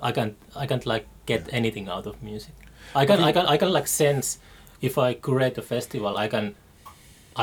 I 0.00 0.12
can't 0.12 0.36
I 0.54 0.66
can't 0.66 0.86
like 0.86 1.06
get 1.26 1.48
anything 1.52 1.88
out 1.88 2.06
of 2.06 2.22
music. 2.22 2.54
I 2.94 3.06
can 3.06 3.20
I 3.20 3.32
can 3.32 3.46
I 3.46 3.56
can 3.56 3.72
like 3.72 3.86
sense 3.86 4.38
if 4.80 4.96
I 4.98 5.14
curate 5.14 5.58
a 5.58 5.62
festival 5.62 6.16
I 6.16 6.28
can 6.28 6.54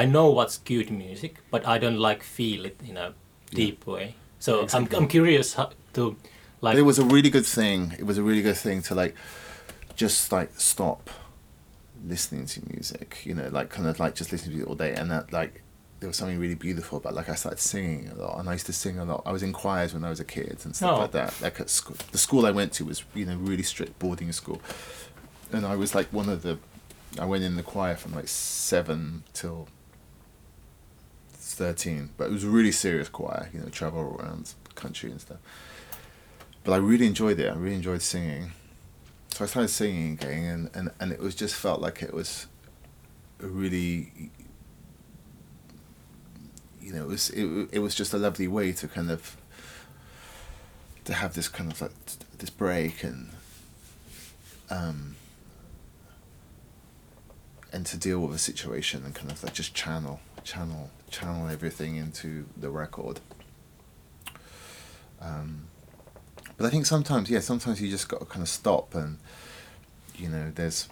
I 0.02 0.06
know 0.06 0.28
what's 0.38 0.58
good 0.74 0.90
music 0.92 1.34
but 1.52 1.62
I 1.74 1.76
don't 1.84 2.00
like 2.10 2.22
feel 2.38 2.62
it 2.70 2.78
in 2.90 2.98
a 2.98 3.14
deep 3.62 3.80
way. 3.88 4.08
So 4.40 4.52
Exactly. 4.64 4.98
I'm 4.98 5.04
I'm 5.04 5.08
curious 5.18 5.48
how 5.58 5.68
to 5.94 6.04
like 6.62 6.74
But 6.76 6.80
it 6.84 6.86
was 6.92 7.00
a 7.00 7.06
really 7.16 7.30
good 7.38 7.46
thing. 7.60 7.80
It 8.02 8.06
was 8.06 8.18
a 8.18 8.24
really 8.30 8.42
good 8.50 8.58
thing 8.66 8.82
to 8.88 8.96
like 8.96 9.14
just 10.04 10.32
like 10.32 10.52
stop 10.74 11.10
listening 12.06 12.46
to 12.54 12.62
music, 12.74 13.10
you 13.28 13.34
know, 13.34 13.48
like 13.52 13.70
kind 13.70 13.88
of 13.88 14.00
like 14.00 14.14
just 14.20 14.32
listening 14.32 14.58
to 14.58 14.64
it 14.64 14.68
all 14.70 14.76
day. 14.76 14.94
And 15.00 15.10
that 15.12 15.26
like 15.34 15.54
there 16.00 16.08
was 16.08 16.18
something 16.18 16.40
really 16.40 16.56
beautiful 16.68 16.96
about 17.00 17.14
like 17.16 17.30
I 17.30 17.36
started 17.36 17.60
singing 17.60 18.10
a 18.10 18.16
lot 18.16 18.40
and 18.40 18.48
I 18.50 18.54
used 18.54 18.68
to 18.68 18.74
sing 18.74 19.00
a 19.00 19.06
lot. 19.06 19.24
I 19.26 19.32
was 19.32 19.42
in 19.44 19.52
choirs 19.54 19.94
when 19.96 20.04
I 20.04 20.10
was 20.10 20.20
a 20.20 20.26
kid 20.36 20.58
and 20.66 20.76
stuff 20.76 20.92
Oh. 20.98 21.00
like 21.02 21.12
that. 21.22 21.34
Like 21.42 21.60
at 21.60 21.70
school, 21.70 21.96
the 22.12 22.20
school 22.28 22.46
I 22.46 22.52
went 22.52 22.72
to 22.78 22.86
was 22.86 23.04
you 23.16 23.26
know 23.26 23.38
really 23.38 23.64
strict 23.64 23.98
boarding 23.98 24.32
school, 24.32 24.62
and 25.52 25.66
I 25.66 25.76
was 25.76 25.96
like 25.96 26.08
one 26.14 26.30
of 26.30 26.40
the. 26.44 26.60
I 27.20 27.26
went 27.26 27.44
in 27.44 27.56
the 27.56 27.64
choir 27.64 27.96
from 27.96 28.12
like 28.14 28.28
seven 28.28 29.24
till 29.34 29.68
thirteen, 31.58 32.10
but 32.18 32.26
it 32.26 32.32
was 32.32 32.44
a 32.44 32.50
really 32.50 32.72
serious 32.72 33.10
choir. 33.10 33.50
You 33.54 33.60
know, 33.60 33.70
travel 33.70 34.18
around 34.20 34.54
country 34.76 35.12
and 35.12 35.20
stuff 35.20 35.40
but 36.68 36.74
I 36.74 36.78
really 36.80 37.08
enjoyed 37.08 37.40
it. 37.40 37.50
I 37.50 37.56
really 37.56 37.78
enjoyed 37.78 38.02
singing. 38.02 38.52
So 39.30 39.46
I 39.46 39.48
started 39.48 39.70
singing 39.70 40.12
again, 40.12 40.44
and, 40.44 40.70
and, 40.76 40.92
and 41.00 41.12
it 41.14 41.20
was 41.22 41.34
just 41.34 41.56
felt 41.56 41.80
like 41.80 42.04
it 42.04 42.14
was 42.14 42.48
a 43.40 43.48
really, 43.48 44.32
you 46.82 46.92
know, 46.92 47.04
it 47.04 47.08
was 47.08 47.30
it, 47.30 47.70
it 47.72 47.80
was 47.80 47.96
just 47.96 48.14
a 48.14 48.18
lovely 48.18 48.50
way 48.50 48.74
to 48.74 48.86
kind 48.90 49.10
of 49.10 49.38
to 51.06 51.14
have 51.14 51.36
this 51.36 51.48
kind 51.48 51.72
of 51.72 51.82
like 51.82 51.94
this 52.38 52.50
break 52.50 53.02
and 53.02 53.30
um 54.70 55.16
and 57.72 57.86
to 57.86 57.98
deal 57.98 58.20
with 58.20 58.36
a 58.36 58.40
situation 58.40 59.06
and 59.06 59.16
kind 59.16 59.32
of 59.32 59.42
like 59.42 59.54
just 59.54 59.74
channel 59.74 60.20
channel 60.44 60.90
channel 61.10 61.48
everything 61.50 61.96
into 61.96 62.46
the 62.56 62.70
record. 62.70 63.20
Um, 65.22 65.68
but 66.58 66.66
I 66.66 66.70
think 66.70 66.86
sometimes, 66.86 67.30
yeah, 67.30 67.40
sometimes 67.40 67.82
you 67.82 67.90
just 67.90 68.08
got 68.10 68.20
to 68.20 68.26
kind 68.26 68.42
of 68.42 68.50
stop 68.50 68.96
and, 68.96 69.18
you 70.16 70.30
know, 70.30 70.52
there's, 70.54 70.90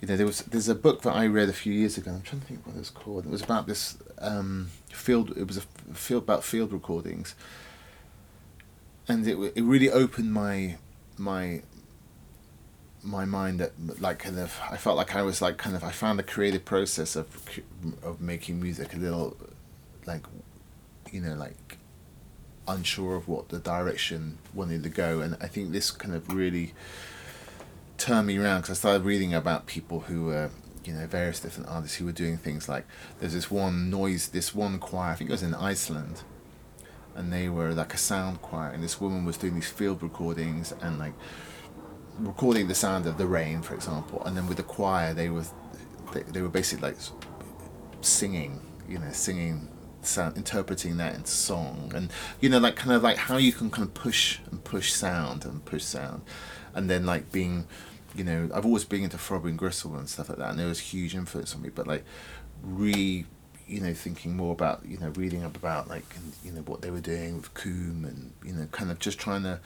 you 0.00 0.08
know, 0.08 0.16
there 0.16 0.26
was 0.26 0.42
there's 0.42 0.68
a 0.68 0.74
book 0.74 1.02
that 1.02 1.14
I 1.14 1.26
read 1.26 1.48
a 1.48 1.54
few 1.54 1.72
years 1.72 1.96
ago. 1.96 2.12
I'm 2.12 2.22
trying 2.22 2.42
to 2.42 2.46
think 2.46 2.66
what 2.66 2.76
it 2.76 2.78
was 2.78 2.90
called. 2.90 3.24
It 3.24 3.30
was 3.30 3.42
about 3.42 3.66
this 3.66 3.96
um, 4.18 4.68
field. 4.90 5.36
It 5.36 5.46
was 5.46 5.56
a 5.56 5.62
field 5.94 6.22
about 6.22 6.44
field 6.44 6.72
recordings, 6.72 7.34
and 9.08 9.26
it 9.26 9.36
it 9.56 9.62
really 9.62 9.90
opened 9.90 10.32
my 10.32 10.76
my 11.16 11.62
my 13.06 13.24
mind 13.24 13.60
that 13.60 14.00
like 14.00 14.18
kind 14.18 14.38
of 14.38 14.58
I 14.70 14.76
felt 14.76 14.96
like 14.96 15.14
I 15.14 15.22
was 15.22 15.40
like 15.40 15.56
kind 15.56 15.76
of 15.76 15.84
I 15.84 15.90
found 15.90 16.18
the 16.18 16.24
creative 16.24 16.64
process 16.64 17.16
of 17.16 17.26
of 18.02 18.20
making 18.20 18.60
music 18.60 18.94
a 18.94 18.96
little 18.96 19.36
like 20.06 20.26
you 21.12 21.20
know 21.20 21.34
like 21.34 21.78
unsure 22.68 23.14
of 23.16 23.28
what 23.28 23.48
the 23.48 23.58
direction 23.58 24.38
wanted 24.52 24.82
to 24.82 24.88
go. 24.88 25.20
And 25.20 25.36
I 25.40 25.46
think 25.46 25.72
this 25.72 25.90
kind 25.90 26.14
of 26.14 26.32
really 26.34 26.74
turned 27.96 28.26
me 28.26 28.38
around 28.38 28.62
because 28.62 28.78
I 28.78 28.80
started 28.80 29.04
reading 29.04 29.32
about 29.32 29.66
people 29.66 30.00
who 30.00 30.24
were 30.26 30.50
you 30.84 30.92
know 30.92 31.06
various 31.06 31.40
different 31.40 31.68
artists 31.68 31.96
who 31.96 32.04
were 32.04 32.12
doing 32.12 32.36
things 32.36 32.68
like 32.68 32.84
there's 33.18 33.32
this 33.32 33.50
one 33.50 33.90
noise 33.90 34.28
this 34.28 34.54
one 34.54 34.78
choir 34.78 35.10
I 35.10 35.14
think 35.14 35.30
it 35.30 35.32
was 35.32 35.42
in 35.42 35.54
Iceland 35.54 36.22
and 37.16 37.32
they 37.32 37.48
were 37.48 37.72
like 37.72 37.94
a 37.94 37.98
sound 37.98 38.40
choir 38.42 38.70
and 38.70 38.84
this 38.84 39.00
woman 39.00 39.24
was 39.24 39.36
doing 39.36 39.54
these 39.54 39.70
field 39.70 40.02
recordings 40.02 40.72
and 40.80 40.98
like 40.98 41.14
recording 42.18 42.68
the 42.68 42.74
sound 42.74 43.06
of 43.06 43.18
the 43.18 43.26
rain 43.26 43.62
for 43.62 43.74
example 43.74 44.22
and 44.24 44.36
then 44.36 44.46
with 44.46 44.56
the 44.56 44.62
choir 44.62 45.12
they 45.12 45.28
were 45.28 45.44
they, 46.12 46.22
they 46.22 46.40
were 46.40 46.48
basically 46.48 46.88
like 46.88 46.98
singing 48.00 48.60
you 48.88 48.98
know 48.98 49.10
singing 49.12 49.68
sound, 50.06 50.36
interpreting 50.36 50.96
that 50.96 51.14
into 51.14 51.30
song, 51.30 51.92
and 51.94 52.10
you 52.40 52.48
know, 52.48 52.58
like 52.58 52.76
kind 52.76 52.92
of 52.92 53.02
like 53.02 53.16
how 53.16 53.36
you 53.36 53.52
can 53.52 53.70
kind 53.70 53.86
of 53.86 53.94
push 53.94 54.38
and 54.50 54.62
push 54.64 54.92
sound 54.92 55.44
and 55.44 55.64
push 55.64 55.84
sound, 55.84 56.22
and 56.74 56.88
then 56.88 57.04
like 57.04 57.32
being, 57.32 57.66
you 58.14 58.24
know, 58.24 58.48
I've 58.54 58.64
always 58.64 58.84
been 58.84 59.04
into 59.04 59.18
Throbbing 59.18 59.56
Gristle 59.56 59.96
and 59.96 60.08
stuff 60.08 60.28
like 60.28 60.38
that, 60.38 60.50
and 60.50 60.58
there 60.58 60.68
was 60.68 60.78
huge 60.80 61.14
influence 61.14 61.54
on 61.54 61.62
me. 61.62 61.70
But 61.74 61.86
like, 61.86 62.04
re, 62.62 63.26
you 63.66 63.80
know, 63.80 63.94
thinking 63.94 64.36
more 64.36 64.52
about 64.52 64.84
you 64.86 64.98
know, 64.98 65.10
reading 65.10 65.44
up 65.44 65.56
about 65.56 65.88
like 65.88 66.06
you 66.44 66.52
know 66.52 66.62
what 66.62 66.82
they 66.82 66.90
were 66.90 67.00
doing 67.00 67.36
with 67.36 67.52
Coombe, 67.54 68.04
and 68.04 68.32
you 68.44 68.52
know, 68.52 68.66
kind 68.66 68.90
of 68.90 68.98
just 68.98 69.18
trying 69.18 69.42
to 69.42 69.60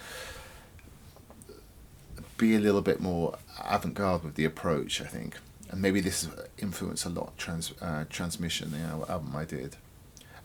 be 2.41 2.57
a 2.57 2.59
little 2.59 2.83
bit 2.83 3.01
more 3.01 3.39
avant-garde 3.65 4.25
with 4.25 4.35
the 4.35 4.45
approach, 4.45 5.01
I 5.01 5.07
think 5.07 5.37
and 5.71 5.81
maybe 5.81 6.01
this 6.01 6.29
influenced 6.59 7.07
a 7.07 7.09
lot 7.09 7.37
trans 7.39 7.73
uh, 7.81 8.05
transmission 8.11 8.73
the 8.73 8.79
album 8.79 9.35
I 9.35 9.45
did, 9.45 9.77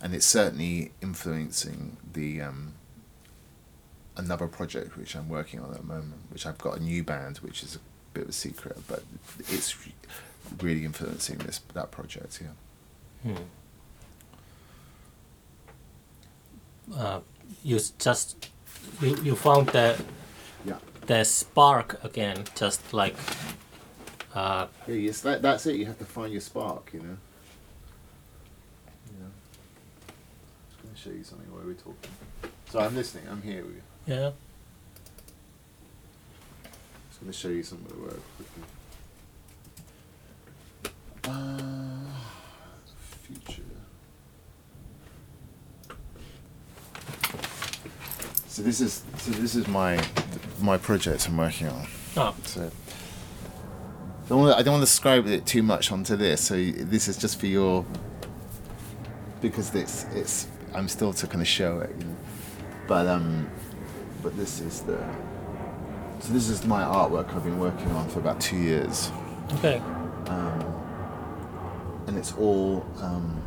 and 0.01 0.13
it's 0.13 0.25
certainly 0.25 0.91
influencing 1.01 1.97
the 2.13 2.41
um, 2.41 2.73
another 4.15 4.47
project 4.47 4.97
which 4.97 5.15
I'm 5.15 5.27
working 5.27 5.59
on 5.59 5.71
at 5.71 5.77
the 5.77 5.83
moment, 5.83 6.21
which 6.29 6.45
I've 6.45 6.59
got 6.59 6.77
a 6.77 6.83
new 6.83 7.03
band, 7.03 7.37
which 7.37 7.63
is 7.63 7.75
a 7.75 7.79
bit 8.13 8.23
of 8.23 8.29
a 8.29 8.33
secret, 8.33 8.77
but 8.87 9.03
it's 9.49 9.75
really 10.61 10.85
influencing 10.85 11.39
this 11.39 11.59
that 11.73 11.89
project. 11.91 12.39
Yeah. 12.41 13.31
Hmm. 13.33 13.43
Uh, 16.95 17.19
you 17.63 17.79
just 17.97 18.49
you, 19.01 19.15
you 19.23 19.35
found 19.35 19.71
yeah. 19.73 19.97
The 21.07 21.23
spark 21.23 22.03
again, 22.03 22.45
just 22.55 22.93
like 22.93 23.15
uh, 24.35 24.67
yeah, 24.85 24.95
yes, 24.95 25.21
that, 25.21 25.41
that's 25.41 25.65
it. 25.65 25.77
You 25.77 25.85
have 25.85 25.97
to 25.99 26.05
find 26.05 26.31
your 26.31 26.41
spark, 26.41 26.91
you 26.93 26.99
know. 26.99 27.17
Yeah. 29.17 29.27
Just 30.69 30.83
going 30.83 30.93
to 30.93 31.01
show 31.01 31.09
you 31.11 31.23
something 31.23 31.49
while 31.53 31.63
we're 31.65 31.73
talking. 31.73 32.11
So 32.69 32.79
I'm 32.79 32.93
listening. 32.93 33.23
I'm 33.31 33.41
here 33.41 33.63
with 33.63 33.75
you. 33.75 33.81
Yeah. 34.07 34.31
Just 37.09 37.21
going 37.21 37.31
to 37.31 37.37
show 37.37 37.47
you 37.47 37.63
some 37.63 37.77
of 37.77 37.87
the 37.87 37.97
work 37.97 38.19
quickly. 38.35 38.63
Uh, 41.23 42.11
future. 43.23 43.74
So 48.55 48.61
this 48.61 48.79
is 48.79 49.03
so 49.17 49.31
this 49.31 49.53
is 49.53 49.67
my 49.67 50.01
my 50.61 50.77
project 50.77 51.27
I'm 51.27 51.35
working 51.35 51.67
on. 51.67 51.87
Oh. 52.15 52.33
So 52.45 52.71
don't 54.29 54.39
want 54.39 54.53
to, 54.53 54.57
I 54.57 54.63
don't 54.63 54.75
want 54.75 54.81
to 54.81 54.89
describe 54.89 55.27
it 55.27 55.45
too 55.45 55.61
much 55.61 55.91
onto 55.91 56.15
this. 56.15 56.39
So 56.39 56.55
this 56.55 57.09
is 57.09 57.17
just 57.17 57.37
for 57.37 57.47
your 57.47 57.85
because 59.41 59.75
it's 59.75 60.05
it's 60.13 60.47
I'm 60.73 60.87
still 60.87 61.11
to 61.11 61.27
kind 61.27 61.41
of 61.41 61.49
show 61.49 61.79
it, 61.81 61.93
you 61.99 62.05
know. 62.05 62.15
but 62.87 63.07
um, 63.07 63.49
but 64.23 64.37
this 64.37 64.61
is 64.61 64.83
the 64.83 65.05
so 66.21 66.31
this 66.31 66.47
is 66.47 66.65
my 66.65 66.81
artwork 66.83 67.35
I've 67.35 67.43
been 67.43 67.59
working 67.59 67.91
on 67.91 68.07
for 68.07 68.19
about 68.19 68.39
two 68.39 68.55
years. 68.55 69.11
Okay. 69.55 69.79
Um, 70.27 72.03
and 72.07 72.17
it's 72.17 72.31
all 72.37 72.85
um, 73.01 73.43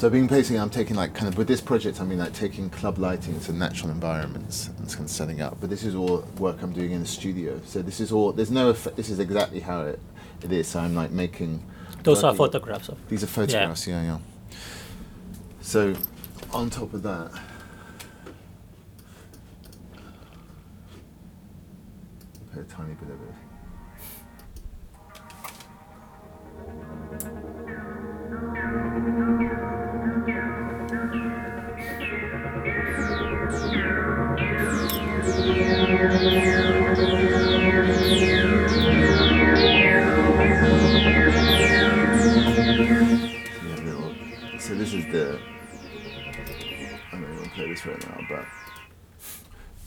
so 0.00 0.06
I've 0.06 0.14
been 0.14 0.28
painting. 0.28 0.58
I'm 0.58 0.70
taking 0.70 0.96
like 0.96 1.12
kind 1.12 1.28
of 1.28 1.36
with 1.36 1.46
this 1.46 1.60
project. 1.60 2.00
I 2.00 2.04
mean 2.04 2.18
like 2.18 2.32
taking 2.32 2.70
club 2.70 2.96
lighting 2.96 3.34
into 3.34 3.52
natural 3.52 3.90
environments 3.90 4.68
and 4.68 4.88
kind 4.88 5.00
of 5.04 5.10
setting 5.10 5.42
up. 5.42 5.58
But 5.60 5.68
this 5.68 5.84
is 5.84 5.94
all 5.94 6.24
work 6.38 6.62
I'm 6.62 6.72
doing 6.72 6.92
in 6.92 7.02
the 7.02 7.06
studio. 7.06 7.60
So 7.66 7.82
this 7.82 8.00
is 8.00 8.10
all. 8.10 8.32
There's 8.32 8.50
no. 8.50 8.70
Effect, 8.70 8.96
this 8.96 9.10
is 9.10 9.18
exactly 9.18 9.60
how 9.60 9.82
it, 9.82 10.00
it 10.42 10.52
is. 10.52 10.68
So 10.68 10.80
I'm 10.80 10.94
like 10.94 11.10
making. 11.10 11.62
Those 12.02 12.24
are 12.24 12.34
photographs 12.34 12.88
of. 12.88 12.96
These 13.10 13.24
are 13.24 13.26
photographs. 13.26 13.86
Yeah. 13.86 14.02
yeah, 14.02 14.18
yeah. 14.48 14.56
So, 15.60 15.94
on 16.50 16.70
top 16.70 16.94
of 16.94 17.02
that. 17.02 17.30
Put 22.54 22.62
a 22.62 22.64
tiny 22.64 22.94
bit 22.94 23.10
of 23.10 23.20
it. 23.20 23.49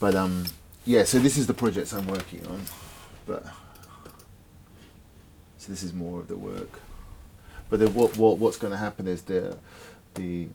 But 0.04 0.16
um, 0.16 0.44
yeah. 0.84 1.04
So 1.04 1.18
this 1.18 1.38
is 1.38 1.46
the 1.46 1.54
projects 1.54 1.94
I'm 1.94 2.06
working 2.06 2.46
on, 2.48 2.60
but 3.24 3.42
so 5.56 5.72
this 5.72 5.82
is 5.82 5.94
more 5.94 6.20
of 6.20 6.28
the 6.28 6.36
work. 6.36 6.78
But 7.70 7.80
the, 7.80 7.88
what 7.88 8.14
what 8.18 8.36
what's 8.36 8.58
going 8.58 8.72
to 8.72 8.76
happen 8.76 9.08
is 9.08 9.22
the 9.22 9.56
the 10.12 10.48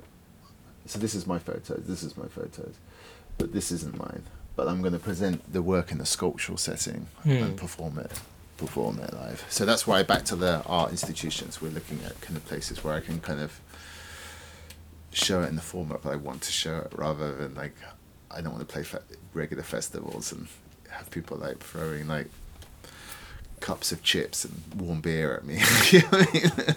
so 0.86 1.00
this 1.00 1.16
is 1.16 1.26
my 1.26 1.40
photos. 1.40 1.84
This 1.88 2.04
is 2.04 2.16
my 2.16 2.28
photos, 2.28 2.76
but 3.40 3.52
this 3.52 3.72
isn't 3.72 3.98
mine. 3.98 4.22
But 4.56 4.68
I'm 4.68 4.82
going 4.82 4.94
to 4.94 5.00
present 5.00 5.52
the 5.52 5.64
work 5.64 5.92
in 5.92 6.00
a 6.00 6.06
sculptural 6.06 6.60
setting 6.60 7.08
mm. 7.26 7.42
and 7.42 7.58
perform 7.58 7.98
it 7.98 8.22
perform 8.58 9.00
it 9.00 9.12
live. 9.16 9.44
So 9.50 9.66
that's 9.66 9.88
why 9.88 10.04
back 10.04 10.26
to 10.26 10.36
the 10.36 10.62
art 10.68 10.92
institutions, 10.92 11.60
we're 11.60 11.72
looking 11.72 12.02
at 12.06 12.22
kind 12.22 12.38
of 12.38 12.46
places 12.46 12.84
where 12.84 12.94
I 12.94 13.00
can 13.00 13.20
kind 13.20 13.40
of 13.40 13.60
show 15.12 15.42
it 15.42 15.48
in 15.48 15.56
the 15.56 15.64
format 15.64 16.04
that 16.04 16.12
I 16.12 16.18
want 16.18 16.44
to 16.44 16.52
show 16.52 16.78
it, 16.78 16.94
rather 16.96 17.36
than 17.36 17.56
like 17.56 17.74
I 18.32 18.42
don't 18.42 18.54
want 18.54 18.68
to 18.68 18.72
play 18.72 18.84
fe- 18.84 19.00
regular 19.34 19.64
festivals 19.64 20.32
and 20.32 20.48
have 20.90 21.10
people 21.12 21.38
like 21.38 21.60
throwing 21.60 22.08
like 22.08 22.28
cups 23.60 23.92
of 23.92 24.02
chips 24.04 24.46
and 24.46 24.62
warm 24.78 25.02
beer 25.02 25.36
at 25.36 25.46
me. 25.46 25.56
you 25.92 26.00
know 26.02 26.08
I, 26.12 26.28
mean? 26.34 26.76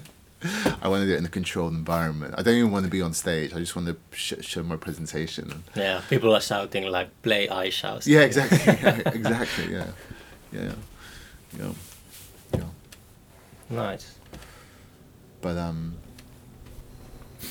I 0.82 0.88
want 0.88 1.02
to 1.02 1.06
do 1.06 1.14
it 1.14 1.18
in 1.18 1.24
a 1.24 1.28
controlled 1.28 1.72
environment. 1.72 2.34
I 2.36 2.42
don't 2.42 2.54
even 2.54 2.72
want 2.72 2.84
to 2.84 2.90
be 2.90 3.00
on 3.00 3.12
stage. 3.12 3.54
I 3.54 3.58
just 3.58 3.76
want 3.76 3.88
to 3.88 3.96
sh- 4.16 4.34
show 4.40 4.62
my 4.62 4.76
presentation. 4.76 5.62
Yeah, 5.76 6.00
people 6.08 6.34
are 6.34 6.40
shouting 6.40 6.84
like 6.84 7.10
"play 7.22 7.48
I 7.48 7.70
shout." 7.70 8.06
Yeah, 8.06 8.20
exactly. 8.20 8.58
yeah, 8.66 8.96
exactly. 9.14 9.72
Yeah, 9.72 9.86
yeah, 10.52 10.72
yeah, 11.58 11.72
yeah. 12.54 12.64
Nice. 13.70 14.16
But 15.40 15.56
um, 15.58 15.96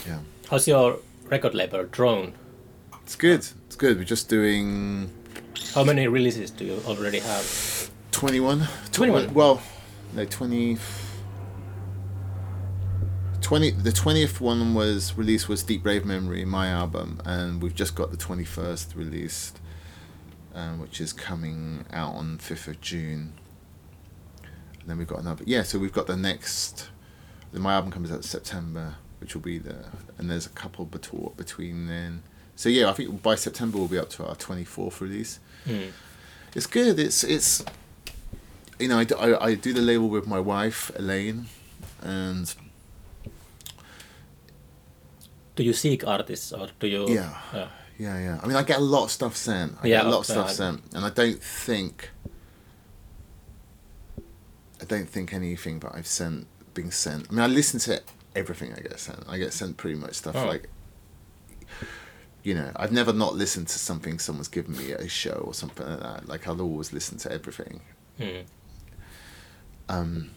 yeah. 0.05 0.19
How's 0.49 0.67
your 0.67 0.99
record 1.29 1.53
label 1.55 1.85
Drone? 1.85 2.33
It's 3.03 3.15
good. 3.15 3.47
Good. 3.81 3.97
We're 3.97 4.03
just 4.03 4.29
doing. 4.29 5.09
How 5.73 5.83
many 5.83 6.07
releases 6.07 6.51
do 6.51 6.63
you 6.65 6.79
already 6.85 7.17
have? 7.17 7.89
21. 8.11 8.67
21? 8.91 9.33
Well, 9.33 9.59
no, 10.13 10.23
20. 10.23 10.77
20 13.41 13.71
the 13.71 13.89
20th 13.89 14.39
one 14.39 14.75
was 14.75 15.17
released 15.17 15.49
was 15.49 15.63
deep 15.63 15.81
brave 15.81 16.05
memory 16.05 16.45
my 16.45 16.67
album 16.67 17.19
and 17.25 17.59
we've 17.59 17.73
just 17.73 17.95
got 17.95 18.11
the 18.11 18.17
21st 18.17 18.95
released 18.95 19.59
um, 20.53 20.79
which 20.79 21.01
is 21.01 21.11
coming 21.11 21.83
out 21.91 22.13
on 22.13 22.37
5th 22.37 22.67
of 22.67 22.81
june 22.81 23.33
and 24.79 24.87
then 24.87 24.99
we've 24.99 25.07
got 25.07 25.19
another 25.19 25.43
yeah 25.47 25.63
so 25.63 25.79
we've 25.79 25.91
got 25.91 26.05
the 26.05 26.15
next 26.15 26.89
my 27.51 27.73
album 27.73 27.91
comes 27.91 28.11
out 28.11 28.23
september 28.23 28.95
which 29.19 29.33
will 29.33 29.41
be 29.41 29.57
there 29.57 29.85
and 30.19 30.29
there's 30.29 30.45
a 30.45 30.49
couple 30.49 30.85
between 30.85 31.87
then 31.87 32.21
so 32.61 32.69
yeah, 32.69 32.91
I 32.91 32.93
think 32.93 33.23
by 33.23 33.33
September 33.33 33.79
we'll 33.79 33.87
be 33.87 33.97
up 33.97 34.11
to 34.11 34.23
our 34.23 34.35
twenty 34.35 34.65
fourth 34.65 35.01
release. 35.01 35.39
Mm. 35.65 35.93
It's 36.53 36.67
good. 36.67 36.99
It's 36.99 37.23
it's 37.23 37.65
you 38.77 38.87
know 38.87 38.99
I, 38.99 39.03
do, 39.03 39.15
I, 39.15 39.45
I 39.47 39.55
do 39.55 39.73
the 39.73 39.81
label 39.81 40.09
with 40.09 40.27
my 40.27 40.39
wife 40.39 40.91
Elaine, 40.95 41.47
and 42.03 42.53
do 45.55 45.63
you 45.63 45.73
seek 45.73 46.05
artists 46.05 46.53
or 46.53 46.67
do 46.79 46.85
you? 46.85 47.09
Yeah, 47.09 47.33
yeah, 47.51 47.67
yeah. 47.97 48.19
yeah. 48.19 48.39
I 48.43 48.45
mean, 48.45 48.55
I 48.55 48.61
get 48.61 48.77
a 48.77 48.83
lot 48.83 49.05
of 49.05 49.11
stuff 49.11 49.35
sent. 49.35 49.77
I 49.81 49.87
yeah, 49.87 49.97
get 49.97 50.05
a 50.05 50.09
lot 50.09 50.19
of 50.19 50.25
stuff 50.27 50.51
sent, 50.51 50.83
and 50.93 51.03
I 51.03 51.09
don't 51.09 51.41
think 51.41 52.11
I 54.79 54.85
don't 54.85 55.09
think 55.09 55.33
anything 55.33 55.79
that 55.79 55.95
I've 55.95 56.05
sent 56.05 56.45
being 56.75 56.91
sent. 56.91 57.25
I 57.27 57.33
mean, 57.33 57.41
I 57.41 57.47
listen 57.47 57.79
to 57.79 58.03
everything 58.35 58.71
I 58.71 58.81
get 58.81 58.99
sent. 58.99 59.23
I 59.27 59.39
get 59.39 59.51
sent 59.51 59.77
pretty 59.77 59.95
much 59.95 60.13
stuff 60.13 60.35
oh. 60.35 60.45
like 60.45 60.69
you 62.43 62.55
know, 62.55 62.71
I've 62.75 62.91
never 62.91 63.13
not 63.13 63.35
listened 63.35 63.67
to 63.69 63.79
something 63.79 64.19
someone's 64.19 64.47
given 64.47 64.77
me 64.77 64.91
at 64.91 65.01
a 65.01 65.09
show 65.09 65.43
or 65.45 65.53
something 65.53 65.87
like 65.87 65.99
that. 65.99 66.27
Like 66.27 66.47
I'll 66.47 66.61
always 66.61 66.91
listen 66.91 67.17
to 67.19 67.31
everything. 67.31 67.81
Hmm. 68.17 68.41
Um, 69.89 70.31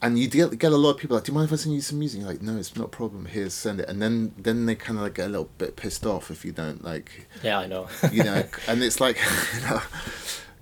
and 0.00 0.18
you 0.18 0.28
get 0.28 0.58
get 0.58 0.72
a 0.72 0.76
lot 0.76 0.90
of 0.90 0.98
people 0.98 1.16
like, 1.16 1.24
"Do 1.24 1.32
you 1.32 1.34
mind 1.34 1.48
if 1.48 1.52
I 1.52 1.56
send 1.56 1.74
you 1.74 1.80
some 1.80 1.98
music?" 1.98 2.20
You're 2.20 2.28
like, 2.28 2.42
"No, 2.42 2.56
it's 2.56 2.76
not 2.76 2.84
a 2.84 2.88
problem. 2.88 3.26
Here, 3.26 3.48
send 3.50 3.80
it." 3.80 3.88
And 3.88 4.00
then 4.02 4.34
then 4.38 4.66
they 4.66 4.74
kind 4.74 4.98
of 4.98 5.04
like 5.04 5.14
get 5.14 5.26
a 5.26 5.30
little 5.30 5.50
bit 5.58 5.76
pissed 5.76 6.04
off 6.04 6.30
if 6.30 6.44
you 6.44 6.52
don't 6.52 6.84
like. 6.84 7.26
Yeah, 7.42 7.58
I 7.58 7.66
know. 7.66 7.88
you 8.12 8.22
know, 8.22 8.44
and 8.68 8.82
it's 8.82 9.00
like, 9.00 9.16
you 9.54 9.60
know, 9.62 9.80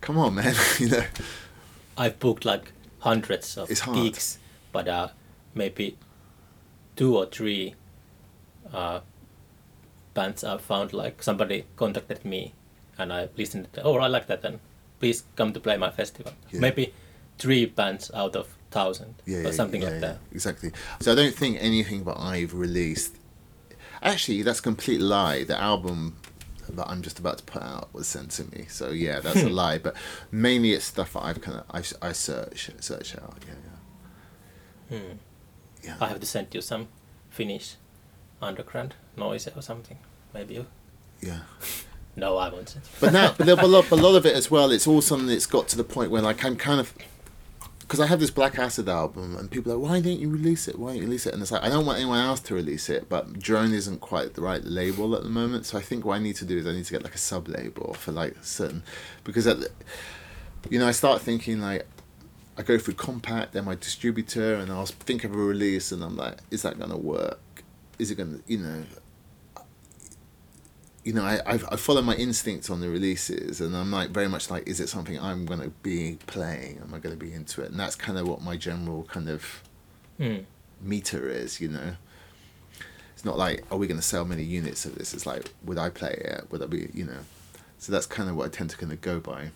come 0.00 0.18
on, 0.18 0.36
man. 0.36 0.54
you 0.78 0.88
know. 0.88 1.04
I've 1.96 2.18
booked 2.18 2.44
like 2.44 2.72
hundreds 3.00 3.58
of 3.58 3.68
gigs, 3.92 4.38
but 4.70 4.88
uh, 4.88 5.08
maybe 5.54 5.98
two 6.96 7.16
or 7.16 7.26
three 7.26 7.74
uh, 8.72 9.00
bands 10.14 10.44
I 10.44 10.58
found. 10.58 10.92
Like 10.92 11.22
somebody 11.22 11.64
contacted 11.76 12.24
me, 12.24 12.54
and 12.98 13.12
I 13.12 13.28
listened. 13.36 13.72
To, 13.74 13.82
oh, 13.82 13.96
I 13.96 14.08
like 14.08 14.26
that. 14.26 14.42
Then 14.42 14.60
please 15.00 15.24
come 15.36 15.52
to 15.52 15.60
play 15.60 15.76
my 15.76 15.90
festival. 15.90 16.32
Yeah. 16.50 16.60
Maybe 16.60 16.94
three 17.38 17.66
bands 17.66 18.10
out 18.14 18.36
of 18.36 18.54
thousand 18.70 19.14
yeah, 19.26 19.38
or 19.38 19.52
something 19.52 19.82
yeah, 19.82 19.90
like 19.90 20.00
that. 20.00 20.18
Exactly. 20.32 20.72
So 21.00 21.12
I 21.12 21.14
don't 21.14 21.34
think 21.34 21.58
anything 21.60 22.04
that 22.04 22.18
I've 22.18 22.54
released. 22.54 23.16
Actually, 24.02 24.42
that's 24.42 24.58
a 24.58 24.62
complete 24.62 25.00
lie. 25.00 25.44
The 25.44 25.60
album 25.60 26.16
that 26.68 26.88
I'm 26.88 27.02
just 27.02 27.18
about 27.18 27.38
to 27.38 27.44
put 27.44 27.62
out 27.62 27.92
was 27.92 28.06
sent 28.08 28.30
to 28.32 28.44
me. 28.44 28.66
So 28.68 28.90
yeah, 28.90 29.20
that's 29.20 29.42
a 29.42 29.48
lie. 29.48 29.78
But 29.78 29.94
mainly 30.30 30.72
it's 30.72 30.84
stuff 30.84 31.12
that 31.12 31.24
I've 31.24 31.40
kind 31.40 31.58
of 31.58 31.64
I, 31.70 32.08
I 32.08 32.12
search 32.12 32.70
search 32.80 33.16
out. 33.16 33.36
Yeah, 33.46 33.54
yeah. 34.90 34.98
Hmm. 34.98 35.12
Yeah. 35.82 35.96
I 36.00 36.08
have 36.08 36.20
to 36.20 36.26
send 36.26 36.54
you 36.54 36.60
some 36.60 36.88
Finnish 37.30 37.76
underground 38.40 38.94
noise 39.16 39.46
it 39.46 39.56
or 39.56 39.62
something. 39.62 39.98
Maybe 40.34 40.54
you. 40.54 40.66
yeah. 41.20 41.40
No, 42.14 42.36
I 42.36 42.50
won't. 42.50 42.76
But 43.00 43.14
now, 43.14 43.32
but 43.38 43.48
a 43.48 43.66
lot, 43.66 43.90
a 43.90 43.94
lot 43.94 44.16
of 44.16 44.26
it 44.26 44.34
as 44.34 44.50
well. 44.50 44.70
It's 44.70 44.86
all 44.86 45.00
something 45.00 45.28
that's 45.28 45.46
got 45.46 45.66
to 45.68 45.78
the 45.78 45.84
point 45.84 46.10
where 46.10 46.20
like 46.20 46.44
I'm 46.44 46.56
kind 46.56 46.78
of 46.78 46.92
because 47.80 48.00
I 48.00 48.06
have 48.06 48.20
this 48.20 48.30
Black 48.30 48.58
Acid 48.58 48.88
album, 48.88 49.36
and 49.36 49.50
people 49.50 49.72
are 49.72 49.76
like, 49.76 49.90
why 49.90 50.00
don't 50.00 50.18
you 50.18 50.28
release 50.28 50.68
it? 50.68 50.78
Why 50.78 50.88
don't 50.90 50.96
you 50.96 51.02
release 51.04 51.26
it? 51.26 51.32
And 51.32 51.42
it's 51.42 51.50
like 51.50 51.62
I 51.62 51.68
don't 51.68 51.86
want 51.86 51.98
anyone 51.98 52.18
else 52.18 52.40
to 52.40 52.54
release 52.54 52.90
it, 52.90 53.08
but 53.08 53.38
Drone 53.38 53.72
isn't 53.72 54.00
quite 54.00 54.34
the 54.34 54.42
right 54.42 54.62
label 54.64 55.14
at 55.14 55.22
the 55.22 55.28
moment. 55.30 55.66
So 55.66 55.78
I 55.78 55.80
think 55.80 56.04
what 56.04 56.16
I 56.16 56.18
need 56.18 56.36
to 56.36 56.44
do 56.44 56.58
is 56.58 56.66
I 56.66 56.72
need 56.72 56.84
to 56.84 56.92
get 56.92 57.02
like 57.02 57.14
a 57.14 57.18
sub 57.18 57.48
label 57.48 57.94
for 57.94 58.12
like 58.12 58.36
certain 58.42 58.82
because 59.24 59.46
at 59.46 59.60
the, 59.60 59.70
you 60.68 60.78
know 60.78 60.88
I 60.88 60.92
start 60.92 61.22
thinking 61.22 61.60
like 61.60 61.86
I 62.56 62.62
go 62.62 62.78
through 62.78 62.94
Kompakt, 62.94 63.52
they're 63.52 63.62
my 63.62 63.74
distributor, 63.74 64.54
and 64.54 64.70
I'll 64.70 64.84
think 64.84 65.24
of 65.24 65.34
a 65.34 65.38
release, 65.38 65.92
and 65.92 66.02
I'm 66.02 66.16
like, 66.16 66.38
is 66.50 66.62
that 66.62 66.78
gonna 66.78 66.98
work? 66.98 67.40
Is 67.98 68.10
it 68.10 68.16
gonna, 68.16 68.38
you 68.46 68.58
know? 68.58 68.84
You 71.04 71.12
know, 71.14 71.24
I, 71.24 71.40
I 71.46 71.54
I 71.72 71.76
follow 71.76 72.00
my 72.02 72.14
instincts 72.14 72.70
on 72.70 72.80
the 72.80 72.88
releases, 72.88 73.60
and 73.60 73.76
I'm 73.76 73.90
like 73.90 74.10
very 74.10 74.28
much 74.28 74.50
like, 74.50 74.68
is 74.68 74.78
it 74.78 74.88
something 74.88 75.18
I'm 75.18 75.46
gonna 75.46 75.70
be 75.82 76.18
playing? 76.26 76.78
Am 76.82 76.94
I 76.94 76.98
gonna 76.98 77.16
be 77.16 77.32
into 77.32 77.62
it? 77.62 77.70
And 77.70 77.80
that's 77.80 77.96
kind 77.96 78.18
of 78.18 78.28
what 78.28 78.40
my 78.42 78.56
general 78.56 79.04
kind 79.04 79.28
of 79.28 79.62
Hmm. 80.18 80.38
meter 80.80 81.28
is, 81.28 81.60
you 81.60 81.68
know. 81.68 81.96
It's 83.14 83.24
not 83.24 83.36
like, 83.38 83.64
are 83.70 83.78
we 83.78 83.86
going 83.86 84.00
to 84.00 84.06
sell 84.06 84.24
many 84.24 84.42
units 84.42 84.84
of 84.84 84.96
this? 84.96 85.14
It's 85.14 85.26
like, 85.26 85.50
would 85.64 85.78
I 85.78 85.90
play 85.90 86.10
it? 86.10 86.46
Would 86.50 86.62
I 86.62 86.66
be, 86.66 86.88
you 86.92 87.04
know? 87.04 87.20
So 87.78 87.92
that's 87.92 88.04
kind 88.06 88.28
of 88.28 88.36
what 88.36 88.46
I 88.46 88.48
tend 88.48 88.70
to 88.70 88.76
kind 88.76 88.92
of 88.92 89.00
go 89.00 89.20
by. 89.20 89.50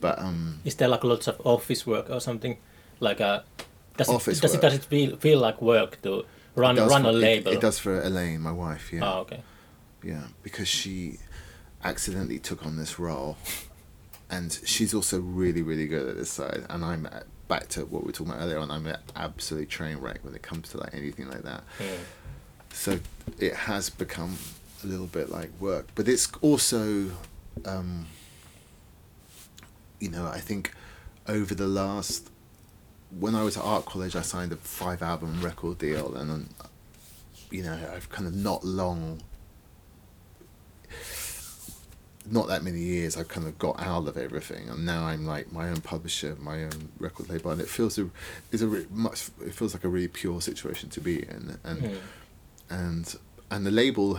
But 0.00 0.18
um, 0.18 0.60
Is 0.64 0.74
there 0.76 0.88
like 0.88 1.02
lots 1.02 1.28
of 1.28 1.40
office 1.44 1.86
work 1.86 2.10
or 2.10 2.20
something? 2.20 2.58
Like 3.00 3.20
a 3.20 3.44
does 3.96 4.08
Office 4.08 4.38
it 4.38 4.42
does 4.42 4.52
work. 4.52 4.58
it 4.58 4.62
does 4.66 4.74
it 4.74 4.84
feel 4.84 5.16
feel 5.16 5.38
like 5.40 5.60
work 5.62 6.00
to 6.02 6.24
run 6.54 6.78
it 6.78 6.82
run 6.86 7.02
for, 7.02 7.08
a 7.08 7.12
label? 7.12 7.52
It, 7.52 7.60
does 7.60 7.78
for 7.78 8.00
Elaine, 8.00 8.40
my 8.40 8.52
wife. 8.52 8.92
Yeah, 8.92 9.00
Oh, 9.04 9.20
okay. 9.20 9.42
yeah, 10.02 10.24
because 10.42 10.68
she 10.68 11.18
accidentally 11.84 12.38
took 12.38 12.64
on 12.64 12.76
this 12.76 12.98
role, 12.98 13.36
and 14.30 14.52
she's 14.64 14.94
also 14.94 15.20
really, 15.20 15.62
really 15.62 15.86
good 15.86 16.08
at 16.08 16.16
this 16.16 16.30
side. 16.30 16.64
And 16.68 16.84
I'm 16.84 17.08
back 17.48 17.68
to 17.70 17.80
what 17.86 18.02
we 18.02 18.06
were 18.06 18.12
talking 18.12 18.32
about 18.32 18.44
earlier 18.44 18.58
on. 18.58 18.70
I'm 18.70 18.86
an 18.86 18.96
absolute 19.16 19.68
train 19.68 19.98
wreck 19.98 20.20
when 20.22 20.34
it 20.34 20.42
comes 20.42 20.70
to 20.70 20.78
like 20.78 20.94
anything 20.94 21.28
like 21.28 21.42
that. 21.42 21.64
Hmm. 21.78 22.02
so 22.72 22.98
it 23.38 23.54
has 23.54 23.90
become 23.90 24.36
a 24.82 24.86
little 24.86 25.06
bit 25.06 25.30
like 25.30 25.50
work 25.60 25.86
but 25.94 26.08
it's 26.08 26.32
also 26.40 27.10
um, 27.66 28.06
you 30.00 30.08
know 30.10 30.26
i 30.26 30.40
think 30.40 30.72
over 31.28 31.54
the 31.54 31.66
last 31.68 32.30
when 33.18 33.34
i 33.34 33.42
was 33.42 33.56
at 33.56 33.62
art 33.64 33.84
college 33.84 34.16
i 34.16 34.22
signed 34.22 34.52
a 34.52 34.56
five 34.56 35.02
album 35.02 35.40
record 35.42 35.78
deal 35.78 36.14
and 36.16 36.48
you 37.50 37.62
know 37.62 37.78
i've 37.94 38.08
kind 38.10 38.26
of 38.26 38.34
not 38.34 38.64
long 38.64 39.20
not 42.30 42.46
that 42.46 42.62
many 42.62 42.78
years 42.80 43.16
i've 43.16 43.28
kind 43.28 43.46
of 43.46 43.58
got 43.58 43.78
out 43.80 44.06
of 44.06 44.16
everything 44.16 44.68
and 44.68 44.86
now 44.86 45.04
i'm 45.04 45.26
like 45.26 45.52
my 45.52 45.68
own 45.68 45.80
publisher 45.80 46.36
my 46.40 46.62
own 46.64 46.88
record 46.98 47.28
label 47.28 47.50
and 47.50 47.60
it 47.60 47.68
feels 47.68 47.98
a, 47.98 48.08
is 48.52 48.62
a 48.62 48.68
re- 48.68 48.86
much 48.90 49.28
it 49.44 49.52
feels 49.54 49.74
like 49.74 49.82
a 49.84 49.88
really 49.88 50.08
pure 50.08 50.40
situation 50.40 50.88
to 50.88 51.00
be 51.00 51.22
in 51.22 51.58
and 51.64 51.80
Hmm. 51.80 51.94
and 52.70 53.16
and 53.50 53.66
the 53.66 53.70
label 53.70 54.18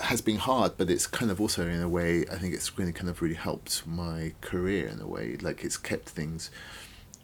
has 0.00 0.20
been 0.20 0.36
hard, 0.36 0.72
but 0.76 0.90
it's 0.90 1.06
kind 1.06 1.30
of 1.30 1.40
also 1.40 1.66
in 1.68 1.80
a 1.80 1.88
way 1.88 2.24
I 2.30 2.36
think 2.36 2.54
it's 2.54 2.76
really 2.76 2.92
kind 2.92 3.08
of 3.08 3.22
really 3.22 3.36
helped 3.36 3.86
my 3.86 4.32
career 4.40 4.88
in 4.88 5.00
a 5.00 5.06
way. 5.06 5.36
Like 5.40 5.62
it's 5.62 5.76
kept 5.76 6.08
things, 6.08 6.50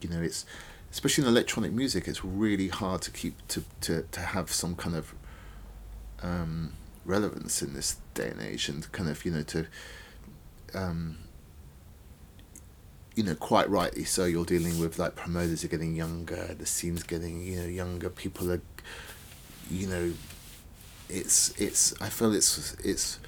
you 0.01 0.09
know, 0.09 0.23
it's 0.23 0.47
especially 0.99 1.23
in 1.23 1.31
electronic 1.31 1.71
music, 1.71 2.09
it's 2.09 2.25
really 2.25 2.67
hard 2.67 3.01
to 3.01 3.13
keep 3.13 3.47
to 3.47 3.63
to 3.81 4.03
to 4.11 4.21
have 4.21 4.51
some 4.51 4.75
kind 4.75 4.97
of 4.97 5.15
um, 6.25 6.73
relevance 7.05 7.63
in 7.63 7.73
this 7.73 7.99
day 8.15 8.31
and 8.31 8.43
age, 8.43 8.69
and 8.69 8.91
kind 8.91 9.09
of 9.09 9.25
you 9.25 9.31
know 9.31 9.43
to. 9.43 9.67
Um, 10.75 11.19
you 13.15 13.25
know, 13.25 13.35
quite 13.37 13.69
rightly 13.71 14.05
so. 14.05 14.25
You're 14.25 14.45
dealing 14.45 14.79
with 14.81 14.99
like 14.99 15.15
promoters 15.15 15.65
are 15.65 15.69
getting 15.69 15.95
younger, 15.95 16.55
the 16.59 16.67
scene's 16.67 17.05
getting 17.05 17.43
you 17.43 17.61
know 17.61 17.69
younger. 17.69 18.11
People 18.11 18.51
are, 18.51 18.61
you 19.71 19.87
know, 19.87 20.13
it's 21.09 21.51
it's 21.61 21.95
I 22.03 22.09
feel 22.09 22.35
it's 22.35 22.75
it's 22.83 23.21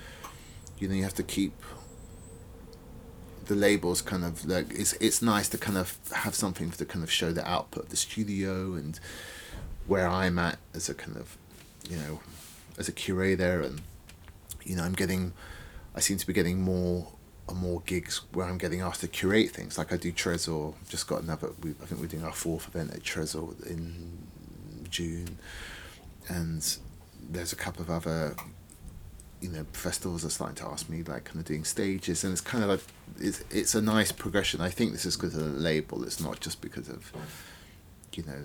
you 0.81 0.89
know 0.89 0.95
you 0.95 1.05
have 1.05 1.15
to 1.15 1.23
keep 1.23 1.55
the 3.51 3.57
labels 3.57 4.01
kind 4.01 4.25
of 4.25 4.47
like 4.47 4.71
it's 4.71 4.93
it's 4.95 5.21
nice 5.21 5.49
to 5.49 5.59
kind 5.59 5.77
of 5.77 5.99
have 6.13 6.37
something 6.37 6.71
to 6.71 6.85
kind 6.85 7.03
of 7.03 7.11
show 7.11 7.33
the 7.33 7.45
output 7.51 7.85
of 7.85 7.91
the 7.91 7.97
studio 7.97 8.75
and 8.75 9.01
where 9.89 10.07
I'm 10.09 10.39
at 10.39 10.59
as 10.73 10.89
a 10.89 10.95
kind 10.95 11.17
of 11.17 11.37
you 11.89 11.97
know 11.97 12.21
as 12.79 12.89
a 12.89 12.93
curator 12.93 13.61
and 13.61 13.81
you 14.63 14.77
know 14.77 14.85
I'm 14.85 14.93
getting 14.93 15.33
I 15.97 16.01
seem 16.01 16.17
to 16.19 16.27
be 16.29 16.33
getting 16.33 16.63
more 16.63 17.09
and 17.49 17.59
more 17.59 17.83
gigs 17.87 18.21
where 18.33 18.47
I'm 18.47 18.57
getting 18.57 18.83
asked 18.83 19.01
to 19.01 19.09
curate 19.09 19.51
things. 19.51 19.77
Like 19.77 19.93
I 19.93 19.97
do 19.97 20.13
Trezor 20.13 20.75
just 20.89 21.09
got 21.09 21.23
another 21.25 21.51
we, 21.61 21.71
I 21.83 21.87
think 21.87 22.01
we're 22.01 22.07
doing 22.07 22.25
our 22.25 22.33
fourth 22.33 22.69
event 22.69 22.95
at 22.95 23.03
Trezor 23.03 23.67
in 23.67 24.29
June. 24.89 25.39
And 26.29 26.65
there's 27.29 27.53
a 27.53 27.57
couple 27.57 27.83
of 27.83 27.91
other 27.91 28.37
you 29.41 29.49
know 29.49 29.65
festivals 29.73 30.25
are 30.25 30.31
starting 30.31 30.57
to 30.57 30.67
ask 30.67 30.89
me 30.89 31.03
like 31.03 31.25
kind 31.25 31.39
of 31.39 31.45
doing 31.45 31.65
stages 31.65 32.25
and 32.25 32.33
it's 32.33 32.43
kind 32.43 32.63
of 32.63 32.71
like 32.71 32.83
it's 33.19 33.43
it's 33.51 33.75
a 33.75 33.83
nice 33.83 34.13
progression. 34.13 34.61
I 34.61 34.71
think 34.71 34.93
this 34.93 35.05
is 35.07 35.17
because 35.17 35.35
of 35.37 35.55
the 35.55 35.61
label. 35.61 36.05
It's 36.05 36.21
not 36.21 36.41
just 36.41 36.61
because 36.61 36.89
of 36.89 37.13
you 38.15 38.23
know 38.25 38.45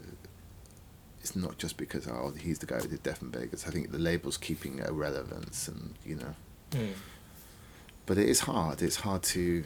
it's 1.19 1.35
not 1.35 1.57
just 1.57 1.77
because 1.77 2.07
oh 2.07 2.33
he's 2.39 2.59
the 2.59 2.65
guy 2.65 2.77
who 2.77 2.87
did 2.87 3.03
Death 3.03 3.21
in 3.21 3.31
Vegas. 3.31 3.67
I 3.67 3.71
think 3.71 3.91
the 3.91 3.99
label's 3.99 4.37
keeping 4.37 4.81
a 4.81 4.91
relevance 4.91 5.67
and 5.67 5.95
you 6.05 6.15
know. 6.15 6.35
Hmm. 6.73 6.93
but 8.05 8.17
it 8.17 8.27
is 8.27 8.41
hard. 8.41 8.81
It's 8.81 8.97
hard 8.97 9.23
to 9.23 9.63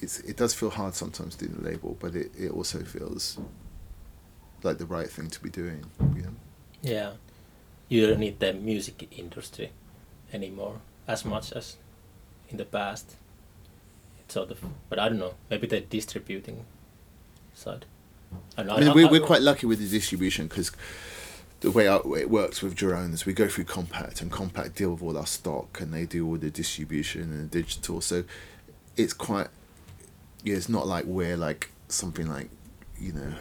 it's 0.00 0.20
it 0.20 0.36
does 0.36 0.54
feel 0.54 0.70
hard 0.70 0.94
sometimes 0.94 1.34
doing 1.34 1.54
the 1.54 1.68
label 1.68 1.96
but 2.00 2.14
it, 2.14 2.30
it 2.38 2.50
also 2.50 2.78
feels 2.80 3.38
like 4.62 4.78
the 4.78 4.86
right 4.86 5.10
thing 5.10 5.28
to 5.28 5.40
be 5.40 5.50
doing 5.50 5.84
you 6.14 6.22
know? 6.22 6.34
Yeah, 6.82 7.10
you 7.88 8.06
don't 8.06 8.20
need 8.20 8.38
the 8.40 8.52
music 8.52 9.08
industry 9.16 9.70
anymore 10.32 10.80
as 11.06 11.24
much 11.24 11.52
as 11.52 11.76
in 12.50 12.56
the 12.58 12.64
past. 12.64 13.16
It's 14.20 14.34
sort 14.34 14.50
of, 14.50 14.60
but 14.88 14.98
I 14.98 15.08
don't 15.08 15.18
know. 15.18 15.34
Maybe 15.50 15.66
the 15.66 15.80
distributing 15.80 16.64
side. 17.54 17.86
I, 18.58 18.62
know, 18.62 18.76
I 18.76 18.80
mean, 18.80 18.88
I- 18.90 18.94
we're, 18.94 19.10
we're 19.10 19.26
quite 19.26 19.40
lucky 19.42 19.66
with 19.66 19.78
the 19.78 19.88
distribution 19.88 20.48
because 20.48 20.70
the 21.60 21.70
way 21.70 21.86
it 21.86 22.30
works 22.30 22.62
with 22.62 22.74
Drone 22.74 23.12
is 23.12 23.26
we 23.26 23.32
go 23.32 23.48
through 23.48 23.64
Kompakt 23.64 24.20
and 24.20 24.30
Kompakt 24.30 24.74
deal 24.74 24.92
with 24.92 25.02
all 25.02 25.16
our 25.18 25.26
stock 25.26 25.80
and 25.80 25.92
they 25.92 26.04
do 26.06 26.26
all 26.26 26.36
the 26.36 26.50
distribution 26.50 27.22
and 27.22 27.50
the 27.50 27.62
digital. 27.62 28.00
So 28.00 28.24
it's 28.96 29.12
quite, 29.12 29.48
yeah, 30.44 30.54
it's 30.56 30.68
not 30.68 30.86
like 30.86 31.04
we're 31.06 31.36
like 31.36 31.70
something 31.88 32.28
like, 32.28 32.50
you 33.00 33.12
know, 33.12 33.32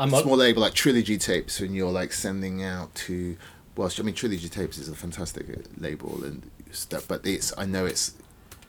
I'm 0.00 0.10
small 0.10 0.36
label 0.36 0.62
like 0.62 0.72
Trilogy 0.74 1.18
Tapes 1.18 1.60
and 1.60 1.74
you're 1.74 1.92
like 1.92 2.12
sending 2.12 2.64
out 2.64 2.94
to, 2.94 3.36
well, 3.76 3.90
I 3.98 4.02
mean, 4.02 4.14
Trilogy 4.14 4.48
Tapes 4.48 4.78
is 4.78 4.88
a 4.88 4.94
fantastic 4.94 5.48
uh, 5.50 5.60
label 5.76 6.24
and 6.24 6.50
stuff, 6.70 7.06
but 7.06 7.26
it's, 7.26 7.52
I 7.58 7.66
know 7.66 7.84
it's, 7.84 8.14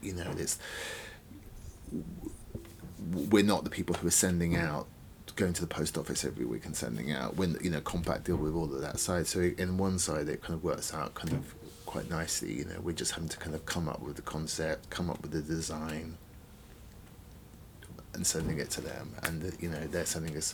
you 0.01 0.13
know, 0.13 0.29
it's, 0.37 0.59
we're 3.29 3.43
not 3.43 3.63
the 3.63 3.69
people 3.69 3.95
who 3.95 4.07
are 4.07 4.11
sending 4.11 4.55
out 4.57 4.87
going 5.37 5.53
to 5.53 5.61
the 5.61 5.67
post 5.67 5.97
office 5.97 6.25
every 6.25 6.45
week 6.45 6.65
and 6.65 6.75
sending 6.75 7.11
out 7.11 7.37
when 7.37 7.57
you 7.61 7.69
know 7.69 7.79
Kompakt 7.79 8.25
deal 8.25 8.35
with 8.35 8.53
all 8.53 8.65
of 8.65 8.81
that 8.81 8.99
side. 8.99 9.25
So 9.25 9.39
in 9.39 9.77
one 9.77 9.97
side 9.97 10.27
it 10.27 10.41
kind 10.41 10.53
of 10.53 10.63
works 10.63 10.93
out 10.93 11.13
kind 11.13 11.31
of 11.31 11.55
quite 11.85 12.09
nicely 12.09 12.53
you 12.53 12.65
know 12.65 12.79
we're 12.81 12.91
just 12.91 13.13
having 13.13 13.29
to 13.29 13.37
kind 13.37 13.55
of 13.55 13.65
come 13.65 13.87
up 13.89 14.01
with 14.01 14.17
the 14.17 14.21
concept 14.21 14.89
come 14.89 15.09
up 15.09 15.21
with 15.21 15.31
the 15.31 15.41
design 15.41 16.17
and 18.13 18.25
sending 18.27 18.59
it 18.59 18.69
to 18.71 18.81
them. 18.81 19.13
And 19.23 19.51
you 19.59 19.69
know 19.69 19.79
they're 19.87 20.05
sending 20.05 20.35
us 20.37 20.53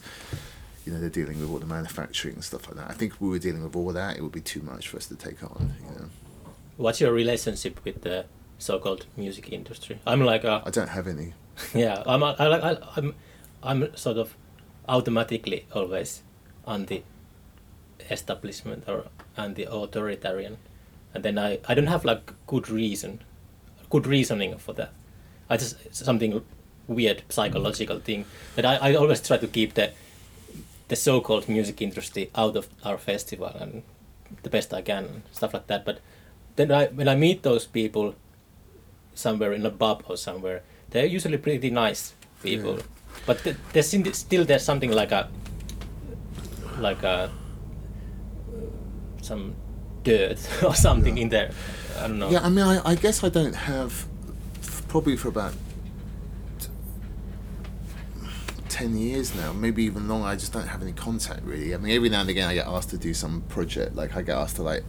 you 0.87 0.93
know 0.93 0.99
they're 0.99 1.09
dealing 1.09 1.39
with 1.39 1.49
all 1.49 1.59
the 1.59 1.65
manufacturing 1.65 2.35
and 2.35 2.43
stuff 2.43 2.67
like 2.67 2.77
that. 2.77 2.89
I 2.89 2.93
think 2.93 3.13
if 3.13 3.21
we 3.21 3.29
were 3.29 3.39
dealing 3.39 3.63
with 3.63 3.75
all 3.75 3.91
that 3.91 4.17
it 4.17 4.21
would 4.21 4.31
be 4.31 4.41
too 4.41 4.61
much 4.61 4.87
for 4.87 4.97
us 4.97 5.05
to 5.07 5.15
take 5.15 5.43
on 5.43 5.73
you 5.83 5.99
know. 5.99 6.09
What's 6.77 7.01
your 7.01 7.11
relationship 7.11 7.83
with 7.83 8.01
the 8.01 8.25
so-called 8.57 9.05
music 9.17 9.51
industry? 9.51 9.99
I'm 10.07 10.21
like 10.21 10.43
a 10.43 10.63
i 10.65 10.69
don't 10.69 10.89
have 10.89 11.07
any. 11.07 11.33
Yeah. 11.73 12.03
I'm 12.05 12.23
a, 12.23 12.35
I 12.39 12.47
like 12.47 12.63
I, 12.63 12.77
I'm 12.95 13.15
I'm 13.61 13.95
sort 13.97 14.17
of 14.17 14.35
automatically 14.87 15.65
always 15.73 16.23
anti 16.65 17.03
establishment 18.09 18.85
or 18.87 19.05
anti 19.35 19.63
authoritarian. 19.63 20.57
And 21.13 21.23
then 21.25 21.37
I, 21.37 21.59
I 21.67 21.73
don't 21.73 21.87
have 21.87 22.05
like 22.05 22.31
good 22.45 22.69
reason 22.69 23.23
good 23.89 24.07
reasoning 24.07 24.57
for 24.57 24.73
that. 24.73 24.91
I 25.49 25.57
just 25.57 25.75
something 25.93 26.43
weird 26.87 27.23
psychological 27.29 27.99
thing. 27.99 28.25
That 28.55 28.65
I, 28.65 28.75
I 28.75 28.95
always 28.95 29.25
try 29.25 29.37
to 29.37 29.47
keep 29.47 29.73
the 29.73 29.91
the 30.87 30.95
so-called 30.95 31.49
music 31.49 31.81
industry 31.81 32.29
out 32.35 32.55
of 32.55 32.67
our 32.83 32.97
festival 32.97 33.47
and 33.59 33.83
the 34.43 34.49
best 34.49 34.73
I 34.73 34.81
can 34.81 35.03
and 35.05 35.21
stuff 35.31 35.53
like 35.53 35.67
that 35.67 35.85
but 35.85 35.99
then 36.55 36.71
I, 36.71 36.85
when 36.87 37.07
I 37.07 37.15
meet 37.15 37.43
those 37.43 37.65
people 37.65 38.15
somewhere 39.13 39.53
in 39.53 39.65
a 39.65 39.69
pub 39.71 40.03
or 40.07 40.17
somewhere 40.17 40.63
they're 40.89 41.05
usually 41.05 41.37
pretty 41.37 41.69
nice 41.69 42.13
people 42.43 42.75
Yeah. 42.77 42.83
but 43.25 43.43
th- 43.43 43.57
there's 43.73 43.87
still 44.17 44.45
there's 44.45 44.63
something 44.63 44.91
like 44.91 45.11
a 45.11 45.29
like 46.79 47.03
a 47.03 47.31
some 49.21 49.55
dirt 50.03 50.37
or 50.63 50.75
something 50.75 51.17
Yeah. 51.17 51.23
in 51.23 51.29
there 51.29 51.51
I 51.99 52.07
don't 52.07 52.19
know 52.19 52.29
Yeah, 52.29 52.41
I 52.45 52.49
mean, 52.49 52.63
I, 52.65 52.91
I 52.91 52.95
guess 52.95 53.23
I 53.23 53.29
don't 53.29 53.55
have, 53.55 54.05
probably 54.87 55.17
for 55.17 55.29
about 55.29 55.53
t- 56.59 56.67
10 58.77 58.95
years 58.95 59.33
now, 59.33 59.51
maybe 59.53 59.83
even 59.85 60.07
longer, 60.07 60.27
I 60.27 60.35
just 60.35 60.53
don't 60.53 60.67
have 60.67 60.83
any 60.83 60.91
contact 60.91 61.41
really. 61.43 61.73
I 61.73 61.77
mean, 61.77 61.95
every 61.95 62.09
now 62.09 62.21
and 62.21 62.29
again 62.29 62.47
I 62.47 62.53
get 62.53 62.67
asked 62.67 62.91
to 62.91 62.97
do 62.99 63.11
some 63.11 63.41
project, 63.49 63.95
like 63.95 64.15
I 64.15 64.21
get 64.21 64.37
asked 64.37 64.57
to 64.57 64.61
like, 64.61 64.83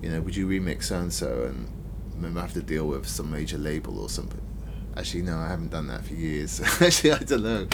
you 0.00 0.08
know, 0.08 0.22
would 0.22 0.34
you 0.34 0.48
remix 0.48 0.84
so 0.84 0.98
and 0.98 1.12
so 1.12 1.44
and 1.44 1.68
maybe 2.16 2.38
I 2.38 2.40
have 2.40 2.54
to 2.54 2.62
deal 2.62 2.86
with 2.86 3.06
some 3.06 3.30
major 3.30 3.58
label 3.58 4.00
or 4.00 4.08
something. 4.08 4.40
Actually, 4.96 5.22
no, 5.22 5.36
I 5.36 5.46
haven't 5.46 5.70
done 5.70 5.88
that 5.88 6.06
for 6.06 6.14
years. 6.14 6.58
Actually, 6.80 7.12
I 7.12 7.18
don't 7.18 7.42
know. 7.42 7.68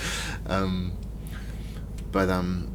Um, 0.46 0.92
but 2.10 2.28
um, 2.30 2.68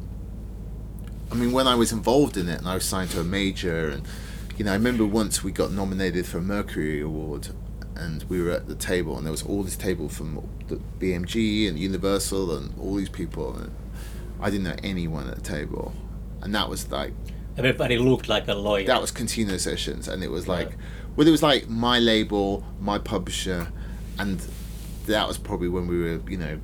I 1.30 1.34
mean, 1.34 1.52
when 1.52 1.66
I 1.66 1.74
was 1.74 1.92
involved 1.92 2.38
in 2.38 2.48
it 2.48 2.60
and 2.60 2.66
I 2.66 2.76
was 2.76 2.86
signed 2.86 3.10
to 3.10 3.20
a 3.20 3.24
major, 3.24 3.90
and 3.90 4.08
you 4.56 4.64
know, 4.64 4.70
I 4.70 4.74
remember 4.74 5.04
once 5.04 5.44
we 5.44 5.52
got 5.52 5.70
nominated 5.70 6.24
for 6.24 6.38
a 6.38 6.42
Mercury 6.42 7.02
Award, 7.02 7.48
and 7.96 8.24
we 8.28 8.40
were 8.42 8.50
at 8.50 8.66
the 8.68 8.74
table, 8.74 9.16
and 9.16 9.26
there 9.26 9.30
was 9.32 9.42
all 9.42 9.62
this 9.62 9.76
table 9.76 10.08
from 10.08 10.46
the 10.68 10.76
BMG 10.98 11.68
and 11.68 11.78
Universal 11.78 12.56
and 12.56 12.74
all 12.78 12.94
these 12.94 13.08
people, 13.08 13.56
and 13.56 13.72
I 14.40 14.50
didn't 14.50 14.64
know 14.64 14.76
anyone 14.82 15.28
at 15.28 15.34
the 15.36 15.40
table, 15.42 15.92
and 16.42 16.54
that 16.54 16.68
was 16.68 16.90
like 16.90 17.12
everybody 17.56 17.98
looked 17.98 18.28
like 18.28 18.48
a 18.48 18.54
lawyer 18.54 18.86
that 18.86 19.00
was 19.00 19.12
Contino 19.12 19.58
Sessions, 19.58 20.08
and 20.08 20.22
it 20.22 20.30
was 20.30 20.48
like, 20.48 20.70
Yeah. 20.70 20.76
well, 21.16 21.26
it 21.28 21.30
was 21.30 21.42
like 21.42 21.68
my 21.68 21.98
label, 21.98 22.64
my 22.80 22.98
publisher, 22.98 23.68
and 24.18 24.40
that 25.06 25.26
was 25.28 25.36
probably 25.36 25.68
when 25.68 25.86
we 25.86 25.98
were, 25.98 26.20
you 26.28 26.36
know, 26.38 26.58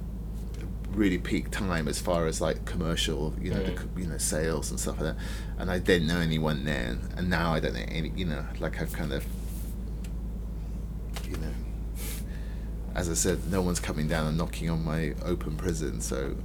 really 0.92 1.18
peak 1.18 1.50
time 1.50 1.88
as 1.88 1.98
far 1.98 2.26
as 2.26 2.40
like 2.40 2.64
commercial, 2.64 3.34
you 3.40 3.50
know, 3.50 3.62
the, 3.62 3.72
Mm. 3.72 3.76
co- 3.76 4.00
you 4.00 4.06
know, 4.06 4.16
sales 4.16 4.70
and 4.70 4.80
stuff 4.80 4.98
like 5.00 5.14
that. 5.14 5.16
And 5.58 5.70
I 5.70 5.78
didn't 5.78 6.06
know 6.08 6.20
anyone 6.20 6.64
then, 6.64 7.00
and 7.16 7.28
now 7.28 7.52
I 7.52 7.60
don't 7.60 7.74
know 7.74 7.84
any, 7.88 8.12
you 8.16 8.24
know, 8.24 8.46
like 8.60 8.80
I've 8.80 8.92
kind 8.92 9.12
of, 9.12 9.24
you 11.26 11.36
know, 11.36 11.52
as 12.94 13.10
I 13.10 13.14
said, 13.14 13.50
no 13.50 13.60
one's 13.62 13.80
coming 13.80 14.08
down 14.08 14.26
and 14.26 14.38
knocking 14.38 14.70
on 14.70 14.84
my 14.84 15.14
open 15.24 15.56
prison, 15.56 16.00
so 16.00 16.36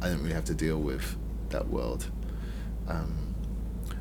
I- 0.00 0.08
don't 0.08 0.20
really 0.22 0.34
have 0.34 0.44
to 0.46 0.54
deal 0.54 0.78
with 0.80 1.16
that 1.50 1.68
world. 1.68 2.10
Um, 2.88 3.34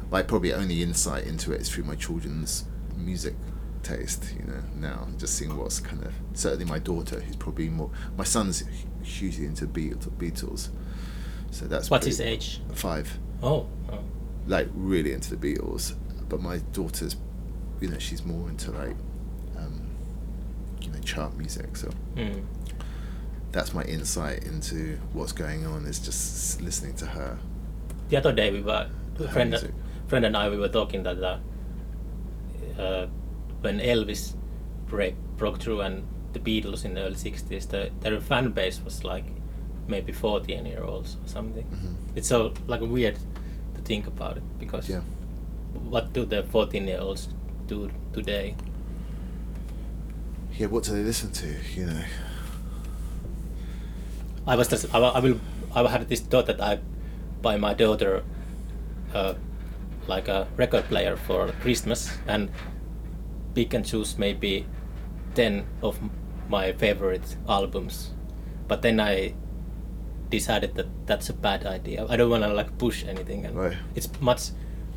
like 0.10 0.28
probably 0.28 0.54
only 0.54 0.82
insight 0.82 1.26
into 1.26 1.54
it 1.54 1.62
is 1.62 1.70
through 1.70 1.84
my 1.86 1.96
children's 1.96 2.66
music 2.98 3.36
taste 3.84 4.34
you 4.38 4.46
know 4.46 4.62
now 4.76 5.08
just 5.18 5.36
seeing 5.36 5.56
what's 5.58 5.80
kind 5.80 6.04
of 6.04 6.14
certainly 6.34 6.66
my 6.66 6.78
daughter 6.78 7.20
who's 7.20 7.36
probably 7.36 7.68
more 7.70 7.90
my 8.16 8.24
son's 8.24 8.64
hugely 9.02 9.46
into 9.46 9.66
Beat- 9.66 9.98
beatles 10.20 10.70
so 11.50 11.66
that's 11.66 11.90
what's 11.90 12.06
his 12.06 12.22
age 12.22 12.62
Five. 12.74 13.18
Oh. 13.42 13.68
like 14.46 14.68
really 14.76 15.14
into 15.14 15.36
the 15.36 15.54
beatles 15.56 15.96
but 16.30 16.42
my 16.42 16.58
daughter's 16.74 17.16
you 17.80 17.88
know 17.88 17.98
she's 17.98 18.24
more 18.24 18.50
into 18.50 18.72
like 18.72 18.96
know 20.92 21.00
chart 21.00 21.36
music 21.38 21.76
so 21.78 21.90
Mm. 22.16 22.44
that's 23.52 23.74
my 23.74 23.84
insight 23.84 24.44
into 24.44 24.98
what's 25.14 25.32
going 25.32 25.66
on 25.66 25.86
is 25.86 26.00
just 26.00 26.62
listening 26.62 26.96
to 26.96 27.06
her 27.06 27.38
the 28.10 28.18
other 28.18 28.34
day 28.34 28.52
we 28.52 28.62
were 28.62 28.88
friend, 29.32 29.50
music. 29.52 29.72
friend 30.08 30.26
and 30.26 30.36
I 30.38 30.50
we 30.50 30.58
were 30.58 30.70
talking 30.70 31.04
that 31.04 31.18
uh, 31.24 31.38
uh, 32.82 33.08
when 33.62 33.80
Elvis 33.80 34.34
break, 34.88 35.16
broke 35.38 35.60
through 35.60 35.82
and 35.82 36.04
the 36.34 36.40
Beatles 36.40 36.86
in 36.86 36.94
the 36.94 37.02
early 37.02 37.16
60s 37.16 37.68
the, 37.70 37.90
their 38.02 38.20
fan 38.22 38.52
base 38.52 38.82
was 38.84 39.04
like 39.04 39.26
maybe 39.88 40.12
14 40.12 40.66
year 40.66 40.84
olds 40.84 41.18
or 41.24 41.28
something 41.28 41.66
Mhm. 41.66 41.96
it's 42.16 42.28
so 42.28 42.54
like 42.68 42.82
weird 42.82 43.16
to 43.76 43.82
think 43.84 44.08
about 44.08 44.38
it 44.38 44.44
because 44.60 44.90
yeah 44.90 45.02
what 45.90 46.14
do 46.14 46.26
the 46.26 46.44
14 46.44 46.88
year 46.88 47.00
olds 47.00 47.30
do 47.68 47.90
today 48.14 48.56
yeah 50.58 50.68
what 50.68 50.84
do 50.84 50.92
they 50.92 51.04
listen 51.04 51.32
to 51.32 51.48
you 51.76 51.86
know 51.86 52.04
I 54.48 54.56
was 54.56 54.68
just 54.68 54.94
I, 54.94 55.00
I 55.00 55.20
will 55.20 55.40
I 55.76 55.88
had 55.88 56.10
this 56.10 56.20
thought 56.22 56.48
that 56.48 56.60
I 56.62 56.80
buy 57.42 57.58
my 57.58 57.74
daughter 57.74 58.24
uh, 59.14 59.36
like 60.08 60.28
a 60.28 60.48
record 60.58 60.86
player 60.86 61.16
for 61.16 61.52
Christmas 61.62 62.12
and 62.28 62.50
pick 63.54 63.74
and 63.74 63.86
choose 63.86 64.18
maybe 64.18 64.66
ten 65.36 65.66
of 65.82 66.00
my 66.50 66.74
favorite 66.74 67.38
albums, 67.48 68.12
but 68.68 68.82
then 68.82 69.00
I 69.00 69.34
decided 70.30 70.76
that 70.76 70.88
that's 71.06 71.30
a 71.30 71.34
bad 71.34 71.66
idea. 71.66 72.06
I 72.10 72.18
don't 72.18 72.30
want 72.30 72.44
to 72.44 72.54
like 72.54 72.78
push 72.78 73.06
anything, 73.06 73.46
and 73.46 73.56
Right. 73.56 73.78
it's 73.96 74.10
much 74.20 74.50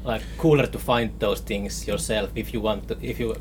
like 0.04 0.22
cooler 0.38 0.66
to 0.66 0.78
find 0.78 1.12
those 1.20 1.40
things 1.40 1.86
yourself 1.86 2.30
if 2.34 2.52
you 2.54 2.60
want 2.60 2.88
to 2.88 2.96
if 3.02 3.20
you 3.20 3.36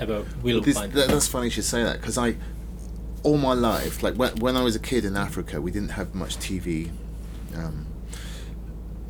ever 0.00 0.24
will 0.42 0.60
This, 0.60 0.76
find. 0.78 0.92
that, 0.92 1.08
that's 1.08 1.28
funny 1.28 1.46
you 1.46 1.50
should 1.50 1.64
say 1.64 1.82
that 1.82 2.00
because 2.00 2.18
I, 2.18 2.36
all 3.22 3.38
my 3.38 3.54
life, 3.54 4.02
like 4.02 4.14
when, 4.14 4.34
when 4.36 4.56
I 4.56 4.62
was 4.62 4.76
a 4.76 4.80
kid 4.80 5.04
in 5.04 5.16
Africa, 5.16 5.60
we 5.60 5.70
didn't 5.70 5.90
have 5.90 6.14
much 6.14 6.36
TV, 6.38 6.90
um, 7.56 7.86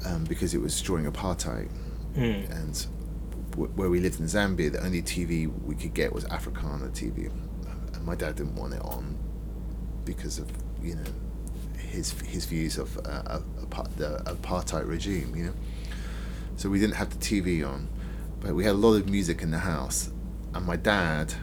um, 0.05 0.25
because 0.25 0.55
it 0.55 0.61
was 0.61 0.81
during 0.83 1.11
apartheid, 1.11 1.69
Mm. 2.17 2.51
and 2.51 2.87
w- 3.51 3.71
where 3.77 3.91
we 3.91 4.01
lived 4.01 4.21
in 4.21 4.27
Zambia, 4.27 4.73
the 4.73 4.83
only 4.83 5.03
TV 5.03 5.47
we 5.67 5.75
could 5.75 5.93
get 5.93 6.13
was 6.15 6.25
Africana 6.27 6.87
TV, 6.89 7.31
and 7.93 8.05
my 8.07 8.15
dad 8.15 8.37
didn't 8.37 8.55
want 8.55 8.73
it 8.73 8.81
on 8.83 9.19
because 10.07 10.39
of 10.39 10.51
you 10.83 10.95
know 10.95 11.03
his 11.79 12.13
his 12.23 12.47
views 12.47 12.79
of 12.79 12.97
uh, 12.99 13.01
uh, 13.27 13.41
the 13.97 14.23
apartheid 14.25 14.89
regime, 14.89 15.35
you 15.37 15.45
know. 15.45 15.53
So 16.57 16.71
we 16.71 16.79
didn't 16.79 16.95
have 16.97 17.11
the 17.11 17.19
TV 17.19 17.67
on, 17.69 17.89
but 18.41 18.55
we 18.55 18.65
had 18.65 18.73
a 18.73 18.79
lot 18.79 18.95
of 18.95 19.11
music 19.11 19.43
in 19.43 19.51
the 19.51 19.59
house, 19.59 20.09
and 20.57 20.67
my 20.67 20.77
dad, 20.77 21.35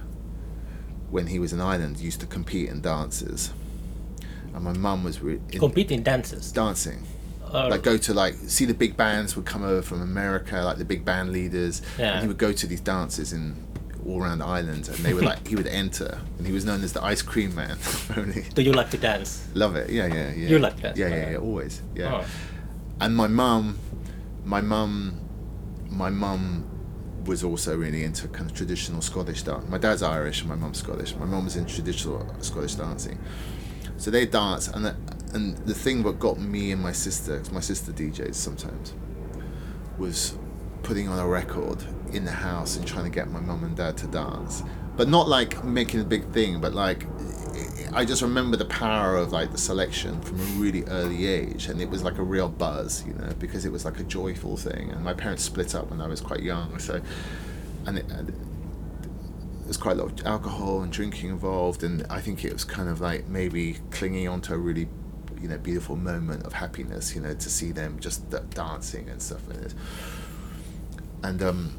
when 1.10 1.28
he 1.28 1.40
was 1.40 1.54
in 1.54 1.62
Ireland, 1.62 2.00
used 2.00 2.20
to 2.22 2.26
compete 2.26 2.70
in 2.70 2.82
dances, 2.82 3.52
and 4.54 4.64
my 4.64 4.74
mum 4.74 5.04
was 5.04 5.22
re- 5.22 5.40
in 5.52 5.60
Competing 5.60 6.04
dances. 6.04 6.52
dancing. 6.52 7.04
Or- 7.54 7.70
Like 7.70 7.84
go 7.84 7.98
to 7.98 8.14
like 8.14 8.34
see 8.48 8.66
the 8.66 8.74
big 8.74 8.98
bands 8.98 9.36
would 9.36 9.46
come 9.46 9.64
over 9.64 9.82
from 9.82 10.02
America, 10.02 10.62
like 10.64 10.78
the 10.78 10.86
big 10.86 11.06
band 11.06 11.32
leaders, 11.32 11.82
Yeah. 12.00 12.14
and 12.14 12.22
he 12.22 12.28
would 12.28 12.38
go 12.40 12.52
to 12.52 12.66
these 12.68 12.82
dances 12.82 13.32
in 13.34 13.56
all 14.06 14.22
around 14.22 14.42
Ireland, 14.42 14.90
and 14.90 14.98
they 14.98 15.14
were 15.14 15.22
like 15.22 15.48
he 15.48 15.56
would 15.56 15.68
enter, 15.68 16.20
and 16.38 16.48
he 16.48 16.52
was 16.54 16.66
known 16.66 16.84
as 16.84 16.92
the 16.94 17.04
ice 17.04 17.22
cream 17.22 17.54
man. 17.56 17.78
Only- 18.18 18.46
do 18.56 18.62
you 18.64 18.74
like 18.74 18.90
to 18.92 18.98
dance? 18.98 19.48
Love 19.54 19.76
it, 19.76 19.90
yeah, 19.92 20.08
yeah, 20.08 20.32
yeah. 20.34 20.48
You 20.50 20.60
like 20.60 20.82
that? 20.82 20.98
Yeah, 20.98 21.08
yeah, 21.08 21.16
Alright. 21.16 21.32
yeah, 21.34 21.38
always, 21.38 21.82
yeah. 21.96 22.22
Oh. 22.24 22.26
And 23.00 23.16
my 23.16 23.28
mum, 23.28 23.78
my 24.46 24.62
mum, 24.62 25.20
my 25.90 26.10
mum 26.10 26.66
was 27.26 27.44
also 27.44 27.78
really 27.78 28.04
into 28.04 28.28
kind 28.28 28.50
of 28.50 28.56
traditional 28.56 29.02
Scottish 29.02 29.44
dance. 29.44 29.68
My 29.70 29.78
dad's 29.78 30.04
Irish, 30.04 30.42
and 30.42 30.50
my 30.50 30.56
mum's 30.56 30.80
Scottish. 30.80 31.16
My 31.16 31.26
mum 31.26 31.46
was 31.46 31.56
in 31.56 31.66
traditional 31.66 32.26
Scottish 32.40 32.76
dancing, 32.76 33.20
so 33.98 34.12
they 34.12 34.26
dance. 34.26 34.68
And 34.68 34.86
the, 34.86 34.96
and 35.34 35.58
the 35.60 35.74
thing 35.74 36.04
that 36.04 36.20
got 36.20 36.40
me 36.40 36.72
and 36.72 36.82
my 36.82 36.92
sister, 36.92 37.38
'cause 37.38 37.52
my 37.52 37.62
sister 37.62 37.92
DJs 37.92 38.36
sometimes, 38.36 38.94
was 39.98 40.34
putting 40.84 41.08
on 41.08 41.18
a 41.20 41.28
record 41.28 41.84
in 42.12 42.26
the 42.26 42.32
house 42.32 42.76
and 42.76 42.86
trying 42.86 43.06
to 43.06 43.10
get 43.10 43.32
my 43.32 43.40
mum 43.40 43.64
and 43.64 43.76
dad 43.76 43.98
to 43.98 44.08
dance. 44.08 44.64
But 44.96 45.08
not 45.08 45.28
like 45.28 45.64
making 45.64 46.02
a 46.02 46.04
big 46.04 46.32
thing, 46.32 46.62
but 46.62 46.74
like 46.74 47.08
I 47.96 48.06
just 48.06 48.22
remember 48.22 48.58
the 48.58 48.66
power 48.66 49.18
of 49.18 49.32
like 49.32 49.52
the 49.52 49.58
selection 49.58 50.20
from 50.22 50.40
a 50.40 50.44
really 50.60 50.84
early 50.86 51.28
age, 51.28 51.68
and 51.68 51.80
it 51.82 51.90
was 51.90 52.04
like 52.04 52.18
a 52.18 52.24
real 52.24 52.50
buzz, 52.50 53.06
you 53.06 53.14
know, 53.14 53.34
because 53.40 53.66
it 53.66 53.72
was 53.72 53.86
like 53.86 54.00
a 54.00 54.04
joyful 54.04 54.58
thing. 54.58 54.90
And 54.90 55.04
my 55.04 55.14
parents 55.14 55.44
split 55.44 55.76
up 55.76 55.92
when 55.92 56.02
I 56.02 56.08
was 56.08 56.20
quite 56.20 56.42
young, 56.42 56.80
so 56.80 57.02
and 57.86 58.00
it, 58.00 58.06
and 58.10 58.34
there's 59.64 59.78
quite 59.78 59.98
a 59.98 60.04
lot 60.04 60.20
of 60.20 60.26
alcohol 60.26 60.82
and 60.82 60.92
drinking 60.92 61.30
involved, 61.30 61.84
and 61.84 62.06
I 62.10 62.20
think 62.20 62.44
it 62.44 62.52
was 62.52 62.64
kind 62.64 62.90
of 62.90 63.00
like 63.00 63.28
maybe 63.28 63.78
clinging 63.92 64.28
onto 64.28 64.54
a 64.54 64.58
really, 64.58 64.88
you 65.40 65.48
know, 65.48 65.58
beautiful 65.58 65.96
moment 65.96 66.46
of 66.46 66.54
happiness, 66.54 67.14
you 67.14 67.22
know, 67.22 67.34
to 67.34 67.50
see 67.50 67.72
them 67.72 68.00
just 68.00 68.30
dancing 68.52 69.08
and 69.10 69.22
stuff 69.22 69.48
like 69.48 69.62
this. 69.62 69.76
And 71.24 71.42
um, 71.44 71.78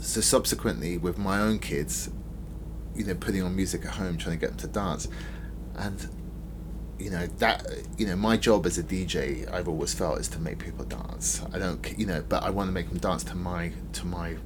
so 0.00 0.20
subsequently, 0.20 0.98
with 0.98 1.18
my 1.18 1.38
own 1.38 1.58
kids, 1.58 2.10
you 2.94 3.04
know, 3.04 3.14
putting 3.14 3.42
on 3.42 3.54
music 3.54 3.84
at 3.84 3.92
home, 3.92 4.16
trying 4.18 4.38
to 4.38 4.40
get 4.40 4.50
them 4.50 4.58
to 4.58 4.66
dance, 4.68 5.08
and 5.76 6.08
you 6.98 7.10
know 7.10 7.26
that 7.38 7.66
you 7.98 8.06
know 8.06 8.14
my 8.14 8.36
job 8.36 8.64
as 8.66 8.78
a 8.78 8.82
DJ 8.82 9.50
I've 9.52 9.66
always 9.66 9.92
felt 9.92 10.20
is 10.20 10.28
to 10.28 10.38
make 10.38 10.58
people 10.58 10.84
dance. 10.84 11.42
I 11.52 11.58
don't 11.58 11.98
you 11.98 12.06
know, 12.06 12.22
but 12.28 12.42
I 12.42 12.50
want 12.50 12.68
to 12.68 12.72
make 12.72 12.88
them 12.88 12.98
dance 12.98 13.24
to 13.24 13.34
my 13.34 13.72
to 13.94 14.06
my 14.06 14.36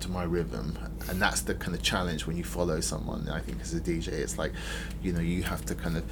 to 0.00 0.10
my 0.10 0.24
rhythm, 0.24 0.78
and 1.08 1.20
that's 1.20 1.40
the 1.42 1.54
kind 1.54 1.74
of 1.74 1.82
challenge 1.82 2.26
when 2.26 2.36
you 2.36 2.44
follow 2.44 2.80
someone. 2.80 3.28
I 3.28 3.40
think 3.40 3.60
as 3.60 3.72
a 3.72 3.80
DJ, 3.80 4.08
it's 4.08 4.36
like, 4.36 4.52
you 5.02 5.12
know, 5.12 5.20
you 5.20 5.42
have 5.44 5.64
to 5.66 5.74
kind 5.74 5.96
of 5.96 6.04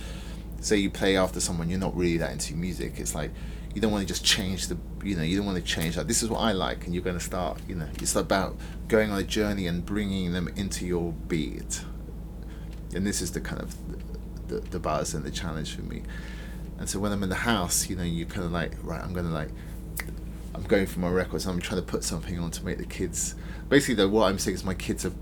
say 0.60 0.76
you 0.76 0.90
play 0.90 1.16
after 1.16 1.40
someone 1.40 1.68
you're 1.68 1.78
not 1.78 1.96
really 1.96 2.18
that 2.18 2.32
into 2.32 2.54
music. 2.54 2.94
It's 2.98 3.14
like 3.14 3.30
you 3.74 3.80
don't 3.80 3.92
want 3.92 4.02
to 4.02 4.08
just 4.08 4.24
change 4.24 4.66
the 4.66 4.76
you 5.04 5.16
know 5.16 5.22
you 5.22 5.36
don't 5.36 5.46
want 5.46 5.58
to 5.58 5.64
change 5.64 5.96
that. 5.96 6.08
This 6.08 6.22
is 6.22 6.28
what 6.28 6.38
I 6.38 6.52
like, 6.52 6.84
and 6.84 6.94
you're 6.94 7.04
going 7.04 7.18
to 7.18 7.24
start. 7.24 7.60
You 7.68 7.76
know, 7.76 7.88
it's 8.00 8.16
about 8.16 8.56
going 8.88 9.10
on 9.10 9.18
a 9.18 9.22
journey 9.22 9.66
and 9.66 9.84
bringing 9.84 10.32
them 10.32 10.48
into 10.56 10.86
your 10.86 11.12
beat, 11.12 11.84
and 12.94 13.06
this 13.06 13.20
is 13.20 13.32
the 13.32 13.40
kind 13.40 13.62
of 13.62 13.74
the, 14.48 14.60
the 14.60 14.78
buzz 14.78 15.14
and 15.14 15.24
the 15.24 15.30
challenge 15.30 15.74
for 15.74 15.82
me. 15.82 16.02
And 16.78 16.88
so 16.88 16.98
when 16.98 17.12
I'm 17.12 17.22
in 17.22 17.28
the 17.28 17.34
house, 17.34 17.88
you 17.88 17.96
know, 17.96 18.02
you 18.02 18.26
kind 18.26 18.44
of 18.44 18.52
like, 18.52 18.72
right, 18.82 19.02
I'm 19.02 19.12
gonna 19.12 19.28
like, 19.28 19.50
I'm 20.54 20.62
going 20.62 20.86
for 20.86 21.00
my 21.00 21.10
records. 21.10 21.46
I'm 21.46 21.60
trying 21.60 21.80
to 21.80 21.86
put 21.86 22.04
something 22.04 22.38
on 22.38 22.50
to 22.52 22.64
make 22.64 22.78
the 22.78 22.86
kids. 22.86 23.34
Basically, 23.68 23.94
though, 23.94 24.08
what 24.08 24.28
I'm 24.28 24.38
saying 24.38 24.56
is 24.56 24.64
my 24.64 24.74
kids 24.74 25.04
are 25.04 25.12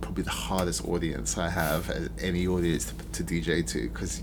probably 0.00 0.24
the 0.24 0.30
hardest 0.30 0.86
audience 0.86 1.38
I 1.38 1.48
have, 1.48 1.88
as 1.88 2.10
any 2.20 2.46
audience 2.46 2.92
to, 3.12 3.22
to 3.22 3.24
DJ 3.24 3.66
to, 3.68 3.88
because 3.88 4.22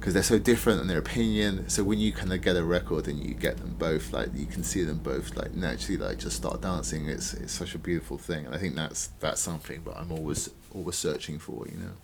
because 0.00 0.14
they're 0.14 0.22
so 0.22 0.38
different 0.38 0.80
in 0.80 0.86
their 0.86 0.98
opinion. 0.98 1.68
So 1.68 1.84
when 1.84 1.98
you 1.98 2.10
kind 2.10 2.32
of 2.32 2.40
get 2.40 2.56
a 2.56 2.64
record 2.64 3.06
and 3.06 3.22
you 3.22 3.34
get 3.34 3.58
them 3.58 3.76
both, 3.78 4.14
like 4.14 4.30
you 4.34 4.46
can 4.46 4.64
see 4.64 4.82
them 4.82 4.96
both 4.98 5.36
like 5.36 5.54
naturally 5.54 5.98
like 5.98 6.18
just 6.18 6.36
start 6.36 6.62
dancing. 6.62 7.06
It's 7.06 7.34
it's 7.34 7.52
such 7.52 7.74
a 7.74 7.78
beautiful 7.78 8.16
thing, 8.16 8.46
and 8.46 8.54
I 8.54 8.58
think 8.58 8.74
that's 8.74 9.10
that's 9.20 9.42
something. 9.42 9.82
But 9.84 9.98
I'm 9.98 10.10
always 10.10 10.48
always 10.74 10.96
searching 10.96 11.38
for, 11.38 11.66
you 11.68 11.78
know. 11.82 11.94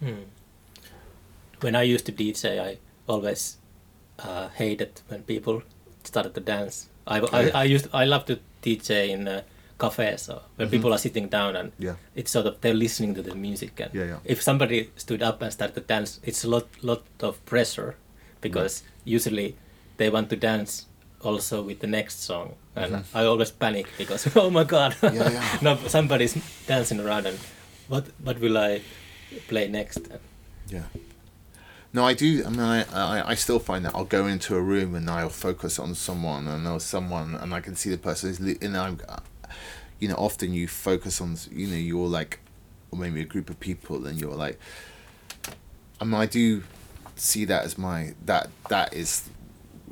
Hmm. 0.00 0.22
When 1.60 1.76
I 1.76 1.82
used 1.82 2.06
to 2.06 2.12
DJ, 2.12 2.58
I 2.58 2.78
always 3.06 3.58
uh, 4.18 4.48
hated 4.48 5.02
when 5.08 5.22
people 5.22 5.62
started 6.04 6.34
to 6.34 6.40
dance. 6.40 6.88
I, 7.06 7.20
I, 7.20 7.50
I 7.60 7.64
used 7.64 7.88
I 7.92 8.06
love 8.06 8.24
to 8.26 8.38
DJ 8.62 9.10
in 9.10 9.28
uh, 9.28 9.42
cafes 9.78 10.28
or 10.28 10.40
when 10.56 10.68
Mhm. 10.68 10.70
people 10.70 10.92
are 10.92 10.98
sitting 10.98 11.28
down 11.28 11.54
and 11.56 11.72
Yeah. 11.78 11.96
it's 12.14 12.30
sort 12.30 12.46
of 12.46 12.60
they're 12.62 12.74
listening 12.86 13.14
to 13.14 13.22
the 13.22 13.34
music 13.34 13.78
and 13.80 13.90
Yeah, 13.94 14.04
yeah. 14.04 14.18
if 14.24 14.42
somebody 14.42 14.90
stood 14.96 15.22
up 15.22 15.42
and 15.42 15.52
started 15.52 15.74
to 15.74 15.80
dance, 15.94 16.20
it's 16.22 16.44
a 16.44 16.48
lot 16.48 16.66
lot 16.82 17.02
of 17.20 17.44
pressure 17.44 17.94
because 18.40 18.82
usually 19.04 19.54
they 19.98 20.08
want 20.10 20.30
to 20.30 20.36
dance 20.36 20.86
also 21.22 21.62
with 21.62 21.80
the 21.80 21.86
next 21.86 22.22
song 22.22 22.54
and 22.74 22.92
Mhm. 22.92 23.04
I 23.14 23.24
always 23.24 23.50
panic 23.50 23.86
because 23.98 24.26
oh 24.36 24.50
my 24.50 24.64
god 24.64 24.96
Yeah, 25.02 25.12
yeah. 25.30 25.58
no 25.62 25.76
somebody's 25.88 26.34
dancing 26.66 27.00
around 27.00 27.26
and 27.26 27.38
what 27.88 28.04
what 28.24 28.38
will 28.40 28.56
I 28.58 28.80
play 29.48 29.68
next 29.68 30.00
Yeah. 30.70 30.82
No, 31.92 32.04
I 32.04 32.12
do. 32.14 32.44
I 32.44 32.50
mean, 32.50 32.60
I, 32.60 32.82
I, 32.92 33.30
I 33.30 33.34
still 33.36 33.58
find 33.58 33.84
that 33.86 33.94
I'll 33.94 34.04
go 34.18 34.26
into 34.26 34.54
a 34.56 34.60
room 34.60 34.94
and 34.94 35.08
I'll 35.08 35.30
focus 35.30 35.78
on 35.78 35.94
someone 35.94 36.46
and 36.46 36.66
I'll 36.68 36.80
someone 36.80 37.34
and 37.40 37.54
I 37.54 37.60
can 37.60 37.74
see 37.76 37.88
the 37.90 37.96
person 37.96 38.28
and 38.60 38.76
I'm, 38.76 39.00
you 39.98 40.08
know, 40.08 40.14
often 40.14 40.52
you 40.52 40.68
focus 40.68 41.20
on, 41.20 41.36
you 41.50 41.66
know, 41.66 41.76
you're 41.76 42.08
like, 42.08 42.40
or 42.90 42.98
maybe 42.98 43.20
a 43.20 43.24
group 43.24 43.50
of 43.50 43.58
people 43.60 44.06
and 44.06 44.20
you're 44.20 44.34
like, 44.34 44.58
I 46.00 46.04
mean, 46.04 46.14
I 46.14 46.26
do 46.26 46.62
see 47.16 47.44
that 47.46 47.64
as 47.64 47.78
my, 47.78 48.14
that, 48.24 48.50
that 48.68 48.92
is, 48.92 49.28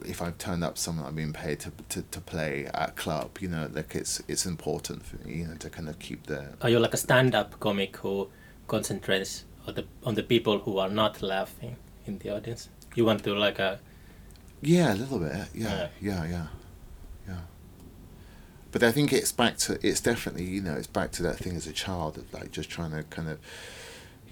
if 0.04 0.20
I've 0.20 0.36
turned 0.36 0.62
up 0.62 0.76
someone 0.76 1.06
I've 1.06 1.16
been 1.16 1.32
paid 1.32 1.60
to, 1.60 1.72
to, 1.90 2.02
to 2.02 2.20
play 2.20 2.66
at 2.74 2.96
club, 2.96 3.38
you 3.40 3.48
know, 3.48 3.70
like 3.72 3.94
it's, 3.94 4.22
it's 4.28 4.44
important 4.44 5.04
for 5.04 5.16
me, 5.26 5.36
you 5.36 5.46
know, 5.46 5.54
to 5.54 5.70
kind 5.70 5.88
of 5.88 5.98
keep 5.98 6.26
the, 6.26 6.50
Are 6.60 6.68
you 6.68 6.78
like 6.78 6.92
a 6.92 6.98
stand-up 6.98 7.58
comic 7.58 7.96
who 7.96 8.28
concentrates 8.66 9.44
on 9.66 9.74
the 9.74 9.84
on 10.04 10.14
the 10.14 10.22
people 10.22 10.58
who 10.58 10.78
are 10.78 10.90
not 10.90 11.22
laughing 11.22 11.76
in 12.06 12.18
the 12.18 12.30
audience? 12.36 12.68
You 12.94 13.06
want 13.06 13.24
to 13.24 13.34
like 13.34 13.58
a 13.58 13.80
Yeah, 14.60 14.94
a 14.94 14.96
little 14.96 15.18
bit. 15.18 15.32
Yeah. 15.32 15.48
yeah, 15.54 15.88
yeah, 16.00 16.24
yeah. 16.26 16.46
But 18.74 18.82
I 18.82 18.90
think 18.90 19.12
it's 19.12 19.30
back 19.30 19.56
to 19.58 19.78
it's 19.86 20.00
definitely 20.00 20.46
you 20.46 20.60
know 20.60 20.74
it's 20.74 20.88
back 20.88 21.12
to 21.12 21.22
that 21.22 21.36
thing 21.36 21.54
as 21.54 21.68
a 21.68 21.72
child 21.72 22.18
of 22.18 22.34
like 22.34 22.50
just 22.50 22.68
trying 22.68 22.90
to 22.90 23.04
kind 23.04 23.28
of 23.28 23.38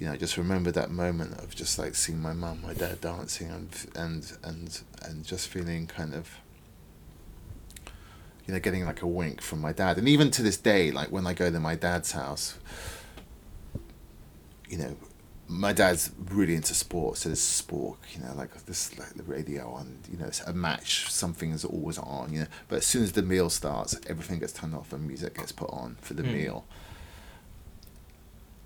you 0.00 0.08
know 0.08 0.16
just 0.16 0.36
remember 0.36 0.72
that 0.72 0.90
moment 0.90 1.38
of 1.38 1.54
just 1.54 1.78
like 1.78 1.94
seeing 1.94 2.20
my 2.20 2.32
mum, 2.32 2.60
my 2.60 2.74
dad 2.74 3.00
dancing 3.00 3.48
and 3.48 3.86
and 3.94 4.36
and 4.42 4.82
and 5.04 5.24
just 5.24 5.46
feeling 5.46 5.86
kind 5.86 6.12
of 6.12 6.28
you 8.44 8.52
know 8.52 8.58
getting 8.58 8.84
like 8.84 9.00
a 9.00 9.06
wink 9.06 9.40
from 9.40 9.60
my 9.60 9.72
dad. 9.72 9.96
And 9.96 10.08
even 10.08 10.32
to 10.32 10.42
this 10.42 10.56
day 10.56 10.90
like 10.90 11.12
when 11.12 11.24
I 11.24 11.34
go 11.34 11.48
to 11.48 11.60
my 11.60 11.76
dad's 11.76 12.10
house 12.10 12.58
you 14.68 14.76
know 14.76 14.96
my 15.52 15.72
dad's 15.72 16.10
really 16.30 16.54
into 16.54 16.74
sports, 16.74 17.20
so 17.20 17.28
there's 17.28 17.40
sport, 17.40 17.98
you 18.12 18.20
know, 18.22 18.32
like 18.34 18.52
this, 18.66 18.96
like 18.98 19.14
the 19.14 19.22
radio 19.22 19.70
on, 19.70 19.98
you 20.10 20.18
know, 20.18 20.26
it's 20.26 20.40
a 20.40 20.52
match, 20.52 21.10
something 21.10 21.50
is 21.50 21.64
always 21.64 21.98
on, 21.98 22.32
you 22.32 22.40
know. 22.40 22.46
But 22.68 22.76
as 22.78 22.86
soon 22.86 23.02
as 23.02 23.12
the 23.12 23.22
meal 23.22 23.50
starts, 23.50 23.98
everything 24.06 24.38
gets 24.40 24.52
turned 24.52 24.74
off 24.74 24.92
and 24.92 25.06
music 25.06 25.36
gets 25.36 25.52
put 25.52 25.70
on 25.70 25.96
for 26.00 26.14
the 26.14 26.22
Mm. 26.22 26.32
meal. 26.32 26.64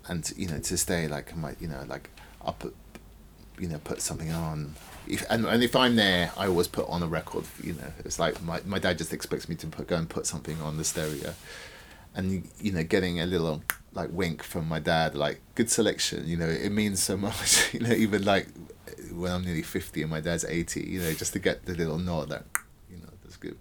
And 0.07 0.31
you 0.37 0.47
know, 0.47 0.59
to 0.59 0.77
stay 0.77 1.07
like 1.07 1.35
my, 1.35 1.55
you 1.59 1.67
know, 1.67 1.83
like 1.87 2.09
I'll 2.41 2.53
put, 2.53 2.73
you 3.59 3.67
know, 3.67 3.79
put 3.79 4.01
something 4.01 4.31
on. 4.31 4.75
If 5.07 5.25
and, 5.29 5.45
and 5.45 5.61
if 5.61 5.75
I'm 5.75 5.95
there, 5.97 6.31
I 6.37 6.47
always 6.47 6.67
put 6.67 6.87
on 6.87 7.03
a 7.03 7.07
record. 7.07 7.43
You 7.61 7.73
know, 7.73 7.91
it's 8.05 8.17
like 8.17 8.41
my 8.41 8.61
my 8.65 8.79
dad 8.79 8.97
just 8.97 9.11
expects 9.11 9.49
me 9.49 9.55
to 9.55 9.67
put, 9.67 9.87
go 9.87 9.97
and 9.97 10.09
put 10.09 10.25
something 10.25 10.61
on 10.61 10.77
the 10.77 10.85
stereo, 10.85 11.33
and 12.15 12.47
you 12.61 12.71
know, 12.71 12.83
getting 12.83 13.19
a 13.19 13.25
little 13.25 13.63
like 13.97 14.09
wink 14.13 14.43
from 14.43 14.63
my 14.69 14.79
dad, 14.79 15.09
like 15.15 15.37
good 15.55 15.69
selection. 15.69 16.19
You 16.31 16.37
know, 16.37 16.47
it 16.67 16.71
means 16.71 17.01
so 17.03 17.17
much. 17.27 17.73
You 17.73 17.81
know, 17.81 17.91
even 18.05 18.23
like 18.23 18.47
when 19.11 19.31
I'm 19.33 19.43
nearly 19.43 19.63
fifty 19.63 20.01
and 20.03 20.11
my 20.11 20.21
dad's 20.21 20.45
eighty. 20.45 20.81
You 20.93 20.99
know, 21.01 21.11
just 21.13 21.33
to 21.33 21.39
get 21.39 21.65
the 21.65 21.73
little 21.73 21.97
nod, 21.97 22.29
like 22.29 22.45
you 22.91 22.97
know, 22.97 23.11
that's 23.23 23.37
good. 23.37 23.57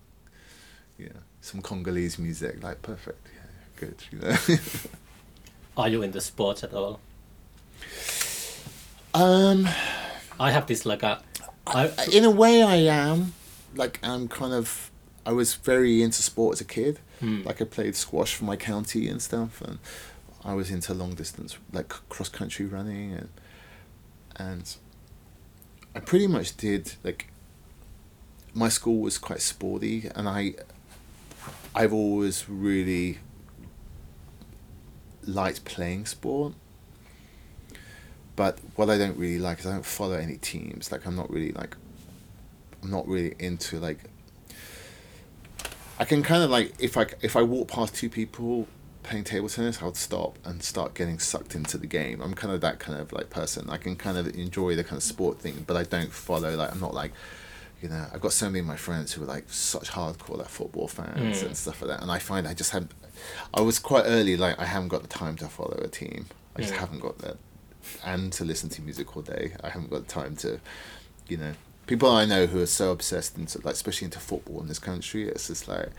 Yeah, 0.99 1.19
some 1.41 1.61
Congolese 1.63 2.19
music, 2.19 2.63
like 2.63 2.83
perfect. 2.83 3.27
Yeah, 3.35 3.51
good. 3.81 3.97
You 4.13 4.19
know. 4.21 4.37
are 5.77 5.89
you 5.89 6.03
into 6.03 6.21
sports 6.21 6.63
at 6.65 6.73
all? 6.75 7.01
um. 9.15 9.69
I 10.39 10.51
have 10.51 10.67
this 10.67 10.85
like 10.85 11.03
a 11.03 11.23
I 11.67 11.91
in 12.13 12.25
a 12.25 12.31
way 12.31 12.63
I 12.63 12.77
am 12.77 13.33
like 13.75 13.99
I'm 14.03 14.29
kind 14.29 14.53
of 14.53 14.91
I 15.25 15.33
was 15.33 15.55
very 15.55 16.03
into 16.03 16.23
sport 16.23 16.57
as 16.57 16.61
a 16.61 16.65
kid 16.65 17.01
Hmm. 17.21 17.41
like 17.47 17.63
I 17.63 17.65
played 17.65 17.97
squash 17.97 18.35
for 18.35 18.45
my 18.45 18.57
county 18.57 19.09
and 19.09 19.23
stuff 19.23 19.63
and 19.63 19.79
I 20.47 20.55
was 20.55 20.71
into 20.71 20.95
long 20.95 21.15
distance 21.15 21.59
like 21.73 21.89
cross 22.09 22.31
country 22.31 22.65
running 22.65 23.13
and 23.13 23.29
and 24.37 24.77
I 25.95 26.01
pretty 26.01 26.27
much 26.27 26.57
did 26.57 26.95
like 27.05 27.29
my 28.55 28.71
school 28.71 29.01
was 29.01 29.19
quite 29.19 29.43
sporty 29.43 30.11
and 30.15 30.27
I 30.29 30.55
I've 31.75 31.93
always 31.93 32.49
really 32.49 33.19
liked 35.27 35.65
playing 35.65 36.07
sport 36.07 36.55
but 38.37 38.59
what 38.77 38.91
I 38.91 38.99
don't 38.99 39.17
really 39.17 39.39
like 39.39 39.61
is 39.61 39.67
I 39.67 39.73
don't 39.73 39.85
follow 39.85 40.15
any 40.17 40.37
teams. 40.37 40.93
Like 40.93 41.07
I'm 41.07 41.17
not 41.17 41.31
really 41.31 41.53
like, 41.53 41.75
I'm 42.83 42.91
not 42.91 43.09
really 43.09 43.35
into 43.39 43.81
like. 43.81 43.99
I 45.99 46.05
can 46.05 46.23
kind 46.23 46.43
of 46.43 46.51
like 46.51 46.75
if 46.79 46.99
I 46.99 47.07
if 47.23 47.35
I 47.35 47.43
walk 47.43 47.69
past 47.69 47.95
two 47.95 48.11
people 48.11 48.69
playing 49.07 49.25
table 49.25 49.49
tennis, 49.49 49.81
I'll 49.83 49.95
stop 49.95 50.39
and 50.45 50.63
start 50.63 50.95
getting 50.95 51.19
sucked 51.19 51.55
into 51.55 51.79
the 51.79 51.87
game. 51.87 52.21
I'm 52.21 52.35
kind 52.35 52.53
of 52.53 52.61
that 52.61 52.79
kind 52.79 52.99
of 52.99 53.13
like 53.13 53.31
person. 53.31 53.71
I 53.71 53.77
can 53.79 53.97
kind 53.97 54.19
of 54.19 54.27
enjoy 54.37 54.77
the 54.77 54.85
kind 54.85 54.97
of 54.99 55.03
sport 55.03 55.39
thing, 55.41 55.65
but 55.67 55.77
I 55.77 55.85
don't 55.85 56.13
follow 56.13 56.55
like 56.57 56.73
I'm 56.73 56.81
not 56.81 56.95
like. 56.95 57.13
You 57.83 57.91
know, 57.91 58.07
I've 58.13 58.23
got 58.23 58.33
so 58.33 58.47
many 58.47 58.61
of 58.61 58.67
my 58.67 58.77
friends 58.77 59.13
who 59.13 59.23
are 59.23 59.27
like 59.27 59.45
such 59.49 59.91
hardcore 59.91 60.39
like 60.39 60.49
football 60.49 60.89
fans 60.89 61.43
Mm. 61.43 61.47
and 61.49 61.57
stuff 61.57 61.83
like 61.83 61.91
that, 61.91 62.01
and 62.03 62.11
I 62.11 62.19
find 62.19 62.49
I 62.49 62.55
just 62.55 62.71
haven't. 62.71 62.91
I 63.53 63.61
was 63.61 63.79
quite 63.79 64.05
early 64.07 64.37
like 64.39 64.59
I 64.59 64.65
haven't 64.65 64.89
got 64.89 65.03
the 65.03 65.09
time 65.09 65.37
to 65.37 65.49
follow 65.49 65.79
a 65.85 65.89
team. 65.89 66.27
I 66.57 66.63
just 66.63 66.73
Mm. 66.73 66.79
haven't 66.79 67.01
got 67.01 67.19
that 67.19 67.37
and 68.03 68.33
to 68.33 68.45
listen 68.47 68.71
to 68.71 68.83
music 68.83 69.15
all 69.15 69.23
day. 69.23 69.53
I 69.63 69.69
haven't 69.69 69.91
got 69.91 70.07
the 70.09 70.13
time 70.13 70.37
to, 70.37 70.59
you 71.29 71.37
know, 71.37 71.53
people 71.87 72.11
I 72.11 72.25
know 72.25 72.47
who 72.47 72.61
are 72.63 72.67
so 72.67 72.91
obsessed 72.93 73.37
into 73.37 73.59
like 73.63 73.75
especially 73.75 74.07
into 74.07 74.21
football 74.21 74.61
in 74.63 74.69
this 74.69 74.79
country. 74.79 75.29
It's 75.29 75.49
just 75.49 75.69
like, 75.69 75.91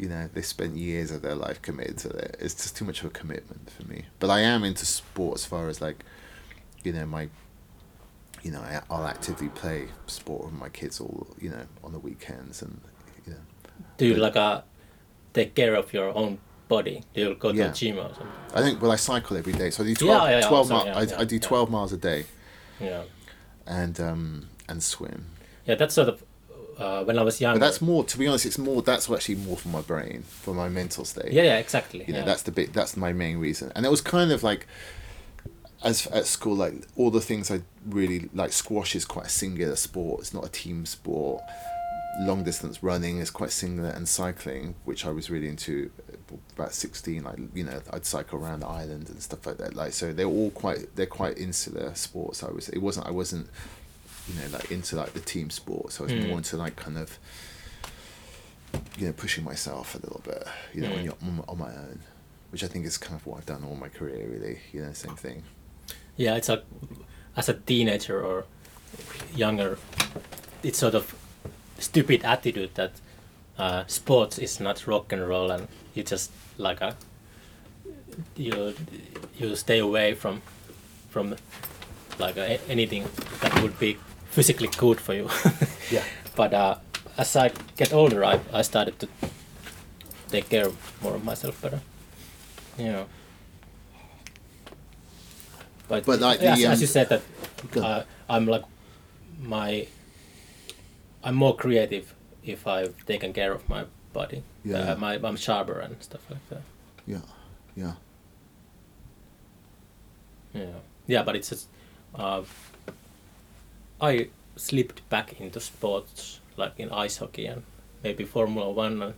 you 0.00 0.08
know, 0.08 0.28
they 0.32 0.40
spent 0.40 0.76
years 0.76 1.10
of 1.10 1.20
their 1.20 1.34
life 1.34 1.60
committed 1.60 1.98
to 1.98 2.08
it. 2.08 2.36
It's 2.40 2.54
just 2.54 2.74
too 2.76 2.86
much 2.86 3.00
of 3.00 3.06
a 3.06 3.10
commitment 3.10 3.68
for 3.70 3.86
me. 3.86 4.06
But 4.18 4.30
I 4.30 4.40
am 4.40 4.64
into 4.64 4.86
sport 4.86 5.34
as 5.34 5.44
far 5.44 5.68
as 5.68 5.82
like, 5.82 6.04
you 6.82 6.92
know, 6.94 7.04
my, 7.04 7.28
you 8.42 8.50
know, 8.50 8.60
I, 8.60 8.80
I'll 8.90 9.06
actively 9.06 9.50
play 9.50 9.88
sport 10.06 10.46
with 10.46 10.54
my 10.54 10.70
kids 10.70 11.00
all, 11.00 11.26
you 11.38 11.50
know, 11.50 11.64
on 11.84 11.92
the 11.92 11.98
weekends 11.98 12.62
and, 12.62 12.80
you 13.26 13.32
know. 13.34 13.38
do 13.98 14.06
you 14.06 14.14
like 14.14 14.36
a 14.36 14.64
take 15.34 15.54
care 15.54 15.74
of 15.74 15.92
your 15.92 16.16
own 16.16 16.38
body? 16.68 17.02
Do 17.12 17.20
you 17.20 17.34
go 17.34 17.52
to 17.52 17.58
Yeah. 17.58 17.72
gym 17.72 17.98
or 17.98 18.08
something? 18.14 18.26
I 18.54 18.62
think 18.62 18.80
well 18.80 18.92
I 18.92 18.96
cycle 18.96 19.36
every 19.36 19.52
day, 19.52 19.68
so 19.68 19.82
I 19.82 19.86
do 19.88 19.94
12, 19.94 20.30
yeah, 20.30 20.38
yeah, 20.40 20.48
12 20.48 20.66
sorry, 20.68 20.84
mi- 20.84 20.90
yeah, 21.10 21.16
I, 21.18 21.20
I 21.20 21.24
do 21.24 21.38
twelve 21.38 21.70
miles 21.70 21.92
a 21.92 21.98
day, 21.98 22.24
Yeah. 22.80 23.02
and 23.66 24.00
um 24.00 24.48
and 24.66 24.82
swim. 24.82 25.26
Yeah, 25.66 25.74
that's 25.74 25.94
sort 25.94 26.08
of 26.08 26.24
uh, 26.80 27.04
when 27.04 27.18
I 27.18 27.22
was 27.22 27.40
younger. 27.40 27.60
But 27.60 27.66
that's 27.66 27.80
more, 27.82 28.04
to 28.04 28.18
be 28.18 28.26
honest, 28.26 28.46
it's 28.46 28.58
more. 28.58 28.82
That's 28.82 29.10
actually 29.10 29.36
more 29.36 29.56
for 29.56 29.68
my 29.68 29.82
brain, 29.82 30.22
for 30.22 30.54
my 30.54 30.68
mental 30.68 31.04
state. 31.04 31.32
yeah, 31.32 31.42
yeah, 31.42 31.58
exactly. 31.58 32.04
You 32.06 32.14
know, 32.14 32.24
that's 32.24 32.42
the 32.42 32.52
bit. 32.52 32.72
That's 32.72 32.96
my 32.96 33.12
main 33.12 33.38
reason. 33.38 33.70
And 33.76 33.84
it 33.84 33.90
was 33.90 34.00
kind 34.00 34.32
of 34.32 34.42
like, 34.42 34.66
as 35.84 36.06
at 36.08 36.26
school, 36.26 36.56
like 36.56 36.74
all 36.96 37.10
the 37.10 37.20
things 37.20 37.50
I 37.50 37.60
really 37.86 38.30
like, 38.34 38.52
squash 38.52 38.96
is 38.96 39.04
quite 39.04 39.26
a 39.26 39.30
singular 39.30 39.76
sport. 39.76 40.20
It's 40.20 40.34
not 40.34 40.44
a 40.44 40.48
team 40.48 40.86
sport. 40.86 41.42
Long 42.20 42.42
distance 42.42 42.82
running 42.82 43.18
is 43.18 43.30
quite 43.30 43.52
singular, 43.52 43.90
and 43.90 44.08
cycling, 44.08 44.74
which 44.84 45.06
I 45.06 45.10
was 45.10 45.30
really 45.30 45.48
into, 45.48 45.90
about 46.56 46.74
sixteen. 46.74 47.22
Like 47.24 47.38
you 47.54 47.64
know, 47.64 47.80
I'd 47.92 48.04
cycle 48.04 48.38
around 48.38 48.60
the 48.60 48.66
island 48.66 49.08
and 49.08 49.22
stuff 49.22 49.46
like 49.46 49.58
that. 49.58 49.74
Like 49.76 49.92
so, 49.92 50.12
they're 50.12 50.26
all 50.26 50.50
quite 50.50 50.96
they're 50.96 51.06
quite 51.06 51.38
insular 51.38 51.94
sports. 51.94 52.42
I 52.42 52.50
was 52.50 52.68
it 52.68 52.78
wasn't 52.78 53.06
I 53.06 53.10
wasn't 53.10 53.48
you 54.32 54.40
know 54.40 54.48
like 54.58 54.70
into 54.70 54.96
like 54.96 55.12
the 55.12 55.20
team 55.20 55.50
sport. 55.50 55.92
So 55.92 56.04
I 56.04 56.06
was 56.06 56.12
Mm. 56.12 56.28
more 56.28 56.38
into 56.38 56.56
like 56.56 56.76
kind 56.76 56.98
of 56.98 57.18
you 58.98 59.06
know 59.06 59.12
pushing 59.12 59.44
myself 59.44 59.94
a 59.94 59.98
little 59.98 60.20
bit. 60.24 60.46
You 60.74 60.82
know, 60.82 60.90
when 60.90 61.00
Mm. 61.00 61.04
you're 61.04 61.16
on, 61.22 61.44
on 61.48 61.58
my 61.58 61.70
own, 61.74 62.00
which 62.50 62.62
I 62.64 62.68
think 62.68 62.86
is 62.86 62.96
kind 62.98 63.16
of 63.18 63.26
what 63.26 63.38
I've 63.38 63.46
done 63.46 63.64
all 63.64 63.76
my 63.76 63.88
career. 63.88 64.26
Really, 64.28 64.60
you 64.72 64.82
know, 64.82 64.92
same 64.92 65.16
thing. 65.16 65.42
Yeah, 66.16 66.36
it's 66.36 66.48
like 66.48 66.64
as 67.36 67.48
a 67.48 67.54
teenager 67.54 68.20
or 68.22 68.44
younger, 69.34 69.78
it's 70.62 70.78
sort 70.78 70.94
of 70.94 71.14
stupid 71.78 72.24
attitude 72.24 72.74
that 72.74 72.92
uh, 73.58 73.84
sports 73.86 74.38
is 74.38 74.60
not 74.60 74.86
rock 74.86 75.12
and 75.12 75.26
roll, 75.26 75.50
and 75.50 75.68
you 75.94 76.02
just 76.02 76.30
like 76.58 76.80
a 76.80 76.94
you 78.36 78.74
you 79.38 79.56
stay 79.56 79.78
away 79.78 80.14
from 80.14 80.42
from 81.10 81.34
like 82.18 82.36
uh, 82.36 82.42
a- 82.42 82.60
anything 82.68 83.04
that 83.40 83.62
would 83.62 83.78
be 83.78 83.96
physically 84.30 84.68
good 84.78 85.00
for 85.00 85.14
you. 85.14 85.28
Yeah. 85.90 86.04
but 86.36 86.54
uh, 86.54 86.76
as 87.18 87.34
I 87.36 87.50
get 87.76 87.92
older, 87.92 88.24
I 88.24 88.40
I 88.52 88.62
started 88.62 88.98
to 89.00 89.08
take 90.30 90.48
care 90.48 90.70
more 91.02 91.16
of 91.16 91.24
myself 91.24 91.60
better. 91.60 91.80
You 92.78 92.92
know. 92.92 93.06
But, 95.88 96.06
But 96.06 96.20
like 96.20 96.38
the, 96.38 96.46
as, 96.46 96.64
as 96.64 96.78
um, 96.78 96.80
you 96.80 96.86
said 96.86 97.08
that 97.08 97.22
uh, 97.76 98.02
I'm 98.28 98.46
like 98.46 98.62
my 99.42 99.88
I'm 101.24 101.34
more 101.34 101.56
creative 101.56 102.14
if 102.44 102.66
I've 102.66 103.04
taken 103.06 103.32
care 103.32 103.52
of 103.52 103.68
my 103.68 103.84
body. 104.12 104.42
Yeah. 104.64 104.92
Uh, 104.92 104.96
my 104.96 105.18
I'm 105.22 105.36
sharper 105.36 105.80
and 105.80 106.00
stuff 106.02 106.22
like 106.30 106.48
that. 106.50 106.62
Yeah, 107.06 107.22
yeah. 107.76 107.92
Yeah. 110.54 110.80
Yeah, 111.06 111.22
but 111.24 111.34
it's 111.36 111.48
just 111.48 111.68
uh, 112.14 112.42
I 114.00 114.28
slipped 114.56 115.08
back 115.08 115.40
into 115.40 115.60
sports 115.60 116.40
like 116.56 116.72
in 116.78 116.90
ice 116.90 117.18
hockey 117.18 117.46
and 117.46 117.62
maybe 118.02 118.24
Formula 118.24 118.70
One 118.70 119.02
a 119.02 119.14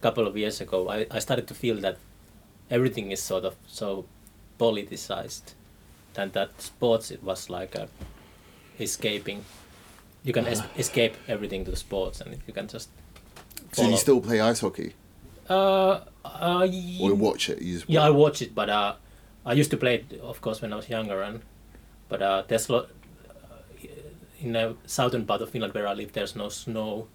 couple 0.00 0.26
of 0.26 0.36
years 0.36 0.60
ago. 0.60 0.88
I, 0.88 1.06
I 1.10 1.18
started 1.18 1.46
to 1.48 1.54
feel 1.54 1.76
that 1.76 1.98
everything 2.70 3.10
is 3.10 3.22
sort 3.22 3.44
of 3.44 3.54
so 3.66 4.04
politicized 4.58 5.54
and 6.16 6.32
that 6.32 6.60
sports 6.62 7.10
it 7.10 7.22
was 7.22 7.50
like 7.50 7.74
a 7.74 7.88
escaping 8.78 9.44
you 10.22 10.32
can 10.32 10.46
es- 10.46 10.62
escape 10.78 11.14
everything 11.28 11.64
to 11.64 11.70
the 11.70 11.76
sports 11.76 12.20
and 12.20 12.40
you 12.46 12.52
can 12.52 12.66
just 12.68 12.88
So 13.72 13.82
you 13.88 13.96
still 13.96 14.20
play 14.20 14.40
ice 14.40 14.60
hockey 14.60 14.94
uh, 15.48 16.00
uh, 16.24 16.60
or 16.60 16.66
you 16.66 17.14
watch 17.14 17.50
it? 17.50 17.60
You 17.60 17.82
yeah, 17.86 18.02
I 18.02 18.10
watch 18.10 18.40
it, 18.40 18.54
but 18.54 18.70
uh, 18.70 18.94
I 19.44 19.52
used 19.52 19.70
to 19.72 19.76
play 19.76 19.96
it, 19.96 20.20
of 20.20 20.40
course, 20.40 20.62
when 20.62 20.72
I 20.72 20.76
was 20.76 20.88
younger. 20.88 21.20
And 21.20 21.40
but 22.08 22.22
uh, 22.22 22.44
there's 22.48 22.70
lo- 22.70 22.86
uh, 22.86 22.86
in 24.44 24.52
the 24.52 24.76
southern 24.86 25.24
part 25.26 25.40
of 25.42 25.50
Finland 25.50 25.74
where 25.74 25.86
I 25.88 25.94
live, 25.94 26.12
there's 26.12 26.36
no 26.36 26.48
snow. 26.48 27.08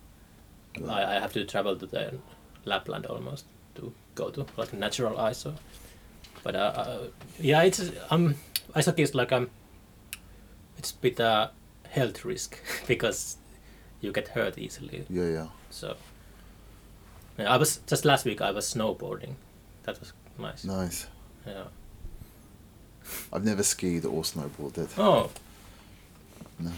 I, 0.88 1.03
I 1.03 1.19
have 1.19 1.34
to 1.34 1.45
travel 1.45 1.75
to 1.77 1.86
the 1.86 2.13
Lapland 2.65 3.05
almost 3.05 3.45
to 3.75 3.93
go 4.15 4.30
to 4.32 4.45
like 4.57 4.73
natural 4.73 5.19
ice. 5.19 5.38
So, 5.39 5.53
but 6.43 6.55
uh, 6.55 6.73
uh, 6.75 7.07
yeah, 7.39 7.61
it's 7.63 7.91
um, 8.09 8.36
ice 8.75 8.86
hockey 8.86 9.03
is 9.03 9.13
like 9.15 9.32
um, 9.32 9.49
it's 10.77 10.91
a 10.91 10.95
bit 10.95 11.19
uh, 11.19 11.49
health 11.89 12.25
risk 12.25 12.57
because 12.88 13.38
you 14.01 14.11
get 14.11 14.30
hurt 14.30 14.57
easily. 14.57 15.05
yeah, 15.09 15.25
yeah. 15.30 15.47
So 15.69 15.95
yeah, 17.38 17.53
I 17.53 17.57
was 17.57 17.77
just 17.88 18.05
last 18.05 18.25
week. 18.25 18.41
I 18.41 18.51
was 18.51 18.73
snowboarding. 18.73 19.36
That 19.84 19.99
was 19.99 20.13
nice. 20.38 20.63
Nice. 20.65 21.07
Yeah. 21.45 21.63
I've 23.34 23.43
never 23.45 23.63
skied 23.63 24.05
or 24.05 24.23
snowboarded. 24.23 24.89
Oh, 24.97 25.30
No. 26.59 26.71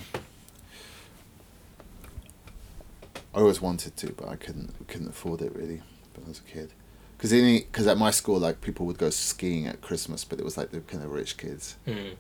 I 3.34 3.40
always 3.40 3.62
wanted 3.62 3.96
to, 3.98 4.14
but 4.14 4.28
I 4.28 4.36
couldn't 4.36 4.88
couldn't 4.88 5.10
afford 5.10 5.42
it 5.42 5.56
really 5.56 5.82
when 6.16 6.26
I 6.26 6.28
was 6.30 6.40
a 6.40 6.44
kid. 6.52 6.72
Because 7.18 7.32
any 7.34 7.60
because 7.60 7.88
at 7.88 7.98
my 7.98 8.12
school, 8.12 8.40
like 8.40 8.62
people 8.62 8.86
would 8.88 8.98
go 8.98 9.10
skiing 9.10 9.68
at 9.68 9.82
Christmas, 9.82 10.24
but 10.26 10.40
it 10.40 10.44
was 10.46 10.58
like 10.58 10.72
the 10.72 10.82
kind 10.82 11.04
of 11.04 11.12
rich 11.12 11.38
kids. 11.38 11.76
mm, 11.88 12.16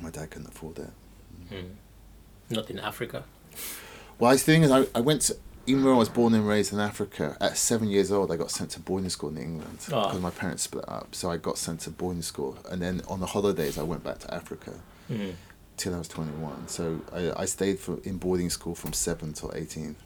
My 0.00 0.10
dad 0.10 0.30
couldn't 0.30 0.48
afford 0.48 0.78
it. 0.78 0.90
mm. 1.52 1.70
not 2.50 2.70
in 2.70 2.78
Africa. 2.78 3.24
Well, 4.18 4.32
the 4.32 4.38
thing 4.38 4.62
is, 4.62 4.70
I, 4.70 4.86
I 4.94 5.00
went 5.00 5.22
to, 5.22 5.36
even 5.66 5.84
though 5.84 5.94
I 5.94 5.98
was 5.98 6.08
born 6.08 6.34
and 6.34 6.46
raised 6.46 6.72
in 6.72 6.80
Africa, 6.80 7.36
at 7.40 7.56
seven 7.56 7.88
years 7.88 8.10
old, 8.12 8.30
I 8.32 8.36
got 8.36 8.50
sent 8.50 8.70
to 8.70 8.80
boarding 8.80 9.10
school 9.10 9.30
in 9.30 9.38
England 9.38 9.78
Ah. 9.92 10.06
because 10.06 10.20
my 10.20 10.30
parents 10.30 10.64
split 10.64 10.84
up. 10.88 11.14
So 11.14 11.30
I 11.30 11.36
got 11.36 11.56
sent 11.56 11.80
to 11.80 11.90
boarding 11.90 12.22
school. 12.22 12.58
And 12.70 12.82
then 12.82 13.02
on 13.08 13.20
the 13.20 13.26
holidays, 13.26 13.78
I 13.78 13.82
went 13.84 14.02
back 14.04 14.18
to 14.20 14.34
Africa 14.34 14.74
Mm. 15.10 15.32
Till 15.78 15.94
I 15.94 15.98
was 15.98 16.08
21. 16.08 16.68
So 16.68 17.00
I, 17.12 17.42
I 17.42 17.44
stayed 17.46 17.78
for, 17.78 17.98
in 18.04 18.18
boarding 18.18 18.50
school 18.50 18.74
from 18.74 18.92
7 18.92 19.32
till 19.32 19.52
18. 19.54 19.96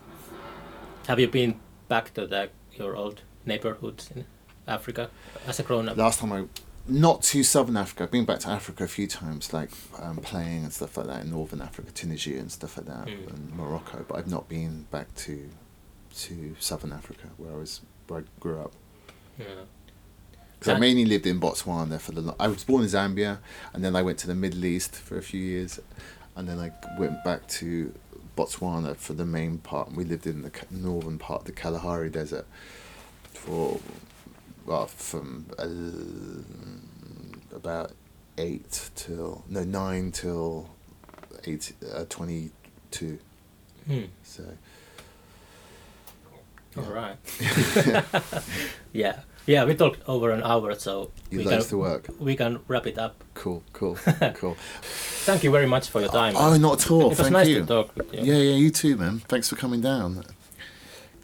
Have 1.08 1.18
you 1.18 1.28
been 1.28 1.58
back 1.88 2.14
to 2.14 2.26
the, 2.26 2.50
your 2.74 2.94
old 2.96 3.22
neighborhood 3.44 4.04
in 4.14 4.24
Africa 4.68 5.10
as 5.46 5.58
a 5.58 5.62
grown 5.64 5.88
up? 5.88 5.96
Last 5.96 6.20
time 6.20 6.32
I, 6.32 6.44
not 6.86 7.22
to 7.22 7.42
Southern 7.42 7.76
Africa, 7.76 8.04
I've 8.04 8.10
been 8.10 8.24
back 8.24 8.38
to 8.40 8.48
Africa 8.48 8.84
a 8.84 8.88
few 8.88 9.06
times, 9.06 9.52
like 9.52 9.70
um, 10.00 10.18
playing 10.18 10.64
and 10.64 10.72
stuff 10.72 10.96
like 10.96 11.06
that 11.06 11.24
in 11.24 11.30
Northern 11.30 11.60
Africa, 11.60 11.90
Tunisia 11.92 12.38
and 12.38 12.50
stuff 12.52 12.76
like 12.76 12.86
that, 12.86 13.06
Mm. 13.06 13.28
and 13.32 13.56
Morocco. 13.56 14.04
But 14.08 14.18
I've 14.18 14.30
not 14.30 14.48
been 14.48 14.86
back 14.90 15.12
to 15.16 15.48
to 16.14 16.54
Southern 16.60 16.92
Africa 16.92 17.28
where 17.38 17.52
I 17.52 17.56
was 17.56 17.80
where 18.06 18.20
I 18.20 18.22
grew 18.38 18.60
up. 18.60 18.72
Yeah. 19.38 19.46
Because 20.62 20.76
I 20.76 20.78
mainly 20.78 21.04
lived 21.04 21.26
in 21.26 21.40
Botswana 21.40 22.00
for 22.00 22.12
the. 22.12 22.36
I 22.38 22.46
was 22.46 22.62
born 22.62 22.84
in 22.84 22.88
Zambia, 22.88 23.38
and 23.72 23.84
then 23.84 23.96
I 23.96 24.02
went 24.02 24.18
to 24.18 24.28
the 24.28 24.34
Middle 24.36 24.64
East 24.64 24.94
for 24.94 25.18
a 25.18 25.22
few 25.22 25.40
years, 25.40 25.80
and 26.36 26.48
then 26.48 26.60
I 26.60 26.70
went 27.00 27.24
back 27.24 27.48
to 27.58 27.92
Botswana 28.38 28.94
for 28.96 29.12
the 29.12 29.24
main 29.24 29.58
part. 29.58 29.90
We 29.90 30.04
lived 30.04 30.24
in 30.24 30.42
the 30.42 30.52
northern 30.70 31.18
part 31.18 31.40
of 31.40 31.46
the 31.46 31.52
Kalahari 31.52 32.10
Desert 32.10 32.46
for, 33.24 33.80
well, 34.64 34.86
from 34.86 35.46
uh, 35.58 37.56
about 37.56 37.90
eight 38.38 38.90
till 38.94 39.42
no 39.48 39.64
nine 39.64 40.12
till 40.12 40.70
eight 41.44 41.72
uh, 41.92 42.04
twenty 42.08 42.52
two. 42.92 43.18
Mm. 43.88 44.10
So 44.22 44.44
All 46.76 46.84
right. 46.84 47.16
yeah. 48.92 49.22
Yeah, 49.46 49.64
we 49.64 49.74
talked 49.74 50.00
over 50.08 50.30
an 50.30 50.42
hour, 50.42 50.74
so 50.76 51.10
we 51.30 51.44
can, 51.44 51.60
to 51.62 51.78
work. 51.78 52.06
we 52.20 52.36
can 52.36 52.60
wrap 52.68 52.86
it 52.86 52.96
up. 52.98 53.16
Cool, 53.34 53.62
cool, 53.72 53.96
cool. 54.34 54.56
Thank 55.24 55.42
you 55.42 55.50
very 55.50 55.66
much 55.66 55.88
for 55.90 56.00
your 56.00 56.10
time. 56.10 56.34
Oh, 56.36 56.56
not 56.56 56.84
at 56.84 56.90
all. 56.90 57.06
it 57.06 57.08
was 57.10 57.18
Thank 57.18 57.32
nice 57.32 57.48
you. 57.48 57.60
to 57.60 57.66
talk 57.66 57.96
with 57.96 58.14
you. 58.14 58.20
Yeah, 58.22 58.34
yeah, 58.36 58.54
you 58.54 58.70
too, 58.70 58.96
man. 58.96 59.18
Thanks 59.28 59.48
for 59.48 59.56
coming 59.56 59.80
down. 59.80 60.22